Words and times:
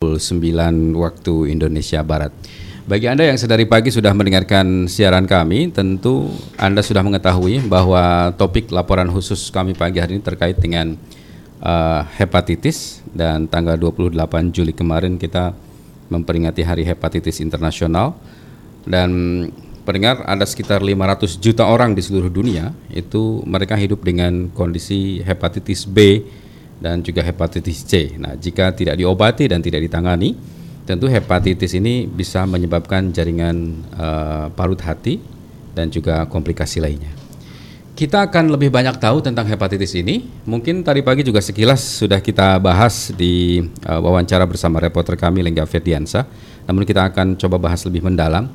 9 0.00 0.96
waktu 0.96 1.52
Indonesia 1.52 2.00
Barat. 2.00 2.32
Bagi 2.88 3.04
Anda 3.04 3.28
yang 3.28 3.36
sedari 3.36 3.68
pagi 3.68 3.92
sudah 3.92 4.16
mendengarkan 4.16 4.88
siaran 4.88 5.28
kami, 5.28 5.68
tentu 5.76 6.32
Anda 6.56 6.80
sudah 6.80 7.04
mengetahui 7.04 7.68
bahwa 7.68 8.32
topik 8.32 8.72
laporan 8.72 9.12
khusus 9.12 9.52
kami 9.52 9.76
pagi 9.76 10.00
hari 10.00 10.16
ini 10.16 10.24
terkait 10.24 10.56
dengan 10.56 10.96
uh, 11.60 12.00
hepatitis. 12.16 13.04
Dan 13.12 13.44
tanggal 13.44 13.76
28 13.76 14.16
Juli 14.56 14.72
kemarin 14.72 15.20
kita 15.20 15.52
memperingati 16.08 16.64
Hari 16.64 16.88
Hepatitis 16.88 17.44
Internasional. 17.44 18.16
Dan 18.88 19.12
pendengar 19.84 20.24
ada 20.24 20.48
sekitar 20.48 20.80
500 20.80 21.36
juta 21.44 21.68
orang 21.68 21.92
di 21.92 22.00
seluruh 22.00 22.32
dunia. 22.32 22.72
Itu 22.88 23.44
mereka 23.44 23.76
hidup 23.76 24.00
dengan 24.00 24.48
kondisi 24.48 25.20
hepatitis 25.20 25.84
B 25.84 26.24
dan 26.80 27.04
juga 27.04 27.20
hepatitis 27.20 27.84
C. 27.84 28.16
Nah, 28.16 28.34
jika 28.34 28.72
tidak 28.72 28.96
diobati 28.96 29.46
dan 29.46 29.60
tidak 29.60 29.84
ditangani, 29.84 30.34
tentu 30.88 31.06
hepatitis 31.06 31.76
ini 31.76 32.08
bisa 32.08 32.48
menyebabkan 32.48 33.12
jaringan 33.12 33.84
uh, 33.94 34.48
parut 34.56 34.80
hati 34.80 35.20
dan 35.76 35.92
juga 35.92 36.26
komplikasi 36.26 36.82
lainnya. 36.82 37.12
Kita 37.94 38.24
akan 38.32 38.56
lebih 38.56 38.72
banyak 38.72 38.96
tahu 38.96 39.20
tentang 39.20 39.44
hepatitis 39.44 39.92
ini. 39.92 40.24
Mungkin 40.48 40.80
tadi 40.80 41.04
pagi 41.04 41.20
juga 41.20 41.44
sekilas 41.44 42.00
sudah 42.00 42.24
kita 42.24 42.56
bahas 42.56 43.12
di 43.12 43.60
uh, 43.84 44.00
wawancara 44.00 44.48
bersama 44.48 44.80
reporter 44.80 45.20
kami 45.20 45.44
Lengga 45.44 45.68
Ferdiansa. 45.68 46.24
Namun 46.64 46.88
kita 46.88 47.12
akan 47.12 47.36
coba 47.36 47.60
bahas 47.60 47.84
lebih 47.84 48.00
mendalam. 48.00 48.48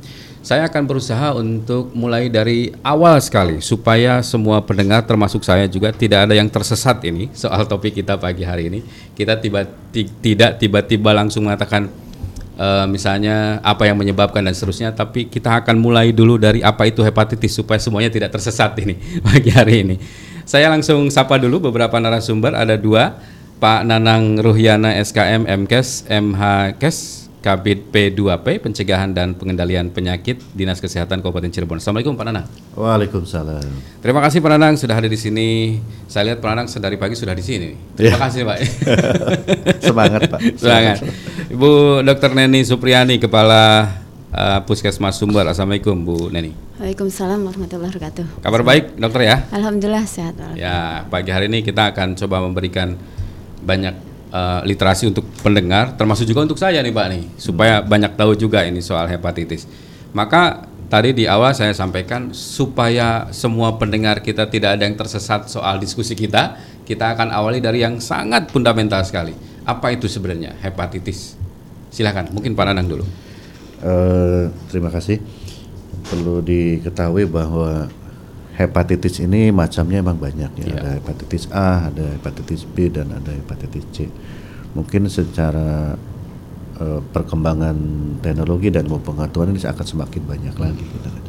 Saya 0.45 0.70
akan 0.70 0.85
berusaha 0.85 1.34
untuk 1.34 1.90
mulai 1.98 2.30
dari 2.30 2.70
awal 2.85 3.17
sekali 3.17 3.66
supaya 3.66 4.22
semua 4.22 4.62
pendengar 4.62 5.02
termasuk 5.02 5.41
saya 5.41 5.66
juga 5.66 5.90
tidak 5.90 6.30
ada 6.30 6.38
yang 6.38 6.45
tersesat 6.45 7.02
ini 7.02 7.34
soal 7.34 7.66
topik 7.66 7.98
kita 7.98 8.13
pagi 8.13 8.45
hari 8.45 8.70
ini. 8.70 8.85
Kita 9.18 9.41
tiba 9.41 9.66
tidak 10.21 10.62
tiba-tiba 10.62 11.18
langsung 11.18 11.49
mengatakan 11.49 11.90
uh, 12.62 12.85
misalnya 12.85 13.58
apa 13.66 13.90
yang 13.90 13.98
menyebabkan 13.98 14.45
dan 14.45 14.54
seterusnya, 14.54 14.94
tapi 14.94 15.26
kita 15.34 15.66
akan 15.66 15.82
mulai 15.82 16.13
dulu 16.13 16.38
dari 16.38 16.62
apa 16.62 16.85
itu 16.85 17.01
hepatitis 17.01 17.57
supaya 17.57 17.82
semuanya 17.82 18.13
tidak 18.13 18.29
tersesat 18.29 18.77
ini 18.85 19.01
pagi 19.26 19.49
hari 19.49 19.82
ini. 19.82 19.98
Saya 20.46 20.70
langsung 20.70 21.10
sapa 21.10 21.41
dulu 21.41 21.73
beberapa 21.73 21.98
narasumber 21.98 22.54
ada 22.54 22.77
dua 22.77 23.18
Pak 23.57 23.82
Nanang 23.82 24.38
Ruhyana 24.38 24.93
SKM 25.01 25.49
MKes 25.66 26.05
MHKes 26.05 27.24
Kabit 27.46 27.93
P2P 27.93 28.57
Pencegahan 28.57 29.13
dan 29.13 29.38
Pengendalian 29.38 29.93
Penyakit 29.93 30.41
Dinas 30.57 30.82
Kesehatan 30.82 31.21
Kabupaten 31.21 31.54
Cirebon. 31.54 31.77
Assalamualaikum 31.77 32.18
Pak 32.18 32.26
Nanang. 32.26 32.49
Waalaikumsalam. 32.74 34.01
Terima 34.01 34.18
kasih 34.26 34.41
Pak 34.41 34.49
Nanang 34.57 34.74
sudah 34.82 34.98
hadir 34.98 35.13
di 35.13 35.20
sini. 35.21 35.77
Saya 36.10 36.34
lihat 36.34 36.41
Pak 36.41 36.49
Nanang 36.49 36.66
sedari 36.66 36.98
pagi 36.98 37.13
sudah 37.13 37.38
di 37.38 37.46
sini. 37.46 37.77
Terima 37.93 38.18
ya. 38.18 38.26
kasih 38.26 38.49
Pak. 38.49 38.57
Semangat 39.85 40.21
Pak. 40.26 40.41
Semangat. 40.57 41.05
Ibu 41.54 42.01
Dr. 42.01 42.34
Neni 42.34 42.66
Supriyani 42.66 43.21
Kepala 43.21 43.93
uh, 44.34 44.66
Puskesmas 44.66 45.21
Sumber. 45.21 45.46
Assalamualaikum 45.46 46.01
Bu 46.01 46.34
Neni. 46.34 46.49
Waalaikumsalam 46.82 47.46
warahmatullahi 47.46 47.93
wabarakatuh. 47.93 48.41
Kabar 48.41 48.66
baik 48.66 48.98
dokter 48.98 49.21
ya? 49.21 49.46
Alhamdulillah 49.54 50.10
sehat. 50.10 50.34
Ya 50.57 51.05
pagi 51.13 51.29
hari 51.29 51.46
ini 51.46 51.62
kita 51.62 51.93
akan 51.93 52.18
coba 52.18 52.41
memberikan 52.41 52.98
banyak 53.62 54.15
uh, 54.31 54.62
literasi 54.65 55.09
untuk 55.09 55.26
pendengar, 55.41 55.93
termasuk 55.98 56.26
juga 56.26 56.45
untuk 56.45 56.57
saya 56.57 56.81
nih 56.81 56.93
Pak 56.93 57.07
nih, 57.12 57.23
supaya 57.37 57.81
hmm. 57.81 57.87
banyak 57.90 58.12
tahu 58.15 58.32
juga 58.37 58.63
ini 58.63 58.79
soal 58.79 59.09
hepatitis. 59.09 59.67
Maka 60.15 60.70
tadi 60.87 61.12
di 61.12 61.26
awal 61.27 61.51
saya 61.51 61.73
sampaikan 61.76 62.32
supaya 62.32 63.27
semua 63.35 63.76
pendengar 63.76 64.22
kita 64.22 64.47
tidak 64.47 64.79
ada 64.79 64.84
yang 64.88 64.95
tersesat 64.95 65.50
soal 65.51 65.81
diskusi 65.81 66.16
kita, 66.16 66.56
kita 66.85 67.17
akan 67.17 67.34
awali 67.34 67.59
dari 67.59 67.81
yang 67.81 67.97
sangat 68.00 68.53
fundamental 68.53 69.01
sekali. 69.03 69.34
Apa 69.66 69.91
itu 69.91 70.06
sebenarnya 70.06 70.53
hepatitis? 70.62 71.34
Silahkan, 71.89 72.29
mungkin 72.29 72.53
Pak 72.53 72.66
Nanang 72.69 72.88
dulu. 72.88 73.06
Uh, 73.81 74.53
terima 74.69 74.94
kasih. 74.94 75.19
Perlu 76.06 76.45
diketahui 76.45 77.25
bahwa 77.25 77.89
hepatitis 78.56 79.19
ini 79.19 79.51
macamnya 79.51 79.99
emang 79.99 80.16
banyak 80.16 80.51
ya. 80.63 80.66
Yeah. 80.66 80.79
Ada 80.79 80.89
hepatitis 81.03 81.43
A, 81.51 81.91
ada 81.91 82.05
hepatitis 82.16 82.63
B 82.63 82.88
dan 82.88 83.11
ada 83.11 83.31
hepatitis 83.35 83.83
C. 83.91 84.07
Mungkin 84.75 85.11
secara 85.11 85.99
uh, 86.79 86.99
perkembangan 87.11 87.75
teknologi 88.23 88.71
dan 88.71 88.88
pengetahuan 88.88 89.51
ini 89.51 89.59
akan 89.63 89.85
semakin 89.85 90.21
banyak 90.23 90.55
lagi 90.55 90.83
gitu 90.83 91.07
kan. 91.07 91.23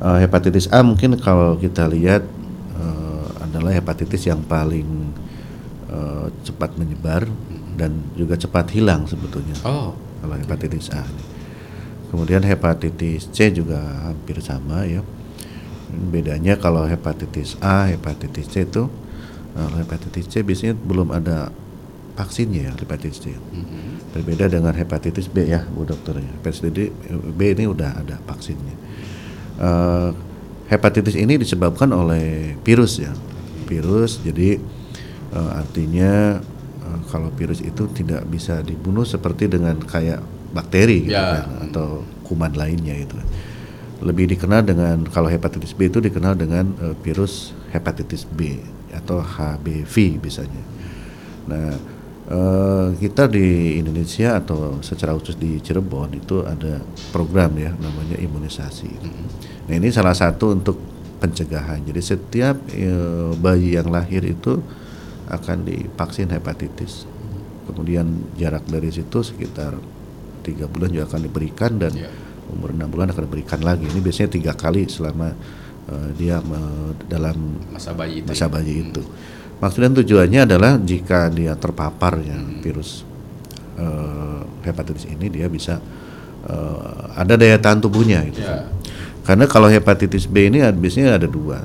Uh, 0.00 0.18
hepatitis 0.18 0.66
A 0.74 0.82
mungkin 0.82 1.14
kalau 1.22 1.54
kita 1.54 1.86
lihat 1.86 2.26
uh, 2.74 3.26
adalah 3.46 3.70
hepatitis 3.70 4.26
yang 4.26 4.42
paling 4.42 5.14
uh, 5.86 6.26
cepat 6.42 6.74
menyebar 6.74 7.30
dan 7.78 7.94
juga 8.18 8.34
cepat 8.34 8.74
hilang 8.74 9.06
sebetulnya. 9.06 9.54
Oh, 9.62 9.94
kalau 10.18 10.34
hepatitis 10.34 10.90
A. 10.90 11.06
Kemudian 12.10 12.42
hepatitis 12.42 13.30
C 13.30 13.54
juga 13.54 13.78
hampir 14.10 14.42
sama 14.42 14.82
ya 14.82 14.98
bedanya 16.10 16.54
kalau 16.56 16.86
hepatitis 16.86 17.58
A, 17.60 17.90
hepatitis 17.90 18.46
C 18.48 18.64
itu 18.64 18.86
kalau 19.50 19.76
hepatitis 19.82 20.26
C 20.30 20.46
biasanya 20.46 20.74
belum 20.78 21.10
ada 21.10 21.50
vaksinnya 22.14 22.70
ya 22.70 22.72
hepatitis 22.76 23.18
C. 23.22 23.34
Mm-hmm. 23.34 24.14
Berbeda 24.14 24.50
dengan 24.50 24.74
hepatitis 24.74 25.26
B 25.30 25.46
ya, 25.46 25.66
Bu 25.70 25.86
Dokter 25.86 26.18
ya. 26.18 26.30
Hepatitis 26.38 26.90
B 27.34 27.40
ini 27.54 27.64
udah 27.66 27.90
ada 27.98 28.16
vaksinnya. 28.26 28.76
Uh, 29.60 30.10
hepatitis 30.70 31.18
ini 31.18 31.36
disebabkan 31.38 31.90
oleh 31.90 32.54
virus 32.62 33.02
ya. 33.02 33.12
Virus 33.66 34.22
jadi 34.22 34.58
uh, 35.34 35.60
artinya 35.62 36.42
uh, 36.86 37.00
kalau 37.10 37.30
virus 37.34 37.62
itu 37.62 37.86
tidak 37.94 38.26
bisa 38.30 38.62
dibunuh 38.62 39.06
seperti 39.06 39.50
dengan 39.50 39.78
kayak 39.78 40.22
bakteri 40.50 41.06
gitu 41.06 41.14
yeah. 41.14 41.46
kan 41.46 41.70
atau 41.70 42.02
kuman 42.26 42.50
lainnya 42.54 42.94
itu 42.98 43.14
lebih 44.00 44.32
dikenal 44.32 44.64
dengan 44.64 45.04
kalau 45.12 45.28
hepatitis 45.28 45.76
B 45.76 45.92
itu 45.92 46.00
dikenal 46.00 46.32
dengan 46.32 46.72
uh, 46.80 46.96
virus 47.04 47.52
hepatitis 47.68 48.24
B 48.24 48.56
atau 48.90 49.20
HBV 49.20 50.18
biasanya. 50.18 50.62
Nah, 51.46 51.76
uh, 52.32 52.88
kita 52.96 53.28
di 53.28 53.76
Indonesia 53.76 54.40
atau 54.40 54.80
secara 54.80 55.12
khusus 55.12 55.36
di 55.36 55.60
Cirebon 55.60 56.16
itu 56.16 56.40
ada 56.42 56.80
program 57.12 57.52
ya 57.60 57.76
namanya 57.76 58.16
imunisasi. 58.16 58.88
Mm-hmm. 58.88 59.26
Nah, 59.68 59.74
ini 59.76 59.88
salah 59.92 60.16
satu 60.16 60.56
untuk 60.56 60.80
pencegahan. 61.20 61.84
Jadi 61.84 62.00
setiap 62.00 62.56
uh, 62.56 63.36
bayi 63.36 63.76
yang 63.76 63.92
lahir 63.92 64.24
itu 64.24 64.64
akan 65.28 65.68
divaksin 65.68 66.32
hepatitis. 66.32 67.04
Kemudian 67.68 68.32
jarak 68.40 68.64
dari 68.66 68.88
situ 68.90 69.20
sekitar 69.22 69.76
tiga 70.40 70.64
bulan 70.66 70.88
juga 70.88 71.12
akan 71.12 71.20
diberikan 71.28 71.76
dan 71.76 71.92
yeah 71.92 72.29
umur 72.50 72.74
enam 72.74 72.90
bulan 72.90 73.14
akan 73.14 73.24
diberikan 73.30 73.60
lagi. 73.62 73.86
Ini 73.86 74.00
biasanya 74.02 74.30
tiga 74.34 74.52
kali 74.52 74.90
selama 74.90 75.32
uh, 75.88 76.08
dia 76.18 76.42
uh, 76.42 76.90
dalam 77.06 77.58
masa 77.70 77.94
bayi 77.94 78.22
itu. 78.22 78.28
Masa 78.28 78.46
ya? 78.46 78.50
bayi 78.50 78.74
itu. 78.90 79.02
Maksudnya 79.60 79.90
tujuannya 80.00 80.40
adalah 80.48 80.80
jika 80.80 81.28
dia 81.28 81.52
terpapar 81.52 82.20
ya 82.24 82.36
hmm. 82.36 82.64
virus 82.64 83.04
uh, 83.76 84.42
hepatitis 84.64 85.04
ini 85.04 85.28
dia 85.28 85.46
bisa 85.52 85.78
uh, 86.48 87.12
ada 87.16 87.36
daya 87.36 87.60
tahan 87.60 87.80
tubuhnya 87.84 88.24
gitu. 88.28 88.40
Yeah. 88.40 88.66
Karena 89.20 89.44
kalau 89.44 89.68
hepatitis 89.68 90.24
B 90.24 90.48
ini 90.48 90.64
biasanya 90.64 91.20
ada 91.20 91.28
dua, 91.28 91.60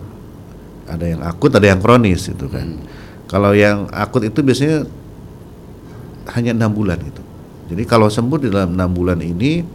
ada 0.86 1.06
yang 1.08 1.24
akut, 1.24 1.56
ada 1.56 1.66
yang 1.66 1.80
kronis 1.80 2.28
itu 2.28 2.46
kan. 2.52 2.78
Hmm. 2.78 2.84
Kalau 3.26 3.56
yang 3.56 3.90
akut 3.90 4.28
itu 4.28 4.44
biasanya 4.44 4.86
hanya 6.36 6.52
enam 6.52 6.72
bulan 6.76 7.00
itu. 7.00 7.24
Jadi 7.66 7.84
kalau 7.90 8.12
sembuh 8.12 8.38
di 8.38 8.48
dalam 8.54 8.78
enam 8.78 8.92
bulan 8.94 9.18
ini 9.24 9.66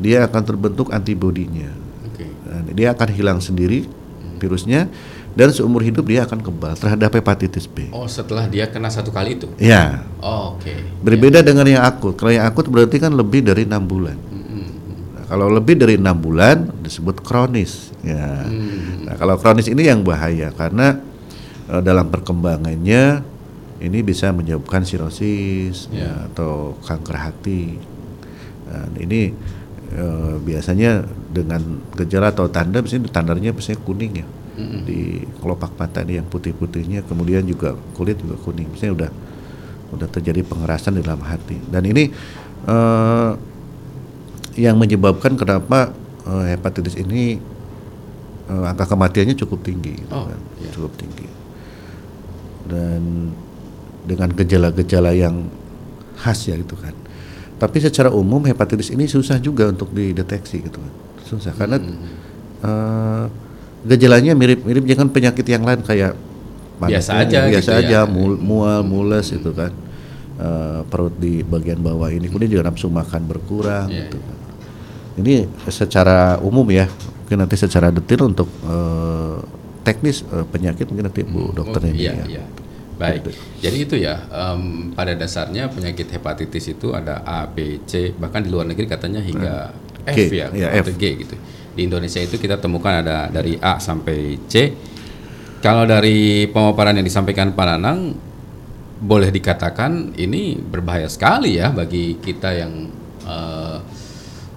dia 0.00 0.24
akan 0.28 0.42
terbentuk 0.44 0.92
antibodinya. 0.92 1.70
Okay. 2.12 2.28
Nah, 2.48 2.72
dia 2.72 2.92
akan 2.92 3.08
hilang 3.12 3.38
sendiri 3.40 3.88
virusnya 4.36 4.88
dan 5.36 5.52
seumur 5.52 5.84
hidup 5.84 6.08
dia 6.08 6.24
akan 6.24 6.40
kebal 6.40 6.72
terhadap 6.80 7.12
hepatitis 7.12 7.68
B. 7.68 7.92
Oh, 7.92 8.08
setelah 8.08 8.48
dia 8.48 8.64
kena 8.72 8.88
satu 8.88 9.12
kali 9.12 9.36
itu? 9.36 9.52
Ya. 9.60 10.00
Oh, 10.24 10.56
Oke. 10.56 10.72
Okay. 10.72 10.78
Berbeda 11.04 11.44
ya. 11.44 11.46
dengan 11.52 11.68
yang 11.68 11.84
akut. 11.84 12.16
Kalau 12.16 12.32
yang 12.32 12.48
akut 12.48 12.64
berarti 12.72 12.96
kan 12.96 13.12
lebih 13.12 13.44
dari 13.44 13.68
enam 13.68 13.84
bulan. 13.84 14.16
Mm-hmm. 14.16 14.64
Nah, 15.12 15.24
kalau 15.28 15.52
lebih 15.52 15.76
dari 15.76 16.00
enam 16.00 16.16
bulan 16.16 16.72
disebut 16.80 17.20
kronis. 17.20 17.92
Ya. 18.00 18.48
Mm-hmm. 18.48 19.12
Nah, 19.12 19.14
kalau 19.20 19.36
kronis 19.36 19.68
ini 19.68 19.84
yang 19.84 20.00
bahaya 20.00 20.56
karena 20.56 21.04
uh, 21.68 21.84
dalam 21.84 22.08
perkembangannya 22.08 23.20
ini 23.76 23.98
bisa 24.00 24.32
menyebabkan 24.32 24.88
sirosis 24.88 25.92
yeah. 25.92 26.16
ya, 26.16 26.32
atau 26.32 26.80
kanker 26.80 27.16
hati. 27.20 27.76
Nah, 28.72 28.88
ini 29.04 29.36
e, 29.92 30.04
biasanya 30.42 31.06
dengan 31.30 31.82
gejala 31.94 32.32
atau 32.32 32.50
tanda 32.50 32.82
biasanya 32.82 33.10
tandanya 33.10 33.50
biasanya 33.54 33.80
kuning 33.82 34.14
ya. 34.24 34.28
Mm-hmm. 34.56 34.88
di 34.88 35.20
kelopak 35.36 35.76
mata 35.76 36.00
ini 36.00 36.16
yang 36.16 36.24
putih-putihnya 36.32 37.04
kemudian 37.04 37.44
juga 37.44 37.76
kulit 37.92 38.16
juga 38.16 38.40
kuning. 38.40 38.72
Biasanya 38.72 38.92
udah 38.96 39.10
udah 39.92 40.08
terjadi 40.08 40.40
pengerasan 40.42 40.96
di 40.96 41.04
dalam 41.04 41.20
hati. 41.20 41.60
Dan 41.68 41.84
ini 41.84 42.08
e, 42.64 42.76
yang 44.56 44.80
menyebabkan 44.80 45.36
kenapa 45.36 45.92
e, 46.24 46.56
hepatitis 46.56 46.96
ini 46.96 47.36
e, 48.48 48.54
angka 48.64 48.88
kematiannya 48.88 49.36
cukup 49.36 49.60
tinggi 49.60 49.92
gitu 50.00 50.16
oh, 50.16 50.24
kan. 50.24 50.40
yeah. 50.64 50.72
cukup 50.72 50.92
tinggi. 50.96 51.28
Dan 52.66 53.30
dengan 54.08 54.32
gejala-gejala 54.32 55.12
yang 55.12 55.52
khas 56.16 56.48
ya 56.48 56.56
itu 56.56 56.74
kan 56.80 56.96
Tapi 57.56 57.76
secara 57.78 58.08
umum 58.10 58.44
hepatitis 58.44 58.88
ini 58.88 59.04
susah 59.06 59.36
juga 59.38 59.64
untuk 59.66 59.88
dideteksi 59.90 60.60
gitu 60.60 60.76
kan. 60.76 60.92
Susah 61.22 61.52
karena 61.52 61.80
eh, 62.60 63.24
gejalanya 63.82 64.32
mirip-mirip 64.32 64.84
dengan 64.84 65.08
penyakit 65.08 65.46
yang 65.46 65.62
lain 65.62 65.80
kayak 65.80 66.12
Biasa 66.76 67.24
aja 67.24 67.48
biasa 67.48 67.72
gitu 67.72 67.80
aja 67.80 67.98
ya. 67.98 68.00
mul- 68.04 68.36
mual, 68.36 68.84
mules 68.84 69.32
itu 69.32 69.48
kan. 69.50 69.72
Eh, 70.36 70.80
perut 70.86 71.16
di 71.16 71.40
bagian 71.40 71.80
bawah 71.80 72.12
ini 72.12 72.28
kemudian 72.28 72.52
juga 72.52 72.68
nafsu 72.68 72.92
makan 72.92 73.24
berkurang 73.24 73.88
Iya, 73.88 74.04
gitu 74.04 74.20
kan. 74.20 74.36
Ini 75.16 75.34
secara 75.66 76.36
umum 76.38 76.68
ya. 76.68 76.84
Mungkin 77.24 77.40
nanti 77.40 77.56
secara 77.56 77.88
detail 77.88 78.28
untuk 78.28 78.44
eh, 78.62 79.36
teknis 79.80 80.20
eh, 80.28 80.44
penyakit 80.44 80.84
mungkin 80.86 81.08
nanti 81.08 81.24
Bu 81.24 81.56
dokter 81.56 81.80
Oh, 81.80 81.88
iya, 81.88 82.12
ya. 82.12 82.24
iya. 82.28 82.44
Baik, 82.96 83.28
jadi 83.60 83.76
itu 83.76 84.00
ya 84.00 84.24
em, 84.32 84.88
pada 84.96 85.12
dasarnya 85.12 85.68
penyakit 85.68 86.08
hepatitis 86.16 86.72
itu 86.72 86.96
ada 86.96 87.20
A, 87.28 87.44
B, 87.44 87.84
C, 87.84 88.16
bahkan 88.16 88.40
di 88.40 88.48
luar 88.48 88.64
negeri 88.64 88.88
katanya 88.88 89.20
hingga 89.20 89.68
F 90.08 90.16
G, 90.16 90.32
ya, 90.32 90.48
iya, 90.56 90.72
atau 90.80 90.96
G 90.96 91.04
gitu. 91.20 91.36
Di 91.76 91.84
Indonesia 91.84 92.24
itu 92.24 92.40
kita 92.40 92.56
temukan 92.56 93.04
ada 93.04 93.28
dari 93.28 93.60
A 93.60 93.76
sampai 93.76 94.40
C. 94.48 94.72
Kalau 95.60 95.84
dari 95.84 96.48
pemaparan 96.48 96.96
yang 96.96 97.04
disampaikan 97.04 97.52
Pak 97.52 97.66
Nanang, 97.68 98.16
boleh 98.96 99.28
dikatakan 99.28 100.16
ini 100.16 100.56
berbahaya 100.56 101.12
sekali 101.12 101.60
ya 101.60 101.68
bagi 101.68 102.16
kita 102.16 102.48
yang 102.56 102.88
eh, 103.28 103.76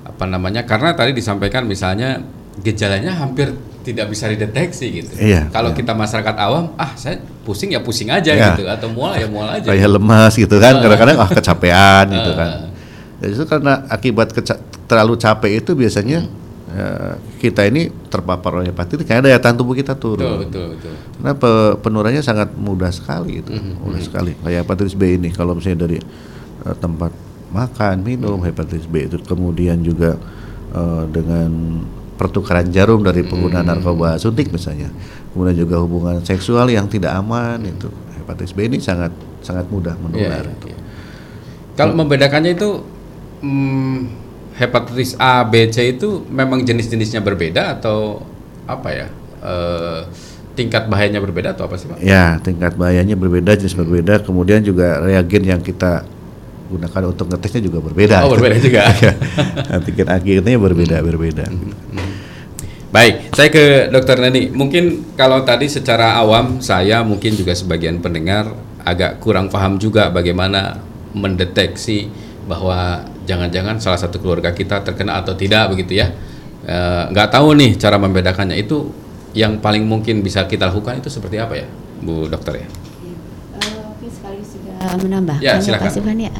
apa 0.07 0.25
namanya? 0.31 0.63
Karena 0.63 0.95
tadi 0.95 1.11
disampaikan 1.11 1.67
misalnya 1.67 2.23
gejalanya 2.59 3.13
hampir 3.13 3.51
tidak 3.79 4.07
bisa 4.07 4.27
dideteksi 4.27 4.85
gitu. 4.93 5.13
Iya, 5.15 5.47
Kalau 5.49 5.71
iya. 5.71 5.77
kita 5.77 5.91
masyarakat 5.93 6.35
awam, 6.37 6.75
ah 6.75 6.93
saya 6.93 7.17
pusing 7.41 7.71
ya 7.71 7.79
pusing 7.79 8.07
aja 8.07 8.29
Iya. 8.29 8.53
gitu, 8.53 8.67
atau 8.67 8.87
mual 8.87 9.15
ya 9.15 9.25
mual 9.25 9.47
aja. 9.49 9.65
kayak 9.65 9.89
lemas 9.89 10.33
gitu 10.33 10.55
kan 10.57 10.77
kadang-kadang 10.77 11.17
ah 11.17 11.27
kecapean 11.27 12.05
gitu 12.15 12.31
kan. 12.33 12.49
Dan 13.17 13.27
itu 13.29 13.43
karena 13.43 13.83
akibat 13.87 14.31
terlalu 14.85 15.15
capek 15.15 15.51
itu 15.57 15.71
biasanya 15.73 16.27
eh, 16.69 17.13
kita 17.37 17.65
ini 17.65 17.87
terpapar 18.07 18.57
oleh 18.57 18.69
hepatitis 18.69 19.03
karena 19.03 19.25
daya 19.25 19.39
tahan 19.39 19.55
tubuh 19.55 19.73
kita 19.73 19.93
Betul, 19.93 20.15
turun 20.17 20.37
betul, 20.41 20.65
betul. 20.73 20.93
karena 21.15 21.31
pe- 21.33 21.75
penururannya 21.79 22.21
sangat 22.21 22.53
mudah 22.53 22.89
sekali 22.89 23.39
itu 23.39 23.51
Mm-hmm. 23.51 23.75
mudah 23.79 24.01
sekali 24.01 24.31
kayak 24.37 24.63
hepatitis 24.63 24.93
B 24.93 25.15
ini 25.15 25.29
kalau 25.29 25.53
misalnya 25.53 25.83
dari 25.83 25.97
eh, 26.61 26.75
tempat 26.77 27.11
makan 27.49 27.95
minum 28.01 28.37
Mm-hmm. 28.37 28.47
hepatitis 28.47 28.85
B 28.85 28.95
itu 29.03 29.17
kemudian 29.19 29.81
juga 29.81 30.15
eh, 30.71 31.03
dengan 31.09 31.51
pertukaran 32.19 32.67
jarum 32.67 32.99
dari 32.99 33.23
pengguna 33.23 33.63
Mm-hmm. 33.63 33.79
narkoba 33.79 34.19
suntik 34.19 34.51
misalnya 34.51 34.91
kemudian 35.31 35.55
juga 35.55 35.79
hubungan 35.79 36.19
seksual 36.21 36.67
yang 36.67 36.91
tidak 36.91 37.15
aman 37.15 37.63
itu 37.63 37.87
hepatitis 38.19 38.51
B 38.51 38.67
ini 38.67 38.77
sangat 38.77 39.15
sangat 39.39 39.71
mudah 39.71 39.95
menular 39.95 40.43
Iya, 40.43 40.51
itu. 40.51 40.67
iya. 40.67 40.79
Kalau 41.79 41.95
membedakannya 41.95 42.59
itu 42.59 42.83
hmm, 43.39 43.97
hepatitis 44.59 45.15
A, 45.15 45.47
B, 45.47 45.71
C 45.71 45.95
itu 45.95 46.27
memang 46.27 46.59
jenis-jenisnya 46.59 47.23
berbeda 47.23 47.79
atau 47.79 48.19
apa 48.67 48.89
ya? 48.91 49.07
Eh, 49.39 50.01
tingkat 50.59 50.91
bahayanya 50.91 51.23
berbeda 51.23 51.55
atau 51.55 51.71
apa 51.71 51.79
sih, 51.79 51.87
Pak? 51.87 52.03
Ya, 52.03 52.35
tingkat 52.43 52.75
bahayanya 52.75 53.15
berbeda, 53.15 53.55
jenis 53.55 53.79
berbeda. 53.79 54.19
Kemudian 54.19 54.59
juga 54.59 54.99
reagen 54.99 55.47
yang 55.47 55.63
kita 55.63 56.03
gunakan 56.67 57.01
untuk 57.07 57.31
ngetesnya 57.31 57.63
juga 57.63 57.79
berbeda. 57.79 58.27
Oh, 58.27 58.35
berbeda 58.35 58.59
juga. 58.59 58.83
Ya, 58.99 59.15
Antigen 59.71 60.11
akhirnya 60.11 60.59
berbeda, 60.59 60.99
berbeda. 60.99 61.47
Baik, 62.89 63.29
saya 63.37 63.49
ke 63.53 63.85
Dokter 63.93 64.17
Neni. 64.17 64.49
Mungkin 64.49 65.13
kalau 65.13 65.45
tadi 65.45 65.69
secara 65.69 66.17
awam 66.17 66.57
saya 66.57 67.05
mungkin 67.05 67.37
juga 67.37 67.53
sebagian 67.53 68.01
pendengar 68.01 68.49
agak 68.81 69.21
kurang 69.21 69.45
paham 69.53 69.77
juga 69.77 70.09
bagaimana 70.09 70.81
mendeteksi 71.13 72.09
bahwa 72.49 73.05
jangan-jangan 73.29 73.77
salah 73.77 74.01
satu 74.01 74.17
keluarga 74.17 74.49
kita 74.57 74.81
terkena 74.81 75.21
atau 75.21 75.37
tidak 75.37 75.69
begitu 75.69 76.01
ya. 76.01 76.09
Eh, 76.65 77.03
Nggak 77.13 77.29
tahu 77.29 77.53
nih 77.53 77.77
cara 77.77 78.01
membedakannya 78.01 78.57
itu 78.57 78.89
yang 79.37 79.61
paling 79.61 79.85
mungkin 79.85 80.25
bisa 80.25 80.49
kita 80.49 80.73
lakukan 80.73 80.97
itu 80.97 81.13
seperti 81.13 81.37
apa 81.37 81.61
ya, 81.61 81.69
Bu 82.01 82.25
Dokter 82.25 82.65
ya? 82.65 82.67
Sekaligus 84.09 84.57
juga 84.57 84.73
menambahkan 84.97 85.45
Ya, 85.45 85.53
ya, 85.53 85.61
silakan. 85.61 85.85
Pak 85.85 85.93
Sifan 85.93 86.17
ya. 86.17 86.33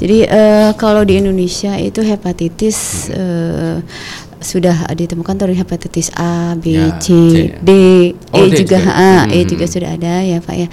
Jadi 0.00 0.18
eh, 0.24 0.70
kalau 0.80 1.04
di 1.04 1.20
Indonesia 1.20 1.76
itu 1.76 2.00
hepatitis 2.00 3.12
eh, 3.12 3.84
sudah 4.42 4.86
ditemukan 4.92 5.34
dari 5.34 5.54
hepatitis 5.54 6.12
A, 6.14 6.52
B, 6.54 6.74
Ya, 6.74 6.98
C, 6.98 7.06
C 7.06 7.36
ya. 7.48 7.58
D, 7.58 7.70
Oh, 8.30 8.42
E 8.42 8.50
D 8.50 8.62
juga, 8.62 8.78
juga. 8.78 8.90
ah, 8.92 9.22
E 9.26 9.42
Hmm. 9.42 9.48
juga 9.48 9.64
sudah 9.66 9.90
ada 9.94 10.14
ya 10.20 10.38
Pak 10.38 10.54
ya. 10.54 10.68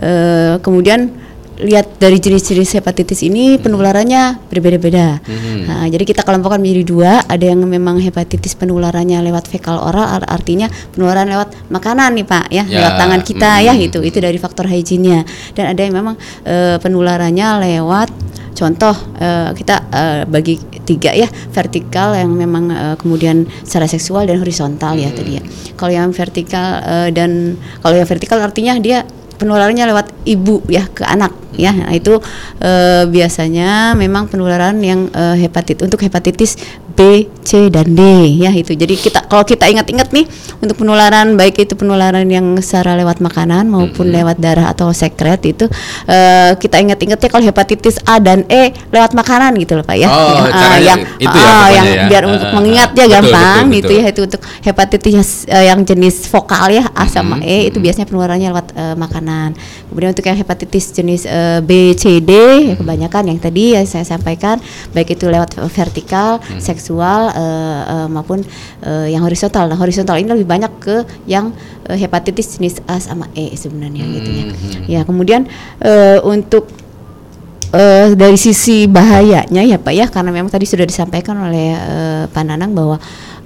Eh, 0.00 0.54
kemudian 0.60 1.12
lihat 1.60 2.00
dari 2.00 2.16
jenis-jenis 2.16 2.80
hepatitis 2.80 3.20
ini 3.20 3.60
penularannya 3.60 4.48
berbeda-beda. 4.48 5.20
Hmm. 5.20 5.68
Nah, 5.68 5.84
jadi 5.92 6.08
kita 6.08 6.24
kelompokkan 6.24 6.56
menjadi 6.56 6.88
dua, 6.88 7.12
ada 7.20 7.44
yang 7.44 7.60
memang 7.68 8.00
hepatitis 8.00 8.56
penularannya 8.56 9.20
lewat 9.20 9.44
fekal 9.44 9.76
oral, 9.76 10.08
ar- 10.08 10.24
artinya 10.24 10.72
penularan 10.96 11.28
lewat 11.28 11.52
makanan 11.68 12.16
nih 12.16 12.24
Pak 12.24 12.44
ya, 12.48 12.64
Ya, 12.64 12.80
lewat 12.80 12.92
tangan 12.96 13.20
kita 13.20 13.50
ya 13.60 13.76
hmm. 13.76 13.86
itu 13.92 14.00
itu 14.00 14.18
dari 14.24 14.40
faktor 14.40 14.72
hygiene-nya. 14.72 15.28
Dan 15.52 15.76
ada 15.76 15.80
yang 15.84 15.92
memang 16.00 16.16
eh, 16.48 16.80
penularannya 16.80 17.46
lewat 17.60 18.08
contoh 18.54 18.94
eh, 19.18 19.50
kita 19.54 19.76
eh, 19.90 20.22
bagi 20.26 20.58
tiga 20.84 21.14
ya 21.14 21.28
vertikal 21.54 22.14
yang 22.14 22.30
memang 22.34 22.64
eh, 22.70 22.96
kemudian 22.98 23.46
secara 23.62 23.86
seksual 23.86 24.26
dan 24.26 24.40
horizontal 24.42 24.98
ya 24.98 25.10
tadi 25.10 25.38
ya. 25.38 25.42
Kalau 25.78 25.92
yang 25.92 26.12
vertikal 26.12 26.84
dan 27.14 27.56
kalau 27.80 27.96
yang 27.96 28.04
vertikal 28.04 28.36
artinya 28.36 28.76
dia 28.76 29.00
penularannya 29.40 29.88
lewat 29.88 30.06
ibu 30.28 30.60
ya 30.68 30.84
ke 30.92 31.00
anak 31.08 31.32
ya 31.56 31.72
nah, 31.72 31.88
itu 31.96 32.20
eh, 32.60 33.08
biasanya 33.08 33.96
memang 33.96 34.28
penularan 34.28 34.76
yang 34.84 35.08
eh, 35.08 35.40
hepatit 35.40 35.80
untuk 35.80 36.04
hepatitis 36.04 36.60
B, 36.96 37.30
C 37.46 37.70
dan 37.70 37.94
D. 37.94 38.00
Ya 38.40 38.50
itu. 38.54 38.74
Jadi 38.74 38.94
kita 38.98 39.24
kalau 39.30 39.46
kita 39.46 39.66
ingat-ingat 39.70 40.10
nih 40.10 40.26
untuk 40.60 40.80
penularan 40.80 41.38
baik 41.38 41.62
itu 41.62 41.74
penularan 41.78 42.26
yang 42.26 42.58
secara 42.60 42.98
lewat 42.98 43.22
makanan 43.22 43.70
maupun 43.70 44.10
lewat 44.10 44.36
darah 44.42 44.70
atau 44.72 44.90
sekret 44.90 45.40
itu 45.46 45.66
eh, 46.06 46.52
kita 46.58 46.82
ingat-ingatnya 46.82 47.28
kalau 47.30 47.44
hepatitis 47.46 47.96
A 48.04 48.18
dan 48.18 48.44
E 48.50 48.74
lewat 48.90 49.14
makanan 49.14 49.54
gitu 49.58 49.78
loh 49.78 49.84
pak 49.86 49.96
ya. 49.96 50.08
Oh, 50.10 50.40
Ah, 50.40 50.48
caranya 50.50 50.84
yang 50.84 51.00
itu 51.20 51.36
ya 51.38 51.50
pokoknya 51.50 51.74
yang 51.74 51.86
ya. 51.86 52.02
biar 52.10 52.22
untuk 52.26 52.48
ah, 52.48 52.54
mengingatnya 52.58 53.04
betul, 53.06 53.14
gampang 53.14 53.62
betul, 53.62 53.76
gitu 53.76 53.92
betul. 53.92 54.00
ya 54.00 54.06
itu 54.10 54.20
untuk 54.26 54.40
hepatitis 54.64 55.28
eh, 55.46 55.64
yang 55.70 55.80
jenis 55.84 56.16
vokal 56.26 56.66
ya 56.72 56.84
A 56.96 57.04
sama 57.06 57.36
E 57.44 57.70
itu 57.70 57.78
biasanya 57.78 58.06
penularannya 58.08 58.48
lewat 58.50 58.66
eh, 58.74 58.96
makanan. 58.96 59.48
Kemudian 59.90 60.10
untuk 60.14 60.26
yang 60.26 60.38
hepatitis 60.38 60.84
jenis 60.94 61.22
eh, 61.26 61.60
B, 61.62 61.94
C, 61.94 62.18
D 62.22 62.32
ya 62.72 62.74
kebanyakan 62.76 63.22
yang 63.30 63.38
tadi 63.38 63.74
ya 63.74 63.82
saya 63.86 64.04
sampaikan 64.06 64.58
baik 64.92 65.14
itu 65.14 65.26
lewat 65.30 65.56
vertikal, 65.70 66.42
seksual 66.80 67.28
eh, 67.36 67.82
eh, 67.84 68.08
maupun 68.08 68.40
eh, 68.80 69.12
yang 69.12 69.20
horizontal. 69.28 69.68
Nah, 69.68 69.76
horizontal 69.76 70.16
ini 70.16 70.32
lebih 70.32 70.48
banyak 70.48 70.72
ke 70.80 71.04
yang 71.28 71.52
eh, 71.84 72.00
hepatitis 72.00 72.56
jenis 72.56 72.80
A 72.88 72.96
sama 72.96 73.28
E 73.36 73.52
sebenarnya 73.52 74.08
gitu 74.16 74.30
ya. 74.32 74.44
Mhm. 74.48 74.82
Ya, 74.88 75.00
kemudian 75.04 75.44
eh, 75.84 76.16
untuk 76.24 76.79
eh, 77.72 78.12
dari 78.14 78.36
sisi 78.36 78.86
bahayanya 78.86 79.62
ya 79.62 79.78
Pak 79.78 79.94
ya. 79.94 80.06
Karena 80.10 80.30
memang 80.30 80.50
tadi 80.50 80.66
sudah 80.66 80.84
disampaikan 80.84 81.38
oleh 81.38 81.74
eh, 81.74 82.22
Pak 82.28 82.42
Nanang 82.44 82.74
bahwa 82.74 82.96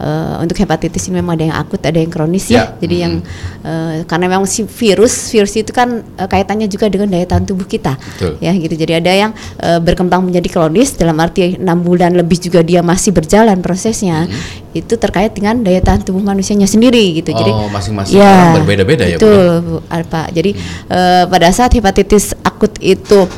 eh, 0.00 0.34
untuk 0.42 0.58
hepatitis 0.58 1.06
ini 1.08 1.20
memang 1.22 1.38
ada 1.38 1.44
yang 1.46 1.56
akut 1.56 1.80
ada 1.84 1.98
yang 1.98 2.10
kronis 2.10 2.50
ya, 2.50 2.54
Ya. 2.54 2.64
jadi 2.82 2.96
yang 3.06 3.12
eh, 3.62 4.02
karena 4.08 4.26
memang 4.30 4.46
si 4.48 4.66
virus 4.66 5.30
virus 5.30 5.54
itu 5.54 5.70
kan 5.70 6.02
eh, 6.18 6.28
kaitannya 6.28 6.66
juga 6.66 6.90
dengan 6.90 7.12
daya 7.12 7.26
tahan 7.28 7.44
tubuh 7.46 7.66
kita. 7.68 7.94
Betul. 7.96 8.36
ya 8.42 8.52
gitu. 8.56 8.74
Jadi 8.74 8.92
ada 8.98 9.12
yang 9.14 9.30
eh, 9.60 9.78
berkembang 9.78 10.24
menjadi 10.26 10.48
kronis 10.50 10.96
dalam 10.98 11.14
arti 11.22 11.54
enam 11.60 11.80
bulan 11.84 12.14
lebih 12.16 12.40
juga 12.40 12.60
dia 12.64 12.82
masih 12.82 13.14
berjalan 13.14 13.60
prosesnya 13.62 14.26
itu 14.74 14.98
terkait 14.98 15.30
dengan 15.38 15.62
daya 15.62 15.78
tahan 15.78 16.02
tubuh 16.02 16.18
manusianya 16.18 16.66
sendiri 16.66 17.22
gitu. 17.22 17.30
Jadi 17.30 17.52
Oh, 17.54 17.70
masing-masing 17.70 18.18
orang 18.18 18.58
berbeda-beda 18.58 19.04
ya, 19.06 19.16
betul 19.16 19.62
Bu, 19.62 19.76
Pak. 19.86 20.26
Jadi 20.34 20.50
eh, 20.90 21.24
pada 21.30 21.48
saat 21.54 21.70
hepatitis 21.70 22.34
akut 22.42 22.74
itu 22.82 23.30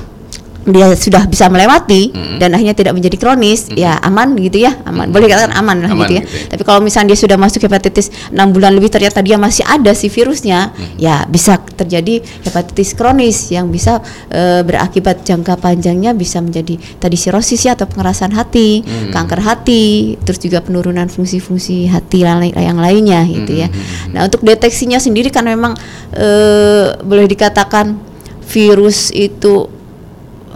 dia 0.66 0.98
sudah 0.98 1.22
bisa 1.24 1.46
melewati 1.46 2.10
Mm-mm. 2.10 2.36
dan 2.42 2.50
akhirnya 2.50 2.74
tidak 2.74 2.92
menjadi 2.98 3.16
kronis, 3.16 3.70
ya 3.70 4.02
aman 4.02 4.34
gitu 4.34 4.66
ya, 4.66 4.74
aman. 4.82 5.14
Boleh 5.14 5.30
katakan 5.30 5.54
aman 5.54 5.78
lah 5.78 5.94
Aman 5.94 6.10
gitu 6.10 6.18
ya. 6.18 6.22
gitu 6.26 6.34
ya. 6.34 6.46
Tapi 6.50 6.62
kalau 6.66 6.80
misalnya 6.82 7.14
dia 7.14 7.20
sudah 7.22 7.38
masuk 7.38 7.62
hepatitis 7.62 8.10
6 8.28 8.34
bulan 8.50 8.74
lebih 8.74 8.90
ternyata 8.90 9.22
dia 9.22 9.38
masih 9.38 9.62
ada 9.62 9.94
si 9.94 10.10
virusnya, 10.10 10.74
ya 10.98 11.22
bisa 11.24 11.62
terjadi 11.78 12.18
hepatitis 12.42 12.98
kronis 12.98 13.54
yang 13.54 13.70
bisa 13.70 14.02
eh, 14.26 14.66
berakibat 14.66 15.22
jangka 15.22 15.54
panjangnya 15.56 16.10
bisa 16.12 16.42
menjadi 16.42 16.74
tadi 16.98 17.14
sirosis 17.14 17.62
ya 17.62 17.78
atau 17.78 17.86
pengerasan 17.86 18.34
hati, 18.34 18.82
Hmm. 18.82 19.14
kanker 19.14 19.40
hati, 19.40 20.18
terus 20.26 20.42
juga 20.42 20.58
penurunan 20.58 21.06
fungsi-fungsi 21.06 21.86
hati 21.86 22.26
yang, 22.26 22.42
lain- 22.42 22.58
yang 22.58 22.76
lainnya 22.76 23.22
gitu 23.22 23.54
ya. 23.54 23.70
Hmm. 23.70 24.10
Nah, 24.10 24.20
untuk 24.26 24.42
deteksinya 24.42 24.98
sendiri 24.98 25.30
kan 25.30 25.46
memang 25.46 25.78
eh, 26.10 26.90
boleh 27.00 27.30
dikatakan 27.30 27.94
virus 28.42 29.10
itu 29.10 29.68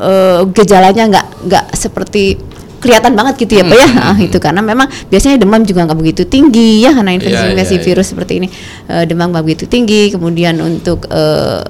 eh, 0.01 0.41
gejalanya 0.51 1.05
nggak 1.07 1.27
nggak 1.47 1.65
seperti 1.77 2.41
kelihatan 2.81 3.13
banget 3.13 3.45
gitu 3.45 3.61
ya 3.61 3.65
pak 3.69 3.77
ya 3.77 3.89
Ah, 4.01 4.17
itu 4.17 4.41
karena 4.41 4.65
memang 4.65 4.89
biasanya 5.13 5.37
demam 5.37 5.61
juga 5.69 5.85
nggak 5.85 6.01
begitu 6.01 6.23
tinggi 6.25 6.81
ya 6.81 6.97
karena 6.97 7.13
infeksi-infeksi 7.13 7.77
iya, 7.77 7.81
iya. 7.85 7.87
virus 7.93 8.07
seperti 8.09 8.33
ini 8.41 8.49
Eh, 8.89 9.05
demam 9.05 9.29
nggak 9.31 9.45
begitu 9.45 9.65
tinggi 9.69 10.09
kemudian 10.11 10.57
untuk 10.65 11.05
eh, 11.13 11.61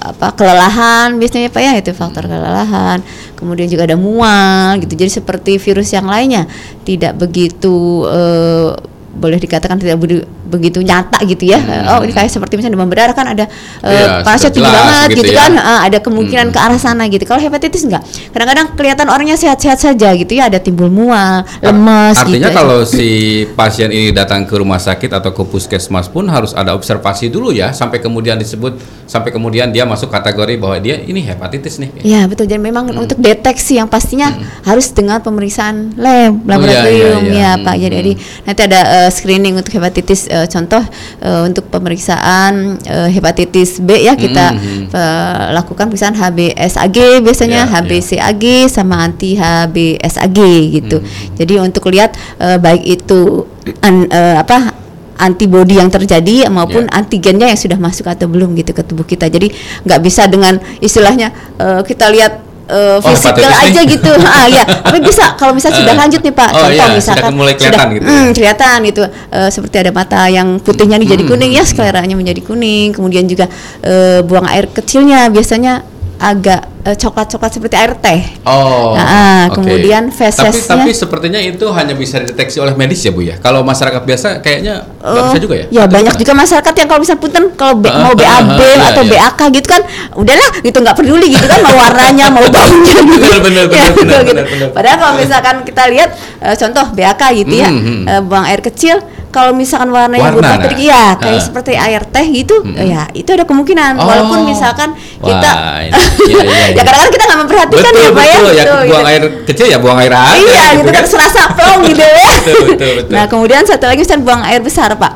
apa 0.00 0.32
kelelahan 0.32 1.20
biasanya 1.20 1.52
Pak 1.52 1.60
ya 1.60 1.72
itu 1.76 1.92
faktor 1.92 2.24
kelelahan. 2.24 3.04
Kemudian 3.36 3.68
juga 3.68 3.84
ada 3.84 4.00
mual 4.00 4.80
gitu. 4.80 4.96
Jadi 4.96 5.12
seperti 5.12 5.52
virus 5.60 5.92
yang 5.92 6.08
lainnya 6.08 6.48
tidak 6.88 7.20
begitu 7.20 8.08
eh, 8.08 8.72
boleh 9.10 9.36
dikatakan 9.36 9.74
tidak 9.76 9.98
begitu 10.46 10.78
nyata 10.80 11.18
gitu 11.26 11.50
ya. 11.50 11.58
Oh, 11.90 12.02
ini 12.02 12.10
kayak 12.10 12.26
seperti 12.26 12.54
misalnya 12.54 12.74
demam 12.78 12.86
berdarah 12.86 13.14
kan 13.14 13.26
ada 13.26 13.46
eh, 13.82 13.90
Iya, 13.90 14.22
panasnya 14.22 14.50
sudah 14.50 14.54
tinggi 14.54 14.66
jelas 14.66 14.82
banget 14.86 15.08
gitu 15.10 15.22
gitu, 15.22 15.32
ya. 15.34 15.40
kan. 15.40 15.52
Ah, 15.56 15.80
ada 15.86 15.98
kemungkinan 15.98 16.46
ke 16.50 16.58
arah 16.58 16.78
sana 16.78 17.06
gitu. 17.06 17.22
Kalau 17.22 17.38
hepatitis 17.38 17.82
enggak. 17.86 18.02
Kadang-kadang 18.30 18.66
kelihatan 18.74 19.06
orangnya 19.06 19.34
sehat-sehat 19.34 19.78
saja 19.78 20.08
gitu 20.14 20.32
ya, 20.32 20.46
ada 20.46 20.58
timbul 20.58 20.90
mual, 20.90 21.42
lemes 21.58 22.16
Artinya 22.16 22.50
gitu. 22.50 22.56
kalau 22.56 22.78
si 22.82 23.08
pasien 23.54 23.90
ini 23.90 24.10
datang 24.10 24.46
ke 24.46 24.54
rumah 24.54 24.78
sakit 24.78 25.10
atau 25.10 25.30
ke 25.30 25.42
puskesmas 25.44 26.06
pun 26.06 26.26
harus 26.26 26.50
ada 26.54 26.74
observasi 26.74 27.30
dulu 27.30 27.50
ya 27.50 27.70
sampai 27.70 27.98
kemudian 27.98 28.34
disebut 28.34 28.78
sampai 29.06 29.30
kemudian 29.30 29.70
dia 29.70 29.82
masuk 29.82 30.06
kategori 30.06 30.54
bahwa 30.54 30.78
dia 30.78 30.98
ini 30.98 31.18
hepatitis 31.20 31.78
nih. 31.78 31.90
Ya 32.02 32.26
betul. 32.26 32.46
Jadi 32.46 32.58
memang 32.58 32.90
Hmm. 32.90 33.02
untuk 33.02 33.18
deteksi 33.18 33.76
yang 33.76 33.86
pastinya 33.86 34.34
harus 34.62 34.90
dengan 34.90 35.18
pemeriksaan 35.20 35.94
lab, 35.94 36.32
Oh, 36.32 36.34
iya, 36.34 36.48
laboratorium 36.48 37.22
iya, 37.22 37.30
iya. 37.30 37.40
ya 37.40 37.50
Hmm, 37.54 37.64
Pak. 37.66 37.74
Jadi, 37.76 37.86
hmm. 37.86 38.00
jadi 38.00 38.12
nanti 38.46 38.60
ada 38.66 38.80
eh, 39.00 39.10
screening 39.10 39.56
untuk 39.56 39.72
hepatitis. 39.72 40.28
eh, 40.28 40.44
contoh 40.44 40.84
eh, 41.20 41.40
untuk 41.42 41.66
pemeriksaan 41.68 42.76
eh, 42.82 43.08
hepatitis 43.10 43.80
B 43.80 43.96
ya 44.00 44.12
kita 44.14 44.52
Hmm, 44.52 44.60
hmm. 44.60 44.84
eh, 44.92 45.44
lakukan 45.56 45.88
pemeriksaan 45.88 46.14
HBsAg 46.14 46.96
biasanya 47.24 47.64
Ya, 47.64 47.68
ya. 47.68 47.80
HBcAg 47.80 48.42
sama 48.68 49.00
anti 49.00 49.34
HBsAg 49.34 50.38
gitu. 50.70 51.00
Hmm. 51.00 51.36
Jadi 51.36 51.54
untuk 51.56 51.88
lihat 51.88 52.12
eh, 52.36 52.56
baik 52.56 52.82
itu 52.84 53.44
an- 53.80 54.08
eh, 54.08 54.36
apa 54.36 54.76
antibodi 55.16 55.76
yang 55.76 55.92
terjadi 55.92 56.48
maupun 56.48 56.88
Ya. 56.88 56.96
antigennya 56.96 57.44
yang 57.48 57.60
sudah 57.60 57.76
masuk 57.76 58.08
atau 58.08 58.24
belum 58.24 58.56
gitu 58.56 58.72
ke 58.72 58.80
tubuh 58.80 59.04
kita. 59.04 59.28
Jadi 59.28 59.52
nggak 59.84 60.00
bisa 60.00 60.24
dengan 60.24 60.56
istilahnya 60.80 61.28
eh, 61.60 61.80
kita 61.84 62.08
lihat 62.08 62.49
eh, 62.70 62.96
Oh, 62.96 63.02
fisikal 63.04 63.42
hepatitis 63.42 63.66
aja 63.66 63.80
gitu. 63.84 64.10
ah 64.30 64.46
ya, 64.46 64.62
tapi 64.64 64.98
bisa 65.00 65.34
kalau 65.34 65.52
misalnya 65.52 65.76
sudah 65.76 65.92
Eh. 65.92 65.98
lanjut 65.98 66.20
nih 66.20 66.32
Pak. 66.32 66.48
Oh, 66.48 66.56
Contoh 66.56 66.70
iya, 66.70 66.80
sudah 66.80 66.96
misalkan 66.96 67.32
mulai 67.34 67.54
kelihatan 67.54 67.86
gitu 67.90 68.00
ya. 68.00 68.10
hmm, 68.14 68.28
kelihatan 68.32 68.78
gitu 68.86 69.02
eh, 69.28 69.50
seperti 69.50 69.76
ada 69.78 69.90
mata 69.90 70.20
yang 70.26 70.48
putihnya 70.56 70.96
nih 70.96 71.08
jadi 71.10 71.22
Hmm, 71.22 71.30
kuning 71.30 71.52
ya, 71.52 71.62
skleranya 71.62 72.14
menjadi 72.14 72.40
kuning. 72.40 72.88
Kemudian 72.90 73.26
juga 73.26 73.50
eh, 73.82 74.22
buang 74.22 74.46
air 74.46 74.64
kecilnya 74.66 75.28
biasanya 75.28 75.82
agak 76.16 76.60
eh, 76.62 76.79
coklat-coklat 76.82 77.50
seperti 77.50 77.76
air 77.76 77.92
teh. 77.94 78.20
Oh. 78.42 78.92
Nah, 78.92 79.46
oke. 79.46 79.58
kemudian 79.58 80.08
Tapi 80.08 80.16
fesesnya- 80.22 80.64
tapi 80.70 80.90
sepertinya 80.90 81.36
itu 81.36 81.68
hanya 81.68 81.92
bisa 81.92 82.16
dideteksi 82.18 82.56
oleh 82.56 82.72
medis 82.72 82.98
ya 82.98 83.10
Bu 83.10 83.20
ya. 83.20 83.36
Kalau 83.36 83.60
masyarakat 83.60 84.00
biasa 84.00 84.40
kayaknya 84.40 84.88
nggak 84.96 85.12
Oh, 85.14 85.28
bisa 85.28 85.38
juga 85.38 85.54
ya. 85.56 85.66
Ya 85.70 85.82
Atau 85.82 85.92
banyak 85.92 86.08
gimana? 86.10 86.22
juga 86.22 86.32
masyarakat 86.34 86.72
yang 86.74 86.88
kalau 86.88 87.00
misalnya 87.00 87.20
punten 87.20 87.44
kalau 87.54 87.74
be- 87.76 87.90
Ah, 87.90 88.00
mau 88.00 88.12
ah, 88.12 88.16
BAB 88.16 88.48
ah, 88.50 88.64
iya, 88.66 88.86
atau 88.88 89.02
iya. 89.02 89.12
BAK 89.12 89.40
gitu 89.52 89.66
kan 89.68 89.82
udahlah 90.14 90.50
gitu 90.58 90.78
nggak 90.78 90.96
peduli 90.96 91.26
gitu 91.28 91.46
kan 91.46 91.58
mau 91.60 91.76
warnanya 91.78 92.26
mau 92.28 92.44
baunya 92.54 92.94
gitu. 92.96 93.18
Benar, 93.20 93.40
benar, 93.40 93.64
Ya, 93.66 93.68
benar, 93.68 93.90
benar, 93.92 94.20
gitu. 94.20 94.28
benar, 94.30 94.44
benar. 94.46 94.68
Padahal 94.72 94.96
kalau 94.98 95.14
misalkan 95.16 95.56
kita 95.62 95.82
lihat 95.86 96.10
eh, 96.40 96.56
contoh 96.56 96.84
BAK 96.90 97.22
gitu 97.36 97.54
ya 97.54 97.68
Hmm, 97.70 98.04
eh, 98.04 98.20
buang 98.20 98.44
air 98.44 98.60
kecil 98.60 98.96
kalau 99.30 99.54
misalkan 99.54 99.88
warnanya 99.88 100.26
Warna, 100.26 100.34
berubah 100.34 100.58
nah. 100.58 100.74
ya 100.74 101.14
kayak 101.14 101.38
Ah. 101.38 101.44
seperti 101.44 101.72
air 101.72 102.02
teh 102.04 102.26
gitu 102.26 102.56
Hmm. 102.60 102.74
ya 102.76 103.06
itu 103.12 103.30
ada 103.30 103.44
kemungkinan 103.44 103.94
Oh. 103.94 104.02
walaupun 104.02 104.42
misalkan 104.44 104.90
kita 105.16 105.50
Wah, 105.52 105.78
ini- 105.80 105.94
iya, 106.26 106.42
iya, 106.42 106.66
ya 106.70 106.74
iya. 106.78 106.82
kadang-kadang 106.86 107.12
kita 107.12 107.24
nggak 107.26 107.40
memperhatikan 107.42 107.82
betul 107.82 108.00
ya 108.00 108.10
Pak 108.10 108.24
ya 108.24 108.38
betul 108.38 108.54
ya, 108.54 108.64
Tuh, 108.64 108.78
buang 108.86 108.86
gitu. 108.86 109.10
air 109.10 109.22
kecil 109.50 109.66
ya 109.66 109.78
buang 109.82 109.98
air 109.98 110.12
aja 110.14 110.38
iya 110.38 110.64
gitu 110.78 110.90
kan 110.94 111.04
serasa 111.04 111.40
plong 111.50 111.80
gitu 111.90 112.04
ya. 112.04 112.30
Betul, 112.40 112.72
betul, 112.72 112.90
betul. 113.02 113.12
Nah 113.12 113.24
kemudian 113.28 113.62
satu 113.68 113.84
lagi 113.84 114.00
misalnya 114.00 114.24
buang 114.24 114.42
air 114.48 114.60
besar 114.64 114.88
pak. 114.96 115.12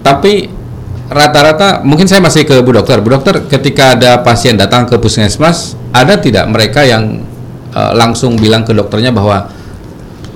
Tapi 0.00 0.46
rata-rata 1.06 1.82
mungkin 1.82 2.06
saya 2.06 2.22
masih 2.22 2.46
ke 2.46 2.62
Bu 2.62 2.76
Dokter. 2.76 3.00
Bu 3.02 3.12
Dokter 3.12 3.44
ketika 3.48 3.96
ada 3.98 4.20
pasien 4.22 4.56
datang 4.56 4.88
ke 4.88 4.96
puskesmas, 4.96 5.76
ada 5.92 6.16
tidak 6.16 6.46
mereka 6.48 6.84
yang 6.84 7.20
eh, 7.74 7.92
langsung 7.92 8.36
bilang 8.40 8.64
ke 8.64 8.72
dokternya 8.72 9.12
bahwa 9.12 9.52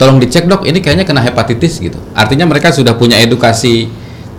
tolong 0.01 0.17
dicek 0.17 0.49
dok 0.49 0.65
ini 0.65 0.81
kayaknya 0.81 1.05
kena 1.05 1.21
hepatitis 1.21 1.77
gitu 1.77 2.01
artinya 2.17 2.49
mereka 2.49 2.73
sudah 2.73 2.97
punya 2.97 3.21
edukasi 3.21 3.85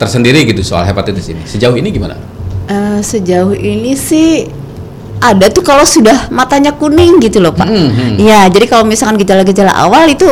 tersendiri 0.02 0.42
gitu 0.50 0.66
soal 0.66 0.82
hepatitis 0.90 1.30
ini 1.30 1.46
sejauh 1.46 1.78
ini 1.78 1.94
gimana 1.94 2.18
Eh, 2.72 3.00
sejauh 3.04 3.52
ini 3.52 4.00
sih 4.00 4.48
ada 5.22 5.46
tuh 5.48 5.62
kalau 5.62 5.86
sudah 5.86 6.28
matanya 6.30 6.74
kuning 6.74 7.18
gitu 7.18 7.38
loh 7.38 7.52
pak. 7.52 7.66
Hmm, 7.66 7.88
hmm. 7.88 8.14
Iya 8.18 8.50
jadi 8.50 8.66
kalau 8.66 8.84
misalkan 8.84 9.16
gejala-gejala 9.16 9.70
awal 9.72 10.06
itu 10.08 10.26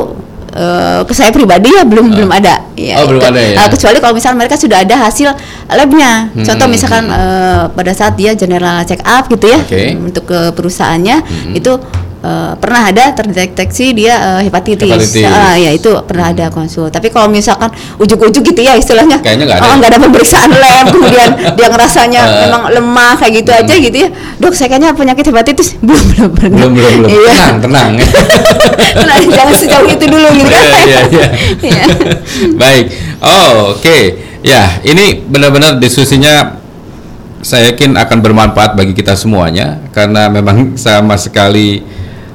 eh, 0.49 1.01
ke 1.01 1.13
saya 1.13 1.29
pribadi 1.29 1.69
ya 1.69 1.85
belum 1.85 2.09
belum 2.09 2.29
ada. 2.29 2.65
Ya, 2.73 2.97
Oh, 2.97 3.05
belum 3.05 3.21
ke- 3.21 3.29
ada 3.29 3.39
ya? 3.39 3.53
eh, 3.55 3.69
kecuali 3.69 3.97
kalau 3.97 4.13
misalkan 4.13 4.37
mereka 4.37 4.55
sudah 4.55 4.81
ada 4.81 4.95
hasil 4.99 5.29
labnya. 5.69 6.33
Hmm, 6.33 6.41
Contoh 6.41 6.67
misalkan 6.67 7.05
eh, 7.05 7.63
pada 7.69 7.91
saat 7.93 8.13
dia 8.13 8.33
general 8.33 8.81
check 8.83 8.99
up 9.01 9.29
gitu 9.29 9.45
ya. 9.45 9.61
Hmm. 9.61 10.09
untuk 10.09 10.25
ke 10.25 10.49
perusahaannya 10.51 11.17
itu 11.53 11.71
eh, 12.19 12.53
pernah 12.55 12.89
ada 12.89 13.11
terdeteksi 13.13 13.91
dia 13.91 14.15
eh, 14.39 14.41
hepatitis. 14.47 14.87
Hepatitis. 14.87 15.27
Ah, 15.27 15.55
ya 15.55 15.71
itu 15.71 15.91
pernah 16.07 16.31
ada 16.31 16.47
konsul. 16.49 16.87
Tapi 16.87 17.11
kalau 17.11 17.27
misalkan 17.27 17.67
ujuk-ujuk 17.99 18.41
gitu 18.53 18.61
ya 18.63 18.75
istilahnya 18.75 19.19
Kayaknya 19.19 19.45
nggak 19.45 19.57
ada 19.59 19.65
oh, 19.65 19.69
ya? 19.69 19.75
nggak 19.79 19.89
ada 19.91 19.99
pemeriksaan 19.99 20.49
lab 20.51 20.85
kemudian 20.93 21.29
dia 21.55 21.67
ngerasanya 21.67 22.21
Eh. 22.29 22.39
memang 22.45 22.61
lemah 22.69 23.13
kayak 23.17 23.33
gitu 23.41 23.51
aja 23.51 23.73
gitu 23.79 23.97
ya 24.05 24.09
dok 24.37 24.53
saya 24.53 24.67
kayaknya 24.69 24.91
penyakit 24.93 25.25
hepatitis 25.31 25.75
belum 25.85 26.03
belum 26.13 26.29
pernah 26.35 26.57
belum 26.61 26.71
belum 26.75 26.93
belum 27.03 27.09
iya 27.09 27.33
tenang 27.57 27.57
tenang 27.63 27.91
Tenang, 28.99 29.21
jangan 29.29 29.53
sejauh 29.55 29.87
itu 29.89 30.05
dulu 30.09 30.27
gitu 30.33 30.49
kan 30.49 30.63
Iya, 30.65 30.79
iya, 30.83 31.01
iya. 31.09 31.27
Iya. 31.61 31.85
baik 32.57 32.85
oh 33.21 33.75
oke 33.77 33.97
ya 34.41 34.79
ini 34.83 35.21
benar-benar 35.25 35.77
diskusinya 35.77 36.57
saya 37.39 37.71
yakin 37.71 37.95
akan 37.95 38.17
bermanfaat 38.19 38.75
bagi 38.75 38.91
kita 38.91 39.15
semuanya 39.15 39.79
karena 39.95 40.27
memang 40.27 40.75
sama 40.75 41.15
sekali 41.15 41.79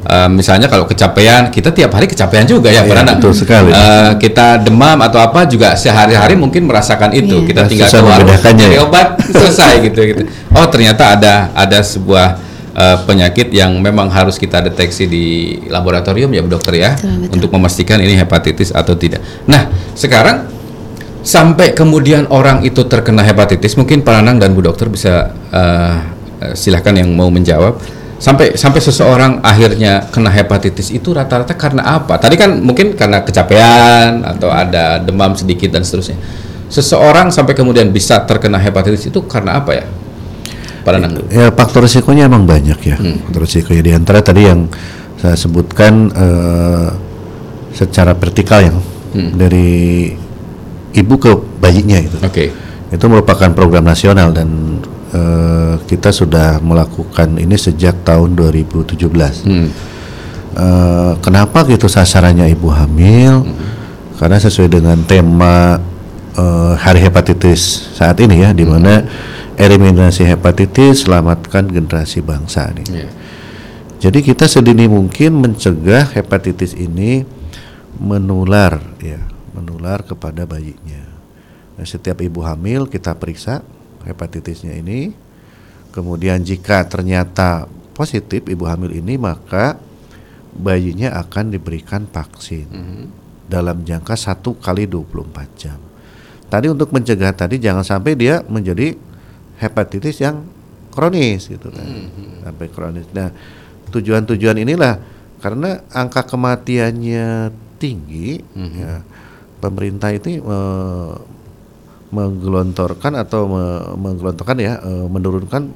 eh, 0.04 0.28
misalnya 0.28 0.68
kalau 0.68 0.84
kecapean 0.84 1.48
kita 1.48 1.68
tiap 1.68 1.90
hari 1.90 2.04
kecapean 2.04 2.44
juga 2.44 2.68
ya 2.68 2.80
Iya, 2.80 2.82
Pak 2.84 2.96
Nana? 2.96 3.12
betul 3.16 3.32
sekali. 3.32 3.70
Eh, 3.70 4.10
kita 4.18 4.60
demam 4.60 5.00
atau 5.00 5.18
apa 5.18 5.44
juga 5.44 5.74
sehari-hari 5.74 6.34
mungkin 6.34 6.64
merasakan 6.64 7.10
itu 7.12 7.40
Iya. 7.40 7.48
kita 7.48 7.60
Nah, 7.60 7.68
tinggal 7.68 7.88
susah 7.88 8.00
keluar 8.00 8.20
ya. 8.20 8.80
obat 8.80 9.06
selesai 9.24 9.72
gitu 9.82 10.00
gitu 10.04 10.22
oh 10.50 10.66
ternyata 10.68 11.16
ada 11.16 11.34
ada 11.52 11.78
sebuah 11.80 12.36
eh, 12.72 12.96
penyakit 13.02 13.48
yang 13.50 13.72
memang 13.78 14.08
harus 14.08 14.34
kita 14.34 14.60
deteksi 14.60 15.04
di 15.04 15.24
laboratorium 15.66 16.28
ya 16.28 16.40
Bu 16.40 16.50
dokter 16.50 16.74
ya 16.74 16.90
Betul, 16.94 17.24
betul. 17.24 17.34
untuk 17.34 17.50
memastikan 17.52 17.98
ini 17.98 18.14
hepatitis 18.14 18.70
atau 18.70 18.92
tidak 18.94 19.22
nah 19.44 19.66
sekarang 19.94 20.50
sampai 21.20 21.72
kemudian 21.72 22.28
orang 22.28 22.60
itu 22.62 22.84
terkena 22.84 23.24
hepatitis 23.24 23.74
mungkin 23.74 24.04
Pak 24.04 24.20
Nanang 24.20 24.36
dan 24.38 24.52
Bu 24.52 24.60
dokter 24.60 24.92
bisa 24.92 25.32
eh, 25.50 25.94
eh, 26.42 26.52
silahkan 26.52 26.92
yang 26.92 27.08
mau 27.10 27.32
menjawab 27.32 27.80
sampai 28.24 28.56
sampai 28.56 28.80
seseorang 28.80 29.44
akhirnya 29.44 30.08
kena 30.08 30.32
hepatitis 30.32 30.88
itu 30.88 31.12
rata-rata 31.12 31.52
karena 31.52 31.84
apa? 31.84 32.16
Tadi 32.16 32.40
kan 32.40 32.56
mungkin 32.56 32.96
karena 32.96 33.20
kecapean 33.20 34.24
atau 34.24 34.48
ada 34.48 34.96
demam 34.96 35.36
sedikit 35.36 35.76
dan 35.76 35.84
seterusnya. 35.84 36.16
Seseorang 36.72 37.28
sampai 37.28 37.52
kemudian 37.52 37.92
bisa 37.92 38.24
terkena 38.24 38.56
hepatitis 38.56 39.12
itu 39.12 39.20
karena 39.28 39.60
apa 39.60 39.76
ya? 39.76 39.84
Nanang 40.84 41.28
Ya 41.32 41.48
faktor 41.52 41.84
risikonya 41.84 42.28
emang 42.28 42.44
banyak 42.44 42.80
ya. 42.84 42.96
Faktor 42.96 43.44
risikonya 43.44 43.82
di 43.84 43.92
antara 43.92 44.20
tadi 44.24 44.48
yang 44.48 44.68
saya 45.20 45.36
sebutkan 45.36 46.12
eh, 46.12 46.88
secara 47.76 48.16
vertikal 48.16 48.60
yang 48.64 48.76
dari 49.36 50.12
ibu 50.96 51.14
ke 51.20 51.32
bayinya 51.60 52.00
itu. 52.00 52.16
oke. 52.24 52.44
Itu 52.92 53.04
merupakan 53.10 53.50
program 53.56 53.84
nasional 53.84 54.30
dan 54.30 54.80
eh, 55.14 55.74
kita 55.86 56.10
sudah 56.10 56.58
melakukan 56.58 57.38
ini 57.38 57.54
sejak 57.54 58.02
tahun 58.02 58.34
2017. 58.34 59.46
Hmm. 59.46 59.68
Eh, 60.54 61.12
kenapa 61.22 61.62
gitu 61.70 61.86
sasarannya 61.86 62.50
ibu 62.50 62.70
hamil? 62.74 63.46
Karena 64.18 64.38
sesuai 64.38 64.70
dengan 64.70 64.98
tema 65.06 65.78
eh, 66.34 66.74
hari 66.78 67.00
hepatitis 67.06 67.94
saat 67.94 68.18
ini 68.18 68.42
ya, 68.42 68.50
di 68.50 68.66
mana 68.66 69.06
eliminasi 69.54 70.26
hepatitis 70.26 71.06
selamatkan 71.06 71.70
generasi 71.70 72.18
bangsa 72.22 72.74
nih. 72.74 72.86
Iya. 72.90 73.10
Jadi 74.04 74.18
kita 74.20 74.44
sedini 74.44 74.84
mungkin 74.84 75.40
mencegah 75.40 76.12
hepatitis 76.12 76.76
ini 76.76 77.24
menular 77.96 78.82
ya, 79.00 79.22
menular 79.54 80.04
kepada 80.04 80.44
bayinya. 80.44 81.08
Nah, 81.74 81.86
setiap 81.86 82.20
ibu 82.22 82.44
hamil 82.44 82.86
kita 82.86 83.16
periksa 83.16 83.64
hepatitisnya 84.06 84.76
ini. 84.76 85.12
Kemudian 85.94 86.42
jika 86.42 86.82
ternyata 86.90 87.70
positif 87.94 88.42
ibu 88.50 88.66
hamil 88.66 88.98
ini 88.98 89.14
maka 89.14 89.78
bayinya 90.54 91.14
akan 91.22 91.54
diberikan 91.54 92.06
vaksin 92.10 92.66
dalam 93.46 93.86
jangka 93.86 94.14
satu 94.18 94.58
kali 94.58 94.90
24 94.90 95.60
jam. 95.60 95.78
Tadi 96.50 96.66
untuk 96.70 96.90
mencegah 96.94 97.34
tadi 97.34 97.58
jangan 97.58 97.82
sampai 97.82 98.14
dia 98.14 98.42
menjadi 98.46 98.94
hepatitis 99.58 100.22
yang 100.22 100.46
kronis 100.94 101.50
gitu 101.50 101.70
kan. 101.70 101.86
Sampai 102.46 102.66
kronis. 102.70 103.06
Nah, 103.10 103.30
tujuan-tujuan 103.90 104.62
inilah 104.62 104.98
karena 105.42 105.82
angka 105.90 106.24
kematiannya 106.24 107.50
tinggi 107.82 108.40
ya, 108.54 109.02
pemerintah 109.60 110.14
itu 110.14 110.40
eh, 110.40 111.12
menggelontorkan 112.14 113.18
atau 113.18 113.50
me- 113.50 113.98
menggelontorkan 113.98 114.56
ya 114.62 114.78
eh, 114.78 115.06
menurunkan 115.10 115.74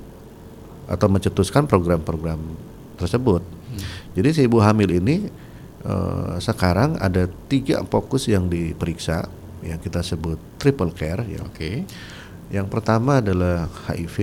atau 0.88 1.06
mencetuskan 1.10 1.66
program-program 1.66 2.38
tersebut. 2.96 3.42
Jadi 4.14 4.28
si 4.32 4.40
ibu 4.46 4.62
hamil 4.62 5.02
ini 5.02 5.26
eh, 5.82 6.32
sekarang 6.38 6.94
ada 7.02 7.26
tiga 7.50 7.82
fokus 7.82 8.30
yang 8.30 8.46
diperiksa 8.46 9.26
yang 9.66 9.82
kita 9.82 10.00
sebut 10.06 10.38
triple 10.62 10.94
care 10.94 11.26
ya. 11.26 11.42
Oke. 11.42 11.82
Yang 12.48 12.66
pertama 12.72 13.20
adalah 13.20 13.68
HIV, 13.90 14.16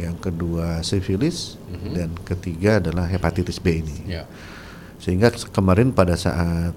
yang 0.00 0.16
kedua 0.16 0.80
sifilis, 0.80 1.60
dan 1.92 2.16
ketiga 2.24 2.80
adalah 2.80 3.04
hepatitis 3.04 3.60
B 3.60 3.84
ini. 3.84 4.16
Ya. 4.16 4.24
Sehingga 4.96 5.28
kemarin 5.52 5.92
pada 5.92 6.16
saat 6.16 6.72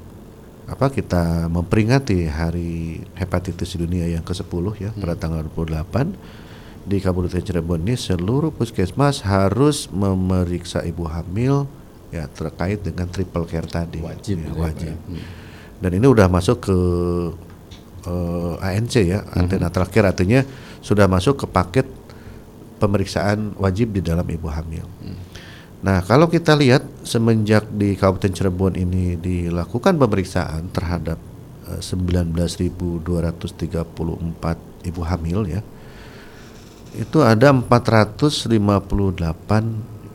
apa 0.71 0.87
kita 0.87 1.51
memperingati 1.51 2.31
Hari 2.31 3.03
Hepatitis 3.19 3.75
Dunia 3.75 4.07
yang 4.07 4.23
ke-10 4.23 4.65
ya 4.79 4.89
pada 4.95 5.19
tanggal 5.19 5.43
28 5.43 6.87
di 6.87 6.97
Kabupaten 7.03 7.43
Cirebon 7.43 7.83
ini 7.83 7.99
seluruh 7.99 8.55
puskesmas 8.55 9.19
harus 9.27 9.91
memeriksa 9.91 10.81
ibu 10.87 11.11
hamil 11.11 11.67
ya 12.09 12.25
terkait 12.31 12.79
dengan 12.81 13.05
triple 13.11 13.43
care 13.45 13.67
tadi. 13.67 13.99
Wajib 13.99 14.39
ya, 14.39 14.47
gitu 14.47 14.55
ya, 14.55 14.61
wajib. 14.63 14.95
Ya. 14.95 15.07
Hmm. 15.11 15.23
Dan 15.83 15.91
ini 15.99 16.07
udah 16.07 16.27
masuk 16.31 16.57
ke 16.63 16.77
eh, 18.07 18.67
ANC 18.71 18.93
ya, 19.03 19.27
antenatal 19.35 19.85
care 19.91 20.07
artinya 20.07 20.41
sudah 20.79 21.05
masuk 21.11 21.43
ke 21.43 21.45
paket 21.51 21.87
pemeriksaan 22.79 23.59
wajib 23.59 23.91
di 23.91 24.01
dalam 24.01 24.25
ibu 24.25 24.47
hamil. 24.47 24.87
Nah, 25.81 26.05
kalau 26.05 26.29
kita 26.29 26.53
lihat 26.53 26.85
semenjak 27.01 27.65
di 27.73 27.97
Kabupaten 27.97 28.29
Cirebon 28.29 28.77
ini 28.77 29.17
dilakukan 29.17 29.97
pemeriksaan 29.97 30.69
terhadap 30.69 31.17
eh, 31.73 31.81
19.234 31.81 33.01
ibu 34.85 35.01
hamil 35.01 35.49
ya. 35.49 35.65
Itu 36.93 37.25
ada 37.25 37.49
458 37.49 38.45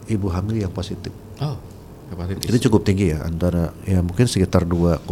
ibu 0.07 0.31
hamil 0.31 0.63
yang 0.63 0.71
positif. 0.71 1.11
Oh, 1.43 1.59
hepatitis. 2.15 2.47
Jadi 2.47 2.59
cukup 2.71 2.87
tinggi 2.87 3.11
ya, 3.11 3.27
antara 3.27 3.75
ya 3.83 3.99
mungkin 4.07 4.31
sekitar 4.31 4.63
2, 4.63 5.03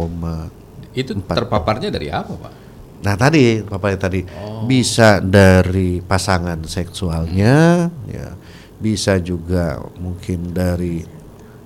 itu 0.95 1.11
terpaparnya 1.27 1.91
dari 1.91 2.07
apa, 2.07 2.31
Pak? 2.31 2.63
Nah 3.03 3.19
tadi 3.19 3.59
Bapak 3.61 3.99
tadi 3.99 4.23
bisa 4.65 5.19
dari 5.19 5.99
pasangan 5.99 6.63
seksualnya, 6.63 7.91
ya 8.07 8.31
bisa 8.75 9.15
juga 9.17 9.79
mungkin 9.95 10.51
dari 10.51 11.01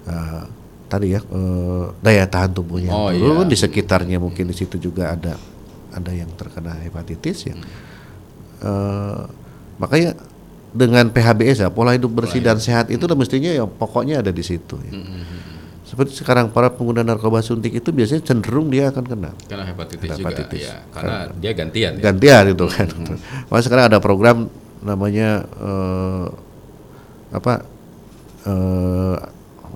eh, 0.05 0.43
tadi 0.85 1.13
ya 1.13 1.21
eh, 1.21 1.85
daya 1.99 2.25
tahan 2.25 2.51
tubuhnya 2.53 2.91
Oh, 2.91 3.09
turun 3.09 3.45
iya. 3.45 3.51
di 3.51 3.57
sekitarnya 3.57 4.17
mungkin 4.17 4.47
di 4.47 4.55
situ 4.55 4.77
juga 4.77 5.13
ada 5.13 5.33
ada 5.89 6.11
yang 6.13 6.29
terkena 6.33 6.77
hepatitis 6.79 7.49
ya. 7.49 7.55
Eh, 8.59 9.21
makanya 9.77 10.13
dengan 10.69 11.09
PHBS 11.09 11.65
ya 11.65 11.69
pola 11.73 11.97
hidup 11.97 12.13
bersih 12.13 12.45
dan 12.45 12.61
sehat 12.61 12.93
itu 12.93 13.01
udah 13.01 13.17
mestinya 13.17 13.49
ya 13.49 13.65
pokoknya 13.65 14.21
ada 14.21 14.29
di 14.29 14.43
situ. 14.45 14.77
Ya. 14.85 14.93
Seperti 15.81 16.13
sekarang 16.13 16.53
para 16.53 16.69
pengguna 16.69 17.01
narkoba 17.01 17.41
suntik 17.41 17.73
itu 17.73 17.89
biasanya 17.89 18.21
cenderung 18.21 18.69
dia 18.69 18.93
akan 18.93 19.01
kena 19.09 19.33
Karena 19.49 19.65
hepatitis, 19.65 20.21
Hepatitis. 20.21 20.61
juga, 20.61 20.77
ya. 20.77 20.93
Karena 20.93 21.15
dia 21.33 21.51
gantian. 21.57 21.91
ya. 21.97 22.01
gantian 22.05 22.43
itu 22.53 22.65
kan. 22.69 22.87
Makanya 23.49 23.63
sekarang 23.65 23.85
ada 23.89 23.97
program 23.97 24.37
namanya 24.85 25.49
eh, 25.49 26.27
apa 27.29 27.65
eh, 28.47 29.17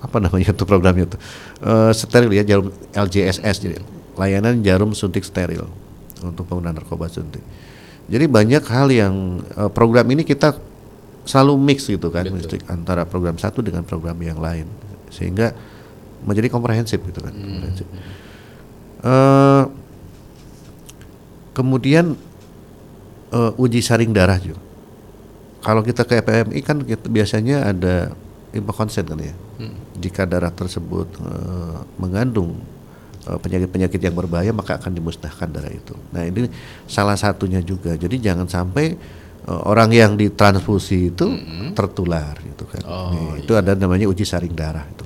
apa 0.04 0.16
namanya 0.20 0.52
tuh 0.52 0.68
programnya 0.68 1.08
tuh 1.08 1.20
Eh, 1.64 1.92
steril 1.96 2.28
ya 2.36 2.44
jarum 2.44 2.68
LJSS 2.92 3.56
jadi 3.64 3.80
layanan 4.20 4.60
jarum 4.60 4.92
suntik 4.92 5.24
steril 5.24 5.64
untuk 6.20 6.44
pengguna 6.44 6.76
narkoba 6.76 7.08
suntik. 7.08 7.40
Jadi 8.04 8.28
banyak 8.28 8.60
hal 8.68 8.92
yang 8.92 9.40
eh, 9.56 9.70
program 9.72 10.04
ini 10.12 10.28
kita 10.28 10.60
selalu 11.24 11.56
mix 11.56 11.88
gitu 11.88 12.12
kan 12.12 12.28
mesti 12.28 12.60
antara 12.68 13.08
program 13.08 13.40
satu 13.40 13.64
dengan 13.64 13.80
program 13.80 14.20
yang 14.20 14.36
lain 14.36 14.68
sehingga 15.08 15.56
menjadi 16.20 16.52
komprehensif 16.52 17.00
gitu 17.00 17.24
kan. 17.24 17.32
komprehensif. 17.32 17.88
Eh, 19.08 19.64
kemudian 21.56 22.12
eh, 23.32 23.52
uji 23.56 23.80
saring 23.80 24.12
darah 24.12 24.36
juga. 24.36 24.60
Kalau 25.64 25.80
kita 25.80 26.04
ke 26.04 26.20
PMI 26.20 26.60
kan 26.60 26.76
kita 26.84 27.08
biasanya 27.08 27.72
ada 27.72 28.12
info 28.52 28.70
konsen 28.70 29.08
kan 29.08 29.16
ya. 29.16 29.32
Jika 29.96 30.28
darah 30.28 30.52
tersebut 30.52 31.08
eh, 31.18 31.78
mengandung 31.96 32.60
eh, 33.24 33.38
penyakit-penyakit 33.40 33.96
yang 33.98 34.12
berbahaya 34.12 34.52
maka 34.52 34.76
akan 34.76 34.92
dimusnahkan 34.92 35.48
darah 35.48 35.72
itu. 35.72 35.96
Nah 36.12 36.22
ini 36.28 36.52
salah 36.84 37.16
satunya 37.16 37.64
juga. 37.64 37.96
Jadi 37.96 38.20
jangan 38.20 38.44
sampai 38.44 38.92
eh, 39.48 39.60
orang 39.64 39.88
yang 39.90 40.12
ditransfusi 40.14 41.10
itu 41.10 41.26
tertular 41.72 42.36
gitu 42.44 42.68
kan. 42.68 42.82
Oh, 42.84 43.08
Nih, 43.10 43.48
Itu 43.48 43.56
ada 43.56 43.72
namanya 43.72 44.04
uji 44.04 44.22
saring 44.22 44.52
darah 44.52 44.84
itu. 44.84 45.04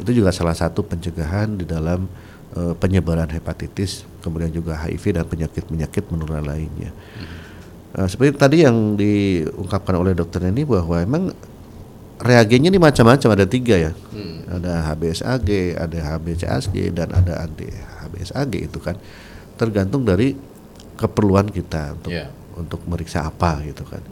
Itu 0.00 0.10
juga 0.14 0.32
salah 0.32 0.56
satu 0.56 0.80
pencegahan 0.82 1.52
di 1.58 1.68
dalam 1.68 2.08
eh, 2.56 2.74
penyebaran 2.80 3.28
hepatitis, 3.28 4.08
kemudian 4.24 4.48
juga 4.48 4.72
HIV 4.80 5.20
dan 5.20 5.24
penyakit-penyakit 5.28 6.08
menular 6.08 6.40
lainnya. 6.40 6.96
Eh, 7.88 8.04
seperti 8.04 8.36
tadi 8.36 8.56
yang 8.68 8.94
diungkapkan 8.94 9.96
oleh 9.96 10.12
dokter 10.12 10.44
ini 10.44 10.60
bahwa 10.68 11.00
emang 11.00 11.22
reagennya 12.20 12.68
ini 12.68 12.76
macam-macam 12.76 13.28
ada 13.32 13.46
tiga 13.48 13.78
ya, 13.80 13.92
ada 14.50 14.92
HBsAg, 14.92 15.48
ada 15.78 15.98
HbCasG 16.18 16.92
dan 16.92 17.08
ada 17.14 17.40
anti 17.40 17.64
HbsAg 17.64 18.50
itu 18.58 18.78
kan 18.82 18.98
tergantung 19.56 20.04
dari 20.04 20.36
keperluan 20.98 21.48
kita 21.48 21.94
untuk 21.96 22.10
Iya. 22.12 22.26
untuk 22.58 22.80
meriksa 22.84 23.22
apa 23.24 23.62
gitu 23.64 23.86
kan. 23.86 24.02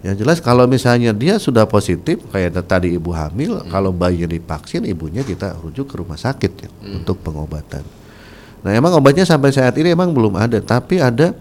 Yang 0.00 0.24
jelas 0.24 0.38
kalau 0.40 0.64
misalnya 0.64 1.12
dia 1.12 1.36
sudah 1.36 1.68
positif 1.68 2.24
kayak 2.32 2.56
tadi 2.64 2.96
ibu 2.96 3.12
hamil, 3.12 3.60
kalau 3.68 3.92
bayinya 3.92 4.32
divaksin 4.32 4.88
ibunya 4.88 5.20
kita 5.20 5.60
rujuk 5.60 5.92
ke 5.92 6.00
rumah 6.00 6.16
sakit 6.16 6.52
ya 6.56 6.68
untuk 6.96 7.20
pengobatan. 7.20 7.84
Nah 8.64 8.72
emang 8.72 8.96
obatnya 8.96 9.28
sampai 9.28 9.52
saat 9.52 9.76
ini 9.76 9.92
emang 9.92 10.14
belum 10.16 10.40
ada, 10.40 10.56
tapi 10.64 11.02
ada 11.02 11.36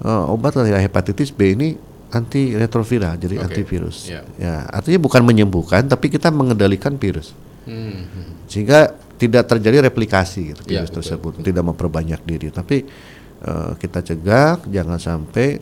eh, 0.00 0.24
obat 0.32 0.56
kayak 0.56 0.82
hepatitis 0.90 1.30
B 1.30 1.54
ini 1.54 1.68
anti 2.10 2.58
retroviral, 2.58 3.14
jadi 3.22 3.38
Oke, 3.38 3.44
antivirus. 3.46 4.10
iya. 4.10 4.20
Ya 4.34 4.66
artinya 4.66 4.98
bukan 4.98 5.22
menyembuhkan, 5.22 5.86
tapi 5.86 6.10
kita 6.10 6.28
mengendalikan 6.34 6.98
virus 6.98 7.32
Hmm, 7.60 8.08
hmm. 8.08 8.48
sehingga 8.48 8.96
tidak 9.20 9.44
terjadi 9.46 9.84
replikasi 9.84 10.56
gitu, 10.56 10.64
virus 10.64 10.88
betul, 10.90 10.96
tersebut, 11.04 11.32
tidak 11.44 11.60
memperbanyak 11.60 12.18
diri, 12.24 12.48
tapi 12.48 12.82
eh, 13.40 13.70
kita 13.76 14.00
cegah 14.00 14.64
jangan 14.64 14.96
sampai 14.96 15.60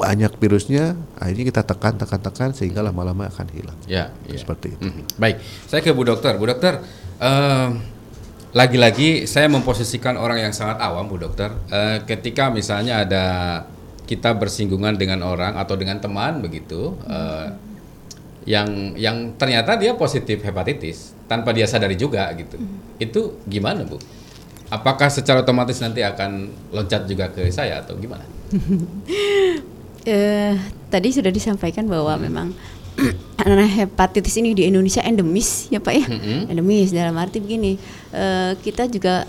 banyak 0.00 0.32
virusnya, 0.40 0.96
akhirnya 1.20 1.44
kita 1.52 1.62
tekan 1.68 1.94
tekan 2.00 2.20
tekan 2.24 2.50
sehingga 2.56 2.80
lama-lama 2.80 3.28
akan 3.28 3.46
hilang. 3.52 3.76
Ya, 3.84 4.10
ya. 4.24 4.40
Seperti 4.40 4.72
itu. 4.80 4.88
Mhm. 4.88 5.20
Baik, 5.20 5.36
saya 5.68 5.84
ke 5.84 5.92
Bu 5.92 6.02
Dokter. 6.08 6.32
Bu 6.40 6.48
Dokter, 6.48 6.80
em, 7.20 7.76
lagi-lagi 8.58 9.30
saya 9.30 9.46
memposisikan 9.46 10.18
orang 10.18 10.42
yang 10.42 10.50
sangat 10.50 10.82
awam, 10.82 11.06
Bu 11.06 11.14
Dokter. 11.14 11.54
Eh, 11.70 12.02
ketika 12.10 12.50
misalnya 12.50 13.06
ada 13.06 13.24
kita 14.10 14.34
bersinggungan 14.34 14.98
dengan 14.98 15.22
orang 15.22 15.54
atau 15.54 15.78
dengan 15.78 16.02
teman 16.02 16.42
begitu, 16.42 16.98
eh, 17.06 17.54
yang 18.50 18.98
yang 18.98 19.38
ternyata 19.38 19.78
dia 19.78 19.94
positif 19.94 20.42
hepatitis 20.42 21.14
tanpa 21.30 21.54
dia 21.54 21.70
sadari 21.70 21.94
juga 21.94 22.26
gitu, 22.34 22.58
itu 22.98 23.38
gimana 23.46 23.86
Bu? 23.86 24.02
Apakah 24.74 25.06
secara 25.06 25.46
otomatis 25.46 25.78
nanti 25.78 26.02
akan 26.02 26.50
loncat 26.74 27.06
juga 27.06 27.30
ke 27.30 27.46
saya 27.54 27.86
atau 27.86 27.94
gimana? 27.94 28.26
Eh, 30.08 30.56
tadi 30.88 31.12
sudah 31.12 31.28
disampaikan 31.28 31.84
bahwa 31.84 32.16
memang 32.16 32.56
karena 33.38 33.64
hepatitis 33.64 34.34
ini 34.36 34.52
di 34.52 34.64
Indonesia 34.64 35.00
endemis 35.00 35.68
ya 35.68 35.78
Pak 35.78 35.94
ya. 35.94 36.06
Mm-mm. 36.06 36.50
Endemis 36.50 36.90
dalam 36.90 37.14
arti 37.14 37.38
begini, 37.38 37.78
eh, 38.10 38.52
kita 38.56 38.86
juga 38.86 39.24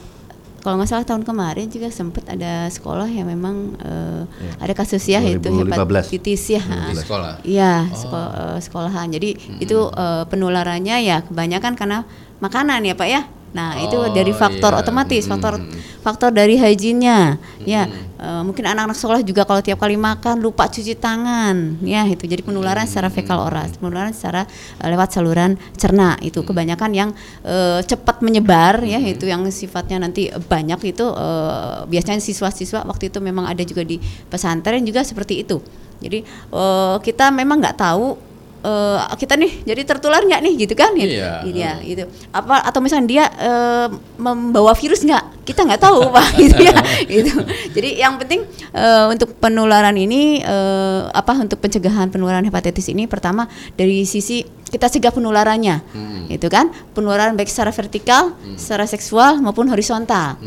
kalau 0.59 0.75
nggak 0.75 0.89
salah 0.89 1.07
tahun 1.07 1.23
kemarin 1.23 1.67
juga 1.67 1.87
sempat 1.87 2.27
ada 2.27 2.67
sekolah 2.67 3.07
yang 3.07 3.25
memang 3.25 3.79
eh, 3.79 4.21
Iya. 4.27 4.51
ada 4.59 4.73
kasus 4.73 5.03
ya 5.03 5.19
itu 5.21 5.39
2015. 5.39 6.03
hepatitis 6.03 6.43
ya. 6.49 6.59
Di 6.59 6.97
sekolah. 6.97 7.31
Iya, 7.41 7.73
seko- 7.93 8.33
eh, 8.33 8.57
sekolahan. 8.59 9.07
Jadi 9.09 9.29
itu 9.59 9.77
eh, 9.87 10.23
penularannya 10.25 10.95
ya 10.99 11.23
kebanyakan 11.23 11.73
karena 11.73 12.03
makanan 12.39 12.83
ya, 12.83 12.93
Pak 12.93 13.07
ya. 13.07 13.21
Nah, 13.49 13.81
itu 13.81 13.97
Oh, 13.97 14.13
dari 14.13 14.29
faktor 14.29 14.77
iya. 14.77 14.81
otomatis, 14.81 15.25
faktor 15.25 15.57
Mm. 15.57 15.73
faktor 15.99 16.29
dari 16.29 16.53
hygiene-nya. 16.55 17.41
Ya, 17.65 17.89
eh, 18.21 18.41
mungkin 18.45 18.61
anak-anak 18.61 18.93
sekolah 18.93 19.21
juga 19.25 19.41
kalau 19.43 19.59
tiap 19.59 19.81
kali 19.81 19.97
makan 19.97 20.37
lupa 20.37 20.69
cuci 20.69 20.93
tangan. 20.95 21.81
Ya, 21.81 22.05
itu 22.05 22.29
jadi 22.29 22.45
penularan 22.45 22.85
secara 22.85 23.09
fekal 23.09 23.41
oral, 23.41 23.65
penularan 23.81 24.13
secara 24.13 24.45
eh, 24.79 24.87
lewat 24.87 25.17
saluran 25.17 25.57
cerna. 25.75 26.13
Itu 26.21 26.45
kebanyakan 26.45 26.91
yang 26.93 27.09
eh, 27.41 27.81
cepat 27.81 28.21
menyebar 28.21 28.85
ya, 28.85 29.01
itu 29.01 29.25
yang 29.25 29.41
sifatnya 29.49 29.97
nanti 30.05 30.29
banyak 30.29 30.79
itu 30.85 31.05
eh, 31.09 31.89
biasanya 31.89 32.21
siswa-siswa 32.21 32.85
waktu 32.85 33.09
itu 33.09 33.17
memang 33.17 33.49
ada 33.49 33.65
juga 33.65 33.81
di 33.81 33.97
pesantren 34.29 34.85
juga 34.85 35.01
seperti 35.01 35.41
itu. 35.41 35.57
Jadi 35.99 36.21
eh, 36.53 36.95
kita 37.01 37.33
memang 37.33 37.59
nggak 37.59 37.75
tahu 37.81 38.28
eh, 38.63 38.99
kita 39.15 39.33
nih 39.35 39.63
jadi 39.63 39.81
tertular 39.83 40.21
nggak 40.23 40.41
nih? 40.41 40.53
Gitu 40.65 40.73
kan? 40.75 40.91
Gitu. 40.95 41.19
Iya. 41.19 41.43
Iya, 41.45 41.71
itu 41.83 42.03
apa 42.31 42.63
atau 42.63 42.79
misalnya 42.79 43.07
dia 43.07 43.25
eh, 43.27 43.87
membawa 44.19 44.73
virus 44.75 45.03
nggak? 45.03 45.45
Kita 45.47 45.65
nggak 45.65 45.81
tahu 45.81 46.13
pak. 46.13 46.27
Gitu 46.41 46.55
ya. 46.61 46.75
Itu 47.07 47.33
jadi 47.75 47.89
yang 47.99 48.17
penting 48.19 48.45
eh, 48.73 49.05
untuk 49.11 49.35
penularan 49.37 49.95
ini 49.97 50.39
eh, 50.41 51.01
apa 51.09 51.35
untuk 51.37 51.59
pencegahan 51.59 52.11
penularan 52.11 52.45
hepatitis 52.47 52.87
ini 52.91 53.05
pertama 53.09 53.47
dari 53.75 54.07
sisi 54.07 54.43
kita 54.69 54.85
cegah 54.87 55.11
penularannya. 55.11 55.81
Itu 56.29 56.47
kan? 56.47 56.69
Penularan 56.93 57.33
baik 57.33 57.49
secara 57.49 57.73
vertikal 57.73 58.37
secara 58.55 58.85
seksual 58.85 59.41
maupun 59.41 59.65
horizontal 59.67 60.37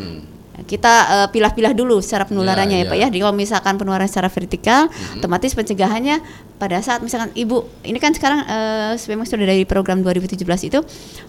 kita 0.65 0.95
eh, 1.07 1.29
pilah-pilah 1.31 1.73
dulu 1.73 1.99
secara 1.99 2.25
penularannya 2.25 2.81
ya, 2.81 2.85
Ya, 2.85 2.91
Pak 2.91 2.97
ya. 2.97 3.03
ya. 3.03 3.07
Jadi 3.11 3.21
kalau 3.21 3.35
misalkan 3.35 3.75
penularan 3.77 4.07
secara 4.07 4.27
vertikal, 4.27 4.87
otomatis 5.15 5.53
pencegahannya 5.53 6.19
pada 6.57 6.79
saat 6.79 7.03
misalkan 7.03 7.35
ibu, 7.35 7.67
ini 7.83 7.99
kan 7.99 8.15
sekarang 8.15 8.47
eh, 8.47 8.95
memang 9.11 9.27
sudah 9.27 9.43
dari 9.43 9.67
program 9.67 9.99
2017 10.01 10.39
itu 10.63 10.79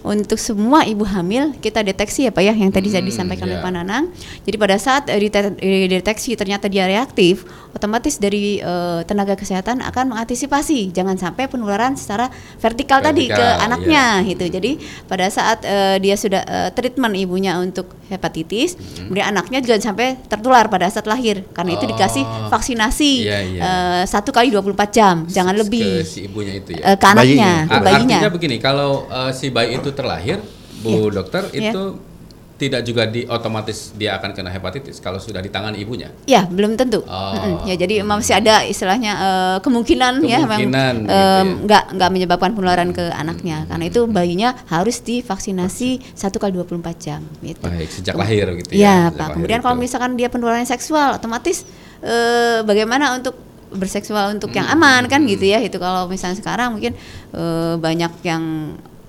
untuk 0.02 0.38
semua 0.38 0.86
ibu 0.86 1.02
hamil 1.02 1.50
kita 1.58 1.82
deteksi 1.82 2.26
ya 2.26 2.32
Pak 2.32 2.42
ya, 2.42 2.54
yang 2.54 2.70
tadi 2.70 2.86
saya 2.88 3.02
Hmm, 3.02 3.10
disampaikan 3.10 3.50
oleh 3.50 3.58
ya. 3.58 3.64
Pak 3.66 3.72
Nanang. 3.74 4.04
Jadi 4.46 4.56
pada 4.56 4.76
saat 4.78 5.10
eh, 5.10 5.18
dideteksi 5.18 6.34
ternyata 6.34 6.70
dia 6.70 6.86
reaktif, 6.86 7.42
otomatis 7.74 8.16
dari 8.16 8.62
eh, 8.62 9.00
tenaga 9.04 9.34
kesehatan 9.34 9.82
akan 9.82 10.14
mengantisipasi 10.14 10.94
jangan 10.94 11.18
sampai 11.18 11.50
penularan 11.50 11.98
secara 11.98 12.30
vertikal, 12.58 13.02
tadi 13.02 13.26
ke 13.26 13.34
Vertikal, 13.34 13.64
anaknya 13.66 14.04
gitu. 14.24 14.44
Jadi 14.46 14.78
pada 15.04 15.26
saat 15.28 15.66
eh, 15.66 15.98
dia 15.98 16.14
sudah 16.14 16.42
eh, 16.46 16.70
treatment 16.70 17.18
ibunya 17.18 17.58
untuk 17.58 17.90
hepatitis, 18.06 18.78
kemudian 19.02 19.23
anaknya 19.24 19.58
juga 19.58 19.76
sampai 19.78 20.20
tertular 20.22 20.66
pada 20.66 20.86
saat 20.86 21.04
lahir 21.04 21.44
karena 21.50 21.72
itu 21.72 21.84
Oh. 21.84 21.90
dikasih 21.90 22.22
vaksinasi 22.48 23.12
Iya, 23.22 23.38
iya. 23.42 23.60
eh, 23.60 24.02
satu 24.04 24.30
kali 24.30 24.48
24 24.48 24.88
jam, 24.90 25.14
jangan 25.26 25.52
Ke 25.52 25.60
lebih 25.60 25.86
si 26.02 26.24
ibunya 26.24 26.54
itu 26.54 26.72
ya. 26.72 26.94
ke 26.94 27.06
anaknya, 27.06 27.16
Bayinya. 27.16 27.52
ke 27.66 27.78
bayinya. 27.80 28.18
Artinya 28.18 28.30
begini, 28.30 28.56
kalau 28.58 28.90
eh, 29.06 29.30
si 29.30 29.48
bayi 29.48 29.76
itu 29.76 29.90
terlahir, 29.90 30.38
Bu 30.78 31.08
Dokter, 31.08 31.48
Iya. 31.50 31.70
itu 31.70 31.82
tidak 32.64 32.80
juga 32.80 33.04
di 33.04 33.28
otomatis 33.28 33.92
dia 33.92 34.16
akan 34.16 34.32
kena 34.32 34.48
hepatitis 34.48 34.96
kalau 35.04 35.20
sudah 35.20 35.44
di 35.44 35.52
tangan 35.52 35.76
ibunya. 35.76 36.08
Ya, 36.24 36.48
belum 36.48 36.80
tentu. 36.80 37.04
Oh. 37.04 37.32
Mm-mm. 37.36 37.68
Ya, 37.68 37.76
jadi 37.76 38.00
masih 38.00 38.40
ada 38.40 38.64
istilahnya 38.64 39.12
eh, 39.12 39.56
kemungkinan, 39.60 40.24
ya 40.24 40.40
memang 40.48 40.60
Kemungkinan 40.64 40.94
gitu 41.04 41.12
ya. 41.12 41.42
nggak 41.68 41.84
nggak 42.00 42.10
menyebabkan 42.10 42.50
penularan 42.56 42.90
ke 42.96 43.04
anaknya. 43.12 43.68
Karena 43.68 43.84
itu 43.84 44.08
bayinya 44.08 44.56
harus 44.72 45.04
divaksinasi 45.04 46.16
satu 46.16 46.40
kali 46.40 46.56
24 46.56 47.04
jam 47.04 47.20
gitu. 47.44 47.60
Baik, 47.60 47.88
sejak 47.92 48.16
lahir 48.16 48.48
gitu 48.64 48.72
ya. 48.72 48.80
Iya, 48.80 48.96
sejak 49.12 49.18
Pak. 49.20 49.28
Kemudian 49.36 49.60
itu. 49.60 49.64
kalau 49.68 49.76
misalkan 49.76 50.10
dia 50.16 50.28
penularan 50.32 50.64
seksual, 50.64 51.20
otomatis 51.20 51.68
eh, 52.00 52.64
bagaimana 52.64 53.12
untuk 53.20 53.36
berseksual 53.74 54.38
untuk 54.38 54.54
yang 54.54 54.70
aman 54.70 55.04
kan 55.10 55.20
gitu 55.28 55.44
ya. 55.44 55.60
Itu 55.60 55.76
kalau 55.76 56.08
misalnya 56.08 56.40
sekarang 56.40 56.80
mungkin 56.80 56.96
eh, 57.36 57.74
banyak 57.76 58.12
yang 58.24 58.42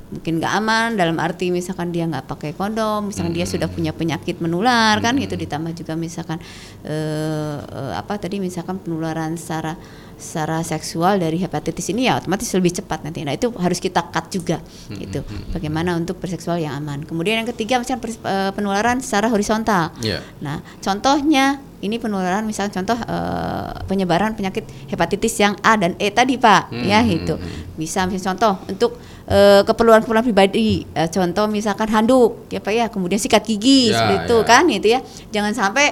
mungkin 0.05 0.37
nggak 0.37 0.53
aman 0.61 0.89
dalam 0.93 1.17
arti 1.17 1.49
misalkan 1.49 1.89
dia 1.89 2.05
nggak 2.05 2.29
pakai 2.29 2.51
kondom, 2.53 3.09
misalkan 3.09 3.33
dia 3.33 3.45
sudah 3.49 3.65
punya 3.65 3.91
penyakit 3.91 4.37
menular 4.37 5.01
kan 5.01 5.17
gitu. 5.17 5.33
Ditambah 5.33 5.73
juga 5.73 5.97
misalkan 5.97 6.37
eh, 6.85 7.57
eh, 7.61 7.93
apa 7.97 8.17
tadi 8.21 8.37
misalkan 8.37 8.77
penularan 8.77 9.33
secara 9.35 9.73
secara 10.15 10.63
seksual 10.63 11.19
dari 11.19 11.35
hepatitis 11.37 11.91
ini 11.91 12.07
ya 12.07 12.17
otomatis 12.19 12.47
lebih 12.55 12.71
cepat 12.71 13.03
nanti. 13.03 13.21
Nah 13.27 13.35
itu 13.35 13.51
harus 13.59 13.83
kita 13.83 14.07
cut 14.09 14.31
juga 14.31 14.63
gitu. 14.89 15.21
Bagaimana 15.51 15.95
untuk 15.99 16.17
berseksual 16.19 16.59
yang 16.59 16.75
aman. 16.79 17.03
Kemudian 17.03 17.43
yang 17.43 17.49
ketiga 17.51 17.79
misalkan 17.79 18.01
pers- 18.03 18.23
eh, 18.23 18.51
penularan 18.55 19.03
secara 19.03 19.27
horizontal. 19.27 19.91
Iya. 19.99 20.23
Nah, 20.39 20.63
contohnya 20.79 21.59
ini 21.83 21.99
penularan 21.99 22.47
misalnya 22.47 22.73
contoh 22.81 22.95
eh, 22.97 23.71
penyebaran 23.85 24.33
penyakit 24.33 24.63
hepatitis 24.87 25.35
yang 25.37 25.53
A 25.61 25.75
dan 25.75 25.93
E 25.99 26.09
tadi 26.09 26.39
Pak, 26.39 26.71
ya 26.71 27.03
itu. 27.03 27.35
Bisa 27.75 28.07
misalnya 28.07 28.31
contoh 28.33 28.53
untuk 28.71 28.91
eh, 29.27 29.61
keperluan-keperluan 29.67 30.25
pribadi, 30.25 30.87
eh, 30.95 31.09
contoh 31.11 31.45
misalkan 31.51 31.91
handuk, 31.91 32.47
ya 32.47 32.63
Pak 32.63 32.73
ya, 32.73 32.85
kemudian 32.87 33.19
sikat 33.19 33.43
gigi 33.43 33.91
Ya, 33.91 33.99
seperti 33.99 34.15
itu 34.31 34.37
ya. 34.39 34.47
kan 34.47 34.63
gitu 34.71 34.87
ya. 34.87 34.99
Jangan 35.35 35.51
sampai 35.53 35.85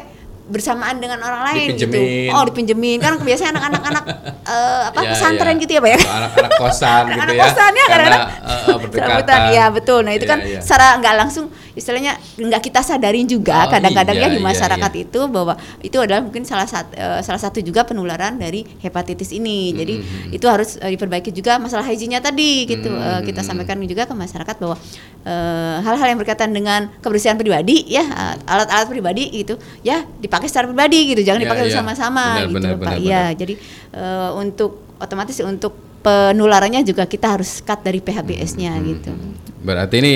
bersamaan 0.44 1.00
dengan 1.00 1.20
orang 1.20 1.42
lain 1.48 1.72
Dipinjemin. 1.72 2.28
gitu. 2.28 2.36
Oh, 2.36 2.44
dipinjemin 2.44 2.98
kan 3.00 3.16
biasanya 3.18 3.56
anak-anak 3.56 3.82
anak 3.86 4.04
eh, 4.52 4.82
apa 4.92 5.00
Ya, 5.00 5.10
pesantren 5.12 5.56
ya. 5.56 5.62
gitu 5.62 5.72
ya, 5.72 5.80
Pak 5.80 5.90
ya. 5.90 6.00
Anak-anak 6.04 6.52
kosan 6.60 7.04
gitu 7.06 7.22
anak 7.22 7.34
ya. 7.34 7.42
kosan 7.42 7.72
ya 7.72 7.86
Karena, 7.86 7.88
kadang-kadang 7.88 8.24
eh, 8.44 8.68
eh, 8.68 8.78
berdekatan. 8.84 9.40
Ya 9.50 9.66
betul 9.70 10.00
nah 10.02 10.12
itu 10.12 10.26
Iya, 10.26 10.32
kan 10.32 10.40
iya. 10.42 10.60
secara 10.60 10.88
nggak 11.00 11.16
langsung 11.18 11.46
istilahnya 11.74 12.16
nggak 12.36 12.62
kita 12.64 12.80
sadarin 12.80 13.26
juga 13.26 13.66
Oh, 13.66 13.70
kadang-kadang 13.70 14.14
iya, 14.14 14.26
ya 14.26 14.30
di 14.30 14.38
iya, 14.38 14.46
masyarakat 14.46 14.92
iya. 14.92 15.04
itu 15.04 15.20
bahwa 15.26 15.54
itu 15.80 15.98
adalah 15.98 16.22
mungkin 16.22 16.42
salah 16.42 16.64
satu 16.64 16.94
salah 17.20 17.38
satu 17.40 17.60
juga 17.60 17.82
penularan 17.82 18.36
dari 18.36 18.62
hepatitis 18.80 19.30
ini 19.30 19.72
jadi 19.72 19.94
Mm-hmm. 19.96 20.34
itu 20.34 20.46
harus 20.46 20.78
eh, 20.78 20.90
diperbaiki 20.90 21.30
juga 21.30 21.58
masalah 21.58 21.84
hygiene-nya 21.84 22.20
tadi 22.20 22.66
gitu 22.66 22.88
Eh, 22.88 22.98
Mm-hmm. 23.00 23.26
kita 23.26 23.42
sampaikan 23.42 23.78
juga 23.80 24.04
ke 24.04 24.14
masyarakat 24.14 24.56
bahwa 24.56 24.76
eh, 25.22 25.78
hal-hal 25.82 26.08
yang 26.08 26.20
berkaitan 26.20 26.50
dengan 26.50 26.90
kebersihan 27.00 27.34
pribadi 27.34 27.86
ya 27.88 28.04
eh, 28.04 28.36
alat-alat 28.46 28.88
pribadi 28.88 29.30
gitu 29.34 29.56
ya 29.82 30.06
dipakai 30.18 30.46
secara 30.46 30.66
pribadi 30.66 31.10
gitu 31.10 31.22
jangan 31.22 31.40
Ya, 31.40 31.46
dipakai 31.46 31.64
ya. 31.64 31.68
bersama-sama 31.70 32.26
Benar, 32.36 32.44
gitu 32.44 32.56
benar, 32.56 32.72
Pak 32.72 32.80
benar, 32.80 32.98
iya 33.00 33.22
benar. 33.24 33.40
jadi 33.40 33.54
eh, 33.94 34.30
untuk 34.36 34.72
otomatis 34.98 35.36
untuk 35.42 35.74
penularannya 36.04 36.84
juga 36.84 37.04
kita 37.04 37.34
harus 37.34 37.60
cut 37.60 37.80
dari 37.80 37.98
PHBS-nya 37.98 38.72
Hmm. 38.74 38.86
gitu. 38.86 39.12
Berarti 39.60 39.96
ini 39.98 40.16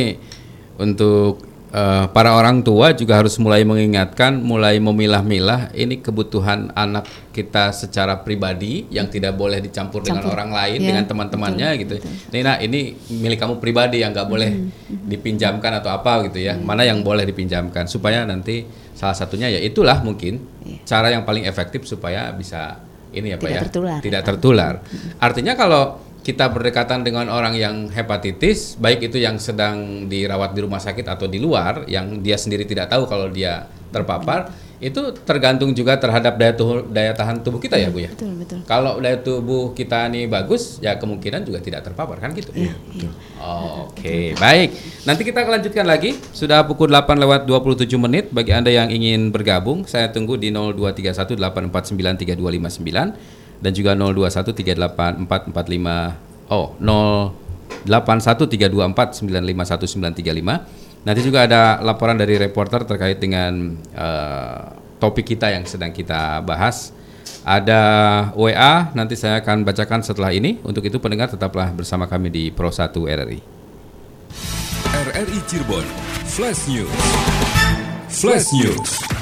untuk 0.77 1.41
eh, 1.67 2.05
para 2.09 2.31
orang 2.31 2.61
tua 2.61 2.93
juga 2.93 3.17
harus 3.17 3.35
mulai 3.37 3.61
mengingatkan, 3.61 4.37
mulai 4.37 4.77
memilah-milah 4.77 5.73
ini 5.73 5.99
kebutuhan 5.99 6.71
anak 6.73 7.03
kita 7.29 7.69
secara 7.71 8.17
pribadi 8.17 8.87
yang 8.87 9.05
tidak 9.05 9.33
boleh 9.33 9.59
dicampur 9.59 10.01
dengan 10.01 10.23
Campur. 10.23 10.33
orang 10.33 10.51
lain, 10.51 10.79
Ya, 10.79 10.87
dengan 10.87 11.05
teman-temannya 11.05 11.69
gitu. 11.77 11.95
Ini 12.31 12.39
nah 12.39 12.57
ini 12.57 12.95
milik 13.11 13.37
kamu 13.37 13.57
pribadi 13.57 13.99
yang 13.99 14.09
nggak 14.09 14.25
boleh 14.25 14.49
Hmm, 14.49 14.69
dipinjamkan 15.05 15.71
atau 15.75 15.91
apa 15.91 16.25
gitu 16.25 16.39
ya. 16.39 16.55
Mana 16.55 16.81
yang 16.81 17.01
boleh 17.01 17.21
dipinjamkan 17.23 17.85
supaya 17.85 18.23
nanti 18.23 18.63
salah 18.93 19.13
satunya 19.13 19.45
ya 19.47 19.59
itulah 19.59 20.01
mungkin 20.01 20.41
Iya. 20.63 20.81
cara 20.83 21.07
yang 21.09 21.21
paling 21.21 21.45
efektif 21.45 21.83
supaya 21.83 22.31
bisa 22.31 22.81
ini 23.09 23.29
ya 23.29 23.37
Pak 23.37 23.43
Tidak 23.43 23.53
ya. 23.53 23.63
tertular. 23.63 23.99
Tidak 23.99 24.21
tertular. 24.23 24.73
Artinya 25.17 25.53
kalau 25.53 25.99
kita 26.27 26.51
berdekatan 26.51 27.07
dengan 27.07 27.31
orang 27.31 27.55
yang 27.55 27.87
hepatitis, 27.87 28.75
baik 28.75 29.07
itu 29.07 29.15
yang 29.15 29.39
sedang 29.39 30.11
dirawat 30.11 30.51
di 30.51 30.59
rumah 30.59 30.83
sakit 30.83 31.07
atau 31.07 31.23
di 31.23 31.39
luar, 31.39 31.87
yang 31.87 32.19
dia 32.19 32.35
sendiri 32.35 32.67
tidak 32.67 32.91
tahu 32.91 33.07
kalau 33.07 33.31
dia 33.31 33.63
terpapar, 33.95 34.51
itu 34.83 35.15
tergantung 35.23 35.71
juga 35.71 35.95
terhadap 35.95 36.35
daya, 36.35 36.51
tuh- 36.51 36.83
daya 36.91 37.15
tahan 37.15 37.39
tubuh 37.41 37.63
kita 37.63 37.79
ya 37.79 37.87
Bu 37.87 38.03
ya. 38.03 38.11
Betul, 38.11 38.43
betul. 38.43 38.59
Kalau 38.67 38.99
daya 38.99 39.15
tubuh 39.23 39.71
kita 39.71 40.11
ini 40.11 40.27
bagus, 40.27 40.83
ya 40.83 40.99
kemungkinan 40.99 41.47
juga 41.47 41.63
tidak 41.63 41.87
terpapar 41.87 42.19
kan 42.19 42.35
gitu. 42.35 42.51
Iya, 42.51 42.75
Oh, 43.39 43.87
Oke, 43.87 44.35
baik. 44.35 44.75
Nanti 45.07 45.23
kita 45.23 45.47
lanjutkan 45.47 45.87
lagi. 45.87 46.19
Sudah 46.35 46.67
pukul 46.67 46.91
8 46.91 47.15
lewat 47.23 47.47
27 47.47 47.95
menit. 47.95 48.27
Bagi 48.35 48.51
Anda 48.51 48.67
yang 48.67 48.91
ingin 48.91 49.31
bergabung, 49.31 49.87
saya 49.87 50.11
tunggu 50.11 50.35
di 50.35 50.51
0231 50.51 51.39
849 51.39 52.19
3259 52.35 53.46
dan 53.61 53.71
juga 53.73 53.97
021 53.97 54.53
38445 54.53 56.49
oh 56.53 56.73
081 56.79 58.47
324 58.47 59.15
951 59.23 60.13
935. 60.17 61.05
Nanti 61.07 61.21
juga 61.23 61.47
ada 61.47 61.79
laporan 61.79 62.19
dari 62.19 62.35
reporter 62.35 62.83
terkait 62.83 63.15
dengan 63.21 63.79
eh, 63.95 64.59
topik 64.99 65.23
kita 65.37 65.53
yang 65.53 65.63
sedang 65.63 65.93
kita 65.95 66.43
bahas. 66.43 66.91
Ada 67.47 67.79
WA, 68.35 68.91
nanti 68.91 69.15
saya 69.15 69.39
akan 69.39 69.63
bacakan 69.63 70.03
setelah 70.03 70.35
ini. 70.35 70.59
Untuk 70.67 70.83
itu 70.83 70.99
pendengar 70.99 71.31
tetaplah 71.31 71.71
bersama 71.71 72.03
kami 72.03 72.27
di 72.27 72.43
Pro 72.51 72.67
1 72.67 72.91
RRI. 72.91 73.39
RRI 74.97 75.39
Cirebon 75.47 75.85
Flash 76.25 76.67
News 76.67 76.91
Flash 78.09 78.49
News 78.51 79.16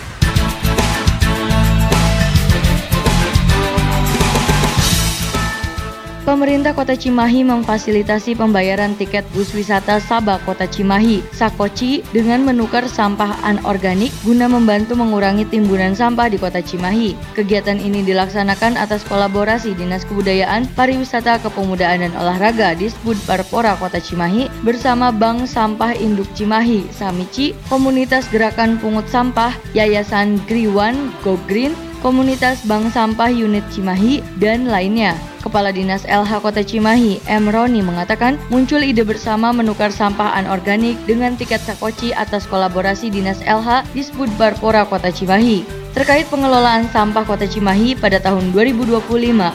Pemerintah 6.25 6.73
Kota 6.73 6.97
Cimahi 6.97 7.45
memfasilitasi 7.45 8.33
pembayaran 8.33 8.97
tiket 8.97 9.21
bus 9.37 9.53
wisata 9.53 10.01
Sabah 10.01 10.41
Kota 10.41 10.65
Cimahi, 10.65 11.21
Sakoci, 11.29 12.01
dengan 12.09 12.41
menukar 12.41 12.89
sampah 12.89 13.45
anorganik 13.45 14.09
guna 14.25 14.49
membantu 14.49 14.97
mengurangi 14.97 15.45
timbunan 15.45 15.93
sampah 15.93 16.25
di 16.25 16.41
Kota 16.41 16.65
Cimahi. 16.65 17.13
Kegiatan 17.37 17.77
ini 17.77 18.01
dilaksanakan 18.01 18.73
atas 18.73 19.05
kolaborasi 19.05 19.77
Dinas 19.77 20.01
Kebudayaan, 20.09 20.65
Pariwisata, 20.73 21.37
Kepemudaan, 21.45 22.01
dan 22.01 22.17
Olahraga 22.17 22.73
di 22.73 22.89
Spud 22.89 23.21
Parpora 23.29 23.77
Kota 23.77 24.01
Cimahi 24.01 24.49
bersama 24.65 25.13
Bank 25.13 25.45
Sampah 25.45 25.93
Induk 25.93 26.25
Cimahi, 26.33 26.89
Samici, 26.89 27.53
Komunitas 27.69 28.25
Gerakan 28.33 28.81
Pungut 28.81 29.05
Sampah, 29.13 29.53
Yayasan 29.77 30.41
Griwan, 30.49 31.13
Go 31.21 31.37
Green, 31.45 31.77
Komunitas 32.05 32.61
Bank 32.69 32.93
Sampah 32.93 33.33
Unit 33.33 33.65
Cimahi, 33.73 34.21
dan 34.37 34.69
lainnya. 34.69 35.17
Kepala 35.41 35.73
Dinas 35.73 36.05
LH 36.05 36.37
Kota 36.37 36.61
Cimahi, 36.61 37.17
M. 37.25 37.49
Roni 37.49 37.81
mengatakan 37.81 38.37
muncul 38.53 38.85
ide 38.85 39.01
bersama 39.01 39.49
menukar 39.49 39.89
sampah 39.89 40.37
anorganik 40.37 41.01
dengan 41.09 41.33
tiket 41.33 41.65
sakoci 41.65 42.13
atas 42.13 42.45
kolaborasi 42.45 43.09
Dinas 43.09 43.41
LH 43.41 43.89
di 43.97 44.05
Spud 44.05 44.29
Barpora 44.37 44.85
Kota 44.85 45.09
Cimahi. 45.09 45.84
Terkait 45.95 46.27
pengelolaan 46.27 46.91
sampah 46.91 47.23
Kota 47.23 47.47
Cimahi 47.47 47.95
pada 47.95 48.19
tahun 48.19 48.51
2025 48.51 48.99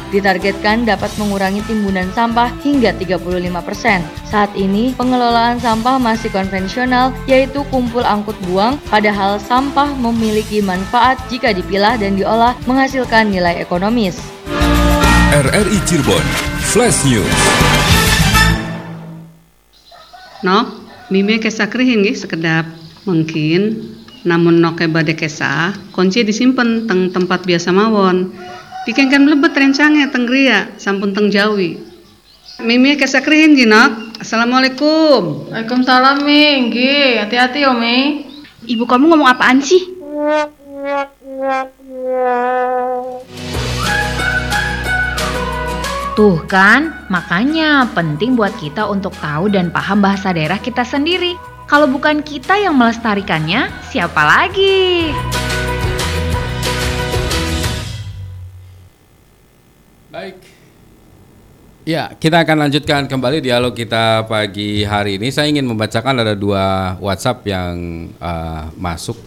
ditargetkan 0.09 0.89
dapat 0.89 1.13
mengurangi 1.21 1.61
timbunan 1.69 2.09
sampah 2.17 2.49
hingga 2.65 2.97
35%. 2.97 4.01
Saat 4.25 4.49
ini 4.57 4.97
pengelolaan 4.97 5.61
sampah 5.61 6.01
masih 6.01 6.33
konvensional 6.33 7.13
yaitu 7.29 7.61
kumpul 7.69 8.01
angkut 8.01 8.41
buang 8.49 8.81
padahal 8.89 9.37
sampah 9.37 9.93
memiliki 10.01 10.65
manfaat 10.65 11.21
jika 11.29 11.53
dipilah 11.53 12.01
dan 12.01 12.17
diolah 12.17 12.57
menghasilkan 12.65 13.29
nilai 13.29 13.61
ekonomis. 13.61 14.17
RRI 15.37 15.77
Cirebon 15.85 16.25
Flash 16.73 17.05
News 17.05 17.37
No, 20.41 20.89
mime 21.13 21.37
kesakri 21.37 21.85
hinggi 21.85 22.17
sekedap 22.17 22.65
mungkin 23.05 23.93
namun 24.25 24.61
noke 24.61 24.85
bade 24.87 25.17
kesa 25.17 25.73
kunci 25.97 26.21
disimpan 26.23 26.85
teng 26.85 27.09
tempat 27.09 27.45
biasa 27.49 27.73
mawon 27.73 28.33
dikengkan 28.85 29.25
melebet 29.25 29.57
rencangnya 29.57 30.13
teng 30.13 30.29
ria 30.29 30.69
sampun 30.77 31.17
teng 31.17 31.33
jawi 31.33 31.81
mime 32.61 33.01
kesakri 33.01 33.49
hinggi 33.49 33.65
nok 33.65 34.21
assalamualaikum 34.21 35.49
Waalaikumsalam, 35.49 36.23
Mi. 36.23 36.69
Nggih, 36.69 37.25
hati-hati 37.25 37.65
yo, 37.65 37.73
Mi. 37.75 38.29
Ibu 38.69 38.85
kamu 38.85 39.11
ngomong 39.11 39.29
apaan 39.33 39.59
sih? 39.65 39.81
Tuh 46.15 46.39
kan, 46.45 47.09
makanya 47.09 47.89
penting 47.97 48.37
buat 48.37 48.53
kita 48.61 48.85
untuk 48.85 49.17
tahu 49.19 49.49
dan 49.49 49.73
paham 49.73 50.05
bahasa 50.05 50.37
daerah 50.37 50.61
kita 50.61 50.85
sendiri. 50.85 51.50
Kalau 51.71 51.87
bukan 51.87 52.19
kita 52.27 52.59
yang 52.59 52.75
melestarikannya, 52.75 53.71
siapa 53.95 54.27
lagi? 54.27 55.15
Baik. 60.11 60.35
Ya, 61.87 62.11
kita 62.19 62.43
akan 62.43 62.67
lanjutkan 62.67 63.07
kembali 63.07 63.39
dialog 63.39 63.71
kita 63.71 64.27
pagi 64.27 64.83
hari 64.83 65.23
ini. 65.23 65.31
Saya 65.31 65.47
ingin 65.47 65.63
membacakan 65.71 66.27
ada 66.27 66.35
dua 66.35 66.99
WhatsApp 66.99 67.47
yang 67.47 68.11
uh, 68.19 68.67
masuk. 68.75 69.23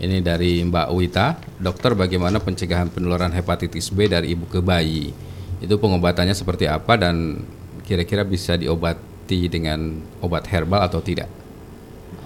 Ini 0.00 0.24
dari 0.24 0.64
Mbak 0.64 0.88
Wita, 0.88 1.36
dokter 1.60 1.92
bagaimana 1.92 2.40
pencegahan 2.40 2.88
penularan 2.88 3.36
hepatitis 3.36 3.92
B 3.92 4.08
dari 4.08 4.32
ibu 4.32 4.48
ke 4.48 4.64
bayi. 4.64 5.12
Itu 5.60 5.76
pengobatannya 5.76 6.32
seperti 6.32 6.64
apa 6.64 6.96
dan 6.96 7.44
kira-kira 7.84 8.24
bisa 8.24 8.56
diobati 8.56 9.52
dengan 9.52 10.00
obat 10.24 10.48
herbal 10.48 10.80
atau 10.80 11.04
tidak? 11.04 11.43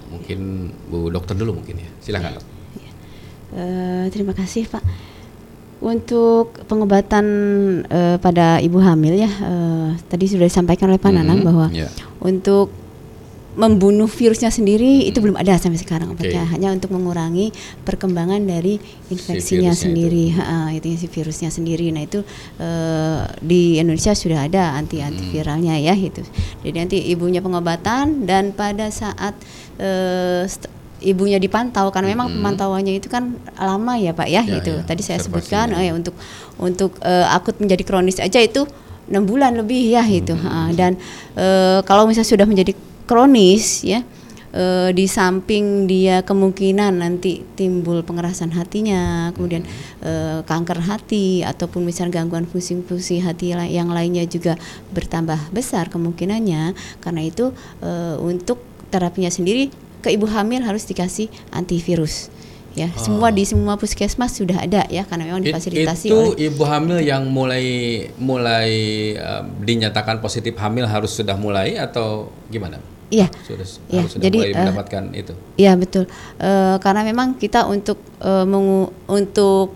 Mungkin 0.08 0.38
Bu 0.88 1.08
Dokter 1.08 1.36
dulu 1.36 1.60
mungkin 1.60 1.78
ya. 1.78 1.88
Silakan. 2.00 2.40
Dok. 2.40 2.44
Eh, 3.48 4.04
terima 4.12 4.36
kasih 4.36 4.68
Pak. 4.68 4.84
Untuk 5.78 6.58
pengobatan 6.66 7.24
eh, 7.86 8.18
pada 8.18 8.58
ibu 8.58 8.82
hamil 8.82 9.14
ya, 9.14 9.30
eh, 9.30 9.88
tadi 10.10 10.26
sudah 10.26 10.50
disampaikan 10.50 10.90
oleh 10.90 10.98
Pak 10.98 11.12
Nanang 11.14 11.40
Mhm, 11.40 11.46
bahwa 11.46 11.66
ya. 11.70 11.86
untuk 12.18 12.74
membunuh 13.58 14.06
virusnya 14.06 14.54
sendiri 14.54 15.02
itu 15.02 15.18
belum 15.18 15.34
ada 15.34 15.58
sampai 15.58 15.82
sekarang 15.82 16.14
obatnya, 16.14 16.46
Oke. 16.46 16.50
hanya 16.54 16.70
untuk 16.70 16.94
mengurangi 16.94 17.50
perkembangan 17.82 18.38
dari 18.38 18.78
infeksinya 19.10 19.70
virusnya 19.70 19.74
sendiri, 19.74 20.24
Ha, 20.30 20.70
itu 20.78 20.94
si 20.94 21.06
virusnya 21.10 21.50
sendiri. 21.50 21.90
Nah 21.90 22.06
itu 22.06 22.22
eh, 22.58 23.22
di 23.42 23.78
Indonesia 23.78 24.14
sudah 24.14 24.46
ada 24.46 24.78
anti 24.78 25.02
antiviralnya 25.02 25.74
ya 25.74 25.90
itu. 25.94 26.22
Jadi 26.62 26.74
nanti 26.78 26.96
ibunya 27.10 27.42
pengobatan 27.42 28.26
dan 28.26 28.54
pada 28.54 28.94
saat 28.94 29.34
st- 30.44 30.70
ibunya 30.98 31.38
dipantau 31.38 31.94
karena 31.94 32.10
memang 32.10 32.26
pemantauannya 32.26 32.98
itu 32.98 33.06
kan 33.06 33.38
lama 33.54 33.94
ya 33.94 34.10
Pak 34.10 34.26
ya, 34.26 34.42
Ya, 34.42 34.58
itu. 34.58 34.74
ya, 34.74 34.82
Tadi 34.82 35.02
saya 35.06 35.22
sebutkan 35.22 35.70
eh, 35.78 35.94
untuk 35.94 36.14
untuk 36.58 36.98
eh, 37.06 37.22
akut 37.30 37.62
menjadi 37.62 37.86
kronis 37.86 38.18
aja 38.18 38.42
itu 38.42 38.66
enam 39.06 39.24
bulan 39.24 39.54
lebih 39.54 39.94
ya 39.94 40.02
itu. 40.04 40.34
Ha, 40.34 40.74
dan 40.74 40.98
eh, 41.38 41.80
kalau 41.86 42.04
misalnya 42.04 42.28
sudah 42.28 42.46
menjadi 42.50 42.74
kronis 43.06 43.86
ya 43.86 44.02
eh, 44.52 44.90
di 44.90 45.06
samping 45.06 45.86
dia 45.86 46.20
kemungkinan 46.26 46.98
nanti 46.98 47.46
timbul 47.54 48.02
pengerasan 48.02 48.50
hatinya, 48.52 49.30
kemudian 49.38 49.62
eh, 50.02 50.42
kanker 50.42 50.82
hati 50.82 51.46
ataupun 51.46 51.86
misalnya 51.86 52.20
gangguan 52.20 52.42
fungsi-fungsi 52.44 53.22
hati 53.22 53.54
yang 53.54 53.94
lainnya 53.94 54.26
juga 54.26 54.58
bertambah 54.90 55.54
besar 55.54 55.88
kemungkinannya. 55.88 56.74
Karena 56.98 57.22
itu 57.22 57.54
untuk 58.20 58.60
terapinya 58.88 59.28
sendiri 59.28 59.68
ke 59.98 60.10
ibu 60.10 60.24
hamil 60.26 60.62
harus 60.62 60.84
dikasih 60.84 61.26
antivirus. 61.50 62.30
Ya, 62.76 62.94
semua 62.94 63.34
di 63.34 63.42
semua 63.42 63.74
puskesmas 63.74 64.38
sudah 64.38 64.62
ada 64.62 64.86
ya 64.86 65.02
karena 65.02 65.26
memang 65.26 65.42
It- 65.42 65.50
difasilitasi 65.50 66.06
itu 66.06 66.14
oleh 66.14 66.46
ibu 66.46 66.62
hamil 66.62 67.02
yang 67.02 67.26
mulai 67.26 67.66
mulai 68.14 68.70
eh, 69.18 69.42
dinyatakan 69.66 70.22
positif 70.22 70.54
hamil 70.62 70.86
harus 70.86 71.10
sudah 71.10 71.34
mulai 71.34 71.74
atau 71.74 72.30
gimana? 72.46 72.78
Iya. 73.10 73.26
Sudah 73.42 73.66
harus 73.66 74.12
sudah 74.14 74.22
jadi, 74.22 74.38
mulai 74.38 74.50
eh, 74.52 74.58
mendapatkan 74.62 75.02
itu. 75.10 75.32
Iya 75.58 75.72
betul, 75.74 76.04
Eh, 76.38 76.76
karena 76.78 77.02
memang 77.02 77.34
kita 77.34 77.66
untuk 77.66 77.98
mengu- 78.22 78.94
untuk 79.10 79.74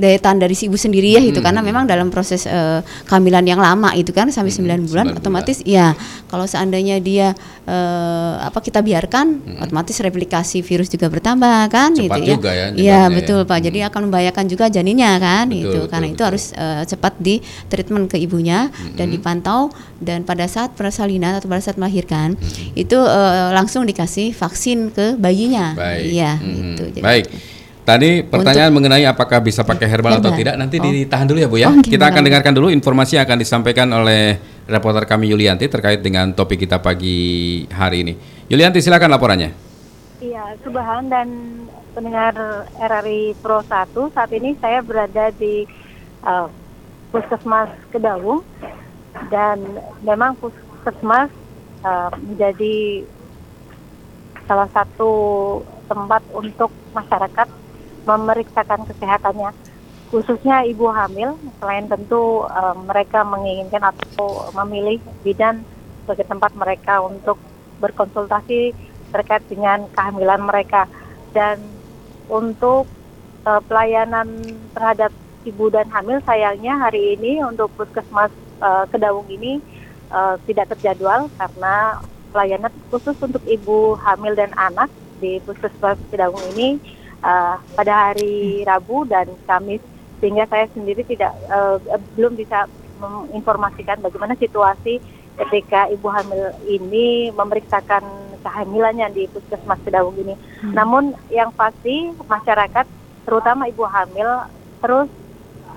daya 0.00 0.16
tahan 0.16 0.38
dari 0.38 0.52
si 0.52 0.66
ibu 0.66 0.74
sendiri 0.74 1.12
ya 1.12 1.20
itu 1.20 1.36
Hmm. 1.36 1.46
karena 1.46 1.60
memang 1.60 1.84
dalam 1.84 2.08
proses 2.08 2.42
eh, 2.42 2.80
kehamilan 3.04 3.44
yang 3.44 3.60
lama 3.60 3.92
itu 3.92 4.10
kan 4.10 4.26
sampai 4.28 4.48
9 4.48 4.64
bulan 4.82 5.06
9 5.06 5.20
otomatis 5.20 5.60
ya 5.62 5.92
kalau 6.26 6.44
seandainya 6.44 6.96
dia 6.98 7.36
eh, 7.64 8.34
apa 8.40 8.58
kita 8.58 8.80
biarkan 8.80 9.26
otomatis 9.60 9.94
replikasi 9.96 10.60
virus 10.60 10.88
juga 10.88 11.06
bertambah 11.06 11.68
kan 11.68 11.92
Hmm. 11.92 12.00
Cepat 12.00 12.16
gitu 12.16 12.24
ya. 12.24 12.34
juga 12.34 12.50
ya 12.50 12.66
Iya 12.70 12.72
nyebarnya 12.72 13.08
betul 13.14 13.38
ya. 13.38 13.46
Pak. 13.46 13.58
Jadi 13.60 13.78
akan 13.82 14.00
membahayakan 14.02 14.44
juga 14.46 14.64
janinnya 14.66 15.12
kan 15.18 15.44
Betul, 15.44 15.60
itu 15.60 15.68
betul, 15.76 15.84
karena 15.86 16.06
itu 16.06 16.14
betul. 16.14 16.26
harus 16.26 16.44
eh, 16.52 16.82
cepat 16.86 17.12
di 17.18 17.34
treatment 17.66 18.06
ke 18.06 18.16
ibunya 18.16 18.58
dan 18.94 19.06
dipantau 19.08 19.68
dan 19.98 20.22
pada 20.22 20.46
saat 20.46 20.72
persalinan 20.72 21.34
atau 21.34 21.46
pada 21.46 21.60
saat 21.60 21.76
melahirkan 21.76 22.40
itu 22.74 22.96
eh, 22.96 23.48
langsung 23.50 23.84
dikasih 23.84 24.32
vaksin 24.32 24.88
ke 24.88 25.14
bayinya. 25.14 25.76
Iya 25.94 26.36
Mhm. 26.36 26.48
gitu. 26.48 26.84
Jadi- 26.92 27.04
Baik. 27.04 27.26
Tadi 27.90 28.22
pertanyaan 28.22 28.70
mengenai 28.70 29.02
apakah 29.02 29.42
bisa 29.42 29.66
pakai 29.66 29.90
herbal 29.90 30.22
atau 30.22 30.30
tidak 30.30 30.54
nanti 30.54 30.78
Oh. 30.78 30.86
ditahan 30.86 31.26
dulu 31.26 31.38
ya 31.42 31.48
Bu 31.50 31.58
ya. 31.58 31.74
Oh, 31.74 31.82
kita 31.82 32.06
akan 32.06 32.22
dengarkan 32.22 32.54
dulu 32.54 32.70
informasi 32.70 33.18
yang 33.18 33.26
akan 33.26 33.38
disampaikan 33.42 33.90
oleh 33.90 34.38
reporter 34.70 35.02
kami 35.10 35.34
Yulianti 35.34 35.66
terkait 35.66 35.98
dengan 35.98 36.30
topik 36.30 36.62
kita 36.62 36.78
pagi 36.78 37.66
hari 37.66 38.06
ini. 38.06 38.14
Yulianti 38.46 38.78
silakan 38.78 39.10
laporannya. 39.10 39.50
Iya, 40.22 40.54
Subhan 40.62 41.10
dan 41.10 41.28
pendengar 41.90 42.38
RRI 42.78 43.34
Pro 43.42 43.58
1, 43.66 44.14
saat 44.14 44.30
ini 44.30 44.54
saya 44.62 44.86
berada 44.86 45.34
di 45.34 45.66
uh, 46.22 46.46
Puskesmas 47.10 47.74
Kedawung 47.90 48.46
dan 49.34 49.58
memang 50.06 50.38
Puskesmas 50.38 51.32
uh, 51.82 52.14
menjadi 52.22 53.02
salah 54.46 54.70
satu 54.70 55.10
tempat 55.90 56.22
untuk 56.30 56.70
masyarakat 56.94 57.59
memeriksakan 58.06 58.86
kesehatannya 58.88 59.50
khususnya 60.10 60.66
ibu 60.66 60.90
hamil. 60.90 61.38
Selain 61.62 61.86
tentu 61.86 62.44
uh, 62.44 62.76
mereka 62.84 63.22
menginginkan 63.22 63.94
atau 63.94 64.50
memilih 64.62 64.98
bidan 65.22 65.62
sebagai 66.04 66.26
tempat 66.26 66.52
mereka 66.58 67.00
untuk 67.00 67.38
berkonsultasi 67.78 68.74
terkait 69.14 69.46
dengan 69.46 69.86
kehamilan 69.94 70.42
mereka. 70.42 70.90
Dan 71.30 71.62
untuk 72.26 72.90
uh, 73.46 73.62
pelayanan 73.64 74.42
terhadap 74.74 75.14
ibu 75.46 75.70
dan 75.72 75.88
hamil 75.88 76.18
sayangnya 76.26 76.76
hari 76.76 77.16
ini 77.16 77.40
untuk 77.46 77.70
puskesmas 77.78 78.34
uh, 78.60 78.84
Kedawung 78.90 79.30
ini 79.30 79.62
uh, 80.12 80.36
tidak 80.44 80.74
terjadwal 80.76 81.30
karena 81.38 82.02
pelayanan 82.30 82.72
khusus 82.92 83.16
untuk 83.22 83.42
ibu 83.48 83.96
hamil 84.02 84.36
dan 84.36 84.52
anak 84.58 84.90
di 85.22 85.40
puskesmas 85.46 85.96
Kedawung 86.12 86.42
ini 86.54 86.76
uh, 87.24 87.56
pada 87.76 88.10
hari 88.10 88.64
Rabu 88.64 89.08
dan 89.08 89.28
Kamis 89.48 89.80
sehingga 90.20 90.44
saya 90.48 90.68
sendiri 90.76 91.02
tidak 91.08 91.32
uh, 91.48 91.80
belum 92.16 92.36
bisa 92.36 92.68
menginformasikan 93.00 94.04
bagaimana 94.04 94.36
situasi 94.36 95.00
ketika 95.40 95.88
ibu 95.88 96.12
hamil 96.12 96.52
ini 96.68 97.32
memeriksakan 97.32 98.04
kehamilannya 98.44 99.08
di 99.16 99.24
puskesmas 99.32 99.80
Kedawung 99.80 100.16
ini. 100.20 100.36
Hmm. 100.36 100.76
Namun 100.76 101.04
yang 101.32 101.48
pasti 101.56 102.12
masyarakat 102.28 102.84
terutama 103.24 103.68
ibu 103.68 103.84
hamil 103.88 104.28
terus 104.84 105.08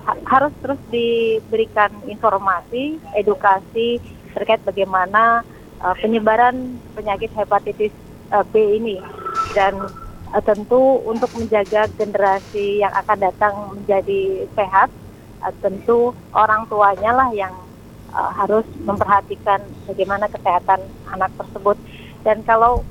ha 0.04 0.12
harus 0.28 0.52
terus 0.60 0.80
diberikan 0.92 1.88
informasi, 2.04 3.00
edukasi 3.16 4.00
terkait 4.36 4.60
bagaimana 4.60 5.40
uh, 5.80 5.96
penyebaran 5.96 6.76
penyakit 6.92 7.32
hepatitis 7.32 7.92
uh, 8.36 8.44
B 8.44 8.80
ini 8.80 9.00
dan 9.56 9.80
uh, 10.34 10.42
tentu 10.42 10.98
untuk 11.06 11.30
menjaga 11.38 11.86
generasi 11.94 12.82
yang 12.82 12.90
akan 12.90 13.18
datang 13.22 13.54
menjadi 13.78 14.50
sehat 14.58 14.90
uh, 15.46 15.54
tentu 15.62 16.10
orang 16.34 16.66
tuanya 16.66 17.14
lah 17.14 17.30
yang 17.30 17.54
uh, 18.10 18.30
harus 18.34 18.66
memperhatikan 18.82 19.62
bagaimana 19.86 20.26
kesehatan 20.26 20.82
anak 21.14 21.30
tersebut. 21.38 21.78
Dan 22.26 22.42
kalau 22.42 22.82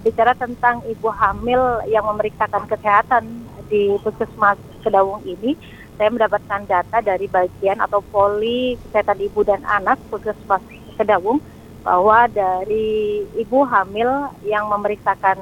bicara 0.00 0.32
tentang 0.38 0.80
ibu 0.88 1.12
hamil 1.12 1.84
yang 1.90 2.06
memeriksakan 2.08 2.64
kesehatan 2.70 3.44
di 3.68 3.92
puskesmas 4.00 4.56
Kedawung 4.78 5.20
ini 5.26 5.58
saya 5.98 6.14
mendapatkan 6.14 6.62
data 6.70 7.02
dari 7.02 7.26
bagian 7.26 7.82
atau 7.82 7.98
poli 7.98 8.78
kesehatan 8.88 9.18
ibu 9.18 9.42
dan 9.42 9.60
anak 9.66 9.98
puskesmas 10.08 10.62
Kedawung 10.94 11.42
bahwa 11.82 12.30
dari 12.30 13.26
ibu 13.34 13.66
hamil 13.66 14.30
yang 14.46 14.70
memeriksakan 14.70 15.38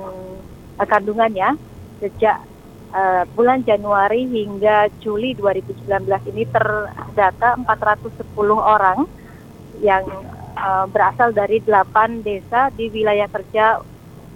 uh, 0.77 0.87
kandungannya 0.87 1.57
sejak 2.01 2.41
uh, 2.93 3.25
bulan 3.33 3.65
Januari 3.65 4.29
hingga 4.29 4.93
Juli 5.01 5.33
2019 5.37 5.87
ini 6.33 6.45
terdata 6.49 7.57
410 7.65 8.25
orang 8.57 9.09
yang 9.81 10.05
uh, 10.57 10.85
berasal 10.89 11.33
dari 11.33 11.61
8 11.65 12.25
desa 12.25 12.73
di 12.73 12.89
wilayah 12.93 13.29
kerja 13.29 13.81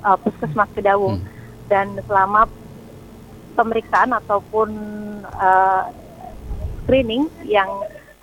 uh, 0.05 0.16
Puskesmas 0.20 0.70
Kedawung 0.76 1.20
hmm. 1.20 1.29
dan 1.68 1.96
selama 2.05 2.48
pemeriksaan 3.57 4.16
ataupun 4.16 4.68
uh, 5.37 5.85
screening 6.85 7.29
yang 7.44 7.68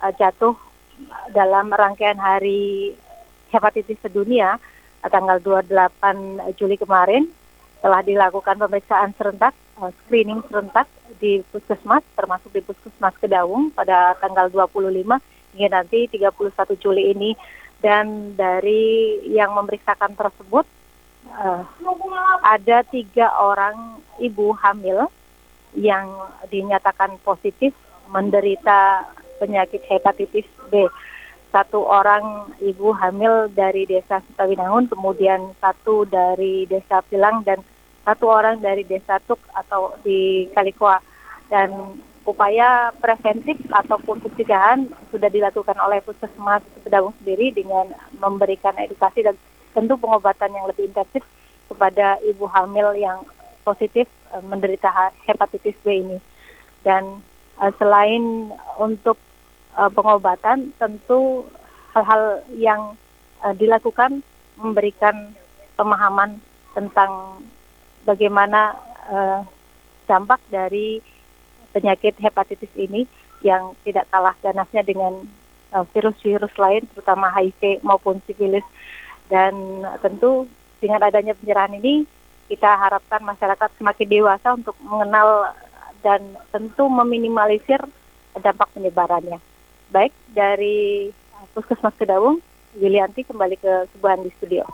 uh, 0.02 0.12
jatuh 0.18 0.54
dalam 1.30 1.70
rangkaian 1.70 2.18
hari 2.18 2.92
hepatitis 3.54 3.96
sedunia 4.02 4.58
tanggal 5.08 5.38
28 5.38 6.58
Juli 6.58 6.74
kemarin 6.74 7.30
telah 7.78 8.02
dilakukan 8.02 8.58
pemeriksaan 8.58 9.14
serentak, 9.14 9.54
uh, 9.78 9.94
screening 10.04 10.42
serentak 10.50 10.90
di 11.22 11.42
puskesmas, 11.50 12.02
termasuk 12.18 12.50
di 12.50 12.62
puskesmas 12.62 13.14
Kedawung 13.18 13.70
pada 13.70 14.18
tanggal 14.18 14.50
25 14.50 15.18
hingga 15.54 15.68
nanti 15.70 16.10
31 16.10 16.74
Juli 16.78 17.14
ini. 17.14 17.32
Dan 17.78 18.34
dari 18.34 19.22
yang 19.30 19.54
memeriksakan 19.54 20.18
tersebut, 20.18 20.66
uh, 21.30 21.62
ada 22.42 22.82
tiga 22.82 23.30
orang 23.38 24.02
ibu 24.18 24.50
hamil 24.58 25.06
yang 25.78 26.10
dinyatakan 26.50 27.22
positif 27.22 27.70
menderita 28.10 29.06
penyakit 29.38 29.84
hepatitis 29.86 30.48
B 30.66 30.90
satu 31.48 31.80
orang 31.88 32.52
ibu 32.60 32.92
hamil 32.92 33.48
dari 33.52 33.88
desa 33.88 34.20
Sutawinangun, 34.28 34.92
kemudian 34.92 35.56
satu 35.56 36.04
dari 36.04 36.68
desa 36.68 37.00
Pilang 37.08 37.40
dan 37.44 37.64
satu 38.04 38.28
orang 38.28 38.60
dari 38.60 38.84
desa 38.84 39.16
Tuk 39.24 39.40
atau 39.56 39.96
di 40.04 40.48
Kalikoa. 40.52 41.00
Dan 41.48 41.96
upaya 42.28 42.92
preventif 43.00 43.56
ataupun 43.72 44.20
pencegahan 44.20 44.84
sudah 45.08 45.32
dilakukan 45.32 45.76
oleh 45.80 46.04
Puskesmas 46.04 46.60
Sedawung 46.84 47.16
sendiri 47.24 47.56
dengan 47.56 47.88
memberikan 48.20 48.76
edukasi 48.76 49.24
dan 49.24 49.36
tentu 49.72 49.96
pengobatan 49.96 50.52
yang 50.52 50.68
lebih 50.68 50.92
intensif 50.92 51.24
kepada 51.72 52.20
ibu 52.28 52.44
hamil 52.48 52.92
yang 52.96 53.24
positif 53.64 54.04
uh, 54.32 54.44
menderita 54.44 54.92
hepatitis 55.24 55.76
B 55.80 56.04
ini. 56.04 56.18
Dan 56.84 57.24
uh, 57.60 57.72
selain 57.80 58.52
untuk 58.76 59.16
uh, 59.78 59.90
pengobatan 59.94 60.74
tentu 60.76 61.46
hal-hal 61.94 62.42
yang 62.58 62.98
uh, 63.46 63.54
dilakukan 63.54 64.26
memberikan 64.58 65.32
pemahaman 65.78 66.42
tentang 66.74 67.38
bagaimana 68.02 68.74
uh, 69.06 69.40
dampak 70.10 70.42
dari 70.50 70.98
penyakit 71.70 72.18
hepatitis 72.18 72.72
ini 72.74 73.06
yang 73.46 73.78
tidak 73.86 74.10
kalah 74.10 74.34
ganasnya 74.42 74.82
dengan 74.82 75.22
virus-virus 75.94 76.50
uh, 76.58 76.60
lain 76.64 76.82
terutama 76.90 77.30
HIV 77.30 77.86
maupun 77.86 78.18
sifilis. 78.26 78.66
Dan 79.28 79.84
tentu 80.00 80.48
dengan 80.80 81.04
adanya 81.04 81.36
penyerahan 81.36 81.76
ini 81.76 82.08
kita 82.48 82.66
harapkan 82.80 83.20
masyarakat 83.20 83.68
semakin 83.76 84.08
dewasa 84.08 84.56
untuk 84.56 84.72
mengenal 84.80 85.52
dan 86.00 86.24
tentu 86.48 86.88
meminimalisir 86.88 87.84
dampak 88.40 88.72
penyebarannya 88.72 89.36
baik 89.88 90.12
dari 90.32 91.08
Puskesmas 91.56 91.96
Kedawung, 91.96 92.38
Yulianti 92.76 93.24
kembali 93.24 93.56
ke 93.58 93.88
Subuhan 93.92 94.20
di 94.22 94.30
studio. 94.36 94.64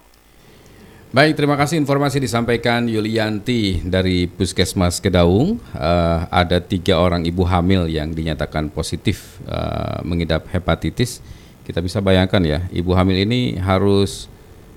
Baik, 1.15 1.39
terima 1.39 1.55
kasih 1.55 1.79
informasi 1.79 2.19
disampaikan 2.19 2.91
Yulianti 2.91 3.87
dari 3.87 4.27
Puskesmas 4.27 4.99
Kedaung. 4.99 5.63
Uh, 5.71 6.27
ada 6.27 6.59
tiga 6.59 6.99
orang 6.99 7.23
ibu 7.23 7.47
hamil 7.47 7.87
yang 7.87 8.11
dinyatakan 8.11 8.67
positif 8.67 9.39
uh, 9.47 10.03
mengidap 10.03 10.51
hepatitis. 10.51 11.23
Kita 11.63 11.79
bisa 11.79 12.03
bayangkan 12.03 12.43
ya, 12.43 12.67
ibu 12.75 12.91
hamil 12.99 13.23
ini 13.23 13.55
harus 13.63 14.27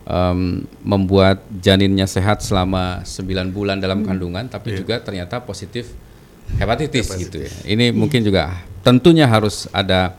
um, 0.06 0.62
membuat 0.86 1.42
janinnya 1.58 2.06
sehat 2.06 2.46
selama 2.46 3.02
9 3.02 3.50
bulan 3.50 3.82
dalam 3.82 4.06
hmm. 4.06 4.08
kandungan, 4.08 4.46
tapi 4.46 4.78
yeah. 4.78 4.80
juga 4.86 4.96
ternyata 5.02 5.42
positif 5.42 5.90
hepatitis, 6.62 7.10
hepatitis 7.10 7.24
gitu 7.28 7.38
ya. 7.44 7.52
Ini 7.66 7.90
hmm. 7.90 7.98
mungkin 7.98 8.22
juga 8.22 8.62
tentunya 8.86 9.26
harus 9.26 9.66
ada 9.74 10.16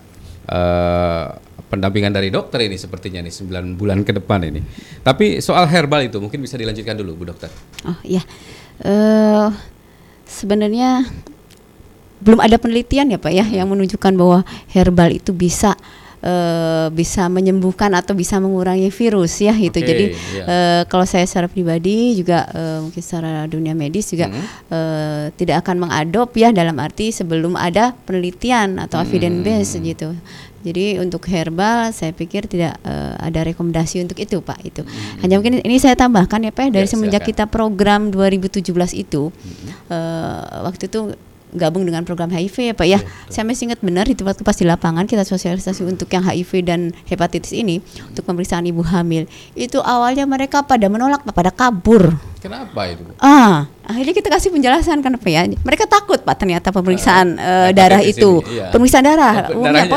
uh, 0.48 1.37
pendampingan 1.68 2.11
dari 2.11 2.32
dokter 2.32 2.64
ini 2.64 2.80
sepertinya 2.80 3.20
nih 3.20 3.32
9 3.32 3.76
bulan 3.76 4.00
ke 4.02 4.16
depan 4.16 4.40
ini. 4.48 4.64
Tapi 5.04 5.44
soal 5.44 5.68
herbal 5.68 6.08
itu 6.08 6.16
mungkin 6.18 6.40
bisa 6.40 6.56
dilanjutkan 6.56 6.96
dulu 6.96 7.22
Bu 7.22 7.24
Dokter. 7.28 7.52
Oh 7.84 7.98
iya. 8.02 8.24
Uh, 8.80 9.52
sebenarnya 10.24 11.04
belum 12.18 12.42
ada 12.42 12.58
penelitian 12.58 13.14
ya 13.14 13.18
Pak 13.20 13.32
ya 13.32 13.46
yang 13.46 13.70
menunjukkan 13.70 14.12
bahwa 14.16 14.42
herbal 14.72 15.14
itu 15.14 15.30
bisa 15.30 15.78
uh, 16.22 16.87
bisa 16.90 17.26
menyembuhkan 17.31 17.92
atau 17.94 18.14
bisa 18.14 18.38
mengurangi 18.42 18.90
virus 18.90 19.38
ya 19.42 19.54
itu. 19.54 19.78
Okay, 19.78 19.87
Jadi 19.87 20.04
yeah. 20.35 20.46
uh, 20.46 20.83
kalau 20.90 21.04
saya 21.07 21.24
secara 21.26 21.46
pribadi 21.46 22.16
juga 22.18 22.48
uh, 22.50 22.78
mungkin 22.87 23.02
secara 23.02 23.46
dunia 23.46 23.74
medis 23.74 24.11
juga 24.11 24.31
mm. 24.31 24.44
uh, 24.70 25.24
tidak 25.35 25.66
akan 25.66 25.88
mengadop 25.88 26.31
ya 26.35 26.50
dalam 26.50 26.76
arti 26.78 27.11
sebelum 27.14 27.54
ada 27.54 27.94
penelitian 28.07 28.78
atau 28.83 28.98
mm. 29.00 29.04
evidence 29.04 29.40
base 29.44 29.72
gitu. 29.83 30.09
Jadi 30.59 30.98
untuk 30.98 31.22
herbal 31.31 31.94
saya 31.94 32.11
pikir 32.11 32.50
tidak 32.50 32.83
uh, 32.83 33.14
ada 33.22 33.46
rekomendasi 33.46 34.02
untuk 34.02 34.18
itu 34.18 34.42
Pak 34.42 34.59
itu. 34.66 34.83
Hmm. 34.83 35.22
Hanya 35.22 35.38
mungkin 35.38 35.62
ini 35.62 35.78
saya 35.78 35.94
tambahkan 35.94 36.42
ya 36.42 36.50
Pak 36.50 36.74
ya, 36.74 36.83
dari 36.83 36.88
ya, 36.90 36.92
semenjak 36.98 37.22
kita 37.22 37.46
program 37.46 38.11
2017 38.11 38.66
itu 38.98 39.31
hmm. 39.31 39.68
uh, 39.87 40.66
waktu 40.66 40.90
itu 40.90 41.14
gabung 41.54 41.88
dengan 41.88 42.04
program 42.04 42.28
HIV 42.28 42.72
ya 42.72 42.74
Pak 42.76 42.87
ya. 42.88 42.98
ya 42.98 43.00
saya 43.32 43.44
masih 43.48 43.72
ingat 43.72 43.80
benar 43.80 44.04
itu 44.08 44.24
waktu 44.26 44.44
pas 44.44 44.56
di 44.56 44.68
lapangan 44.68 45.08
kita 45.08 45.24
sosialisasi 45.24 45.84
untuk 45.84 46.11
yang 46.12 46.24
HIV 46.24 46.52
dan 46.64 46.80
hepatitis 47.08 47.54
ini 47.56 47.80
untuk 48.08 48.24
pemeriksaan 48.26 48.66
ibu 48.68 48.84
hamil. 48.84 49.24
Itu 49.56 49.80
awalnya 49.80 50.28
mereka 50.28 50.64
pada 50.64 50.90
menolak 50.90 51.24
pada 51.24 51.52
kabur. 51.52 52.16
Kenapa 52.38 52.87
itu? 52.87 53.02
Ah, 53.18 53.66
akhirnya 53.88 54.14
kita 54.14 54.29
kasih 54.29 54.53
penjelasan 54.53 55.01
kenapa 55.01 55.27
ya. 55.33 55.48
Mereka 55.48 55.88
takut 55.88 56.20
Pak 56.20 56.37
ternyata 56.37 56.68
pemeriksaan 56.68 57.40
uh, 57.40 57.48
uh, 57.48 57.68
darah 57.72 58.05
itu. 58.05 58.44
Iya. 58.44 58.68
Pemeriksaan 58.68 59.05
darah, 59.09 59.48
oh, 59.48 59.64
umumnya 59.64 59.88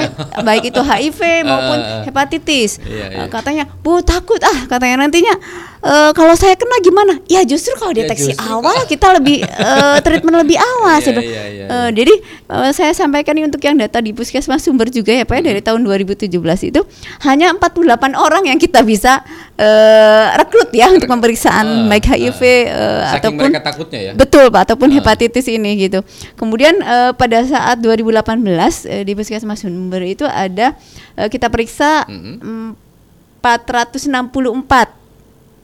baik 0.42 0.72
itu 0.72 0.80
HIV 0.80 1.20
maupun 1.50 1.80
uh, 1.84 2.02
hepatitis. 2.08 2.80
Iya, 2.82 3.06
iya. 3.12 3.18
Uh, 3.24 3.28
katanya, 3.28 3.68
"Bu, 3.84 4.00
takut 4.00 4.40
ah," 4.40 4.66
katanya 4.72 5.04
nantinya 5.06 5.36
uh, 5.84 6.12
kalau 6.16 6.34
saya 6.38 6.56
kena 6.56 6.80
gimana? 6.80 7.20
Ya 7.28 7.42
justru 7.44 7.74
kalau 7.76 7.92
iya, 7.92 8.08
deteksi 8.08 8.32
ya, 8.34 8.40
awal 8.54 8.88
kita 8.88 9.18
lebih 9.18 9.44
uh, 9.44 9.98
treatment 10.02 10.40
lebih 10.48 10.58
awal. 10.58 10.98
Iya, 11.12 11.22
iya, 11.22 11.44
iya, 11.54 11.66
uh, 11.68 11.90
jadi 11.92 12.14
uh, 12.50 12.72
saya 12.72 12.96
sampaikan 12.96 13.36
ini 13.36 13.46
untuk 13.46 13.62
yang 13.62 13.76
data 13.76 14.00
di 14.00 14.16
Puskesmas 14.16 14.64
Sumber 14.64 14.88
juga 14.90 15.12
ya 15.12 15.28
Pak 15.28 15.38
ya, 15.38 15.54
dari 15.54 15.62
hmm. 15.62 15.68
tahun 15.68 15.82
2017 15.86 16.72
itu 16.72 16.82
hanya 17.28 17.52
48 17.58 18.16
orang 18.16 18.44
yang 18.48 18.58
kita 18.58 18.82
bisa 18.82 19.22
uh, 19.60 20.26
rekrut 20.40 20.72
ya 20.72 20.90
untuk 20.90 21.10
pemeriksaan 21.10 21.86
uh, 21.86 21.88
baik 21.92 22.06
HIV 22.10 22.42
uh, 22.74 23.18
ataupun 23.20 23.50
mereka 23.54 23.62
takutnya 23.82 24.02
ya. 24.02 24.12
Betul 24.14 24.46
Pak 24.54 24.62
ataupun 24.70 24.94
uh. 24.94 24.96
hepatitis 25.02 25.50
ini 25.50 25.90
gitu. 25.90 26.06
Kemudian 26.38 26.78
uh, 26.86 27.12
pada 27.18 27.42
saat 27.42 27.82
2018 27.82 28.22
uh, 28.22 29.04
di 29.04 29.12
Puskesmas 29.18 29.66
Sumber 29.66 30.06
itu 30.06 30.24
ada 30.30 30.78
uh, 31.18 31.26
kita 31.26 31.50
periksa 31.50 32.06
mm 32.06 32.38
-hmm. 32.38 32.68
464 33.42 35.02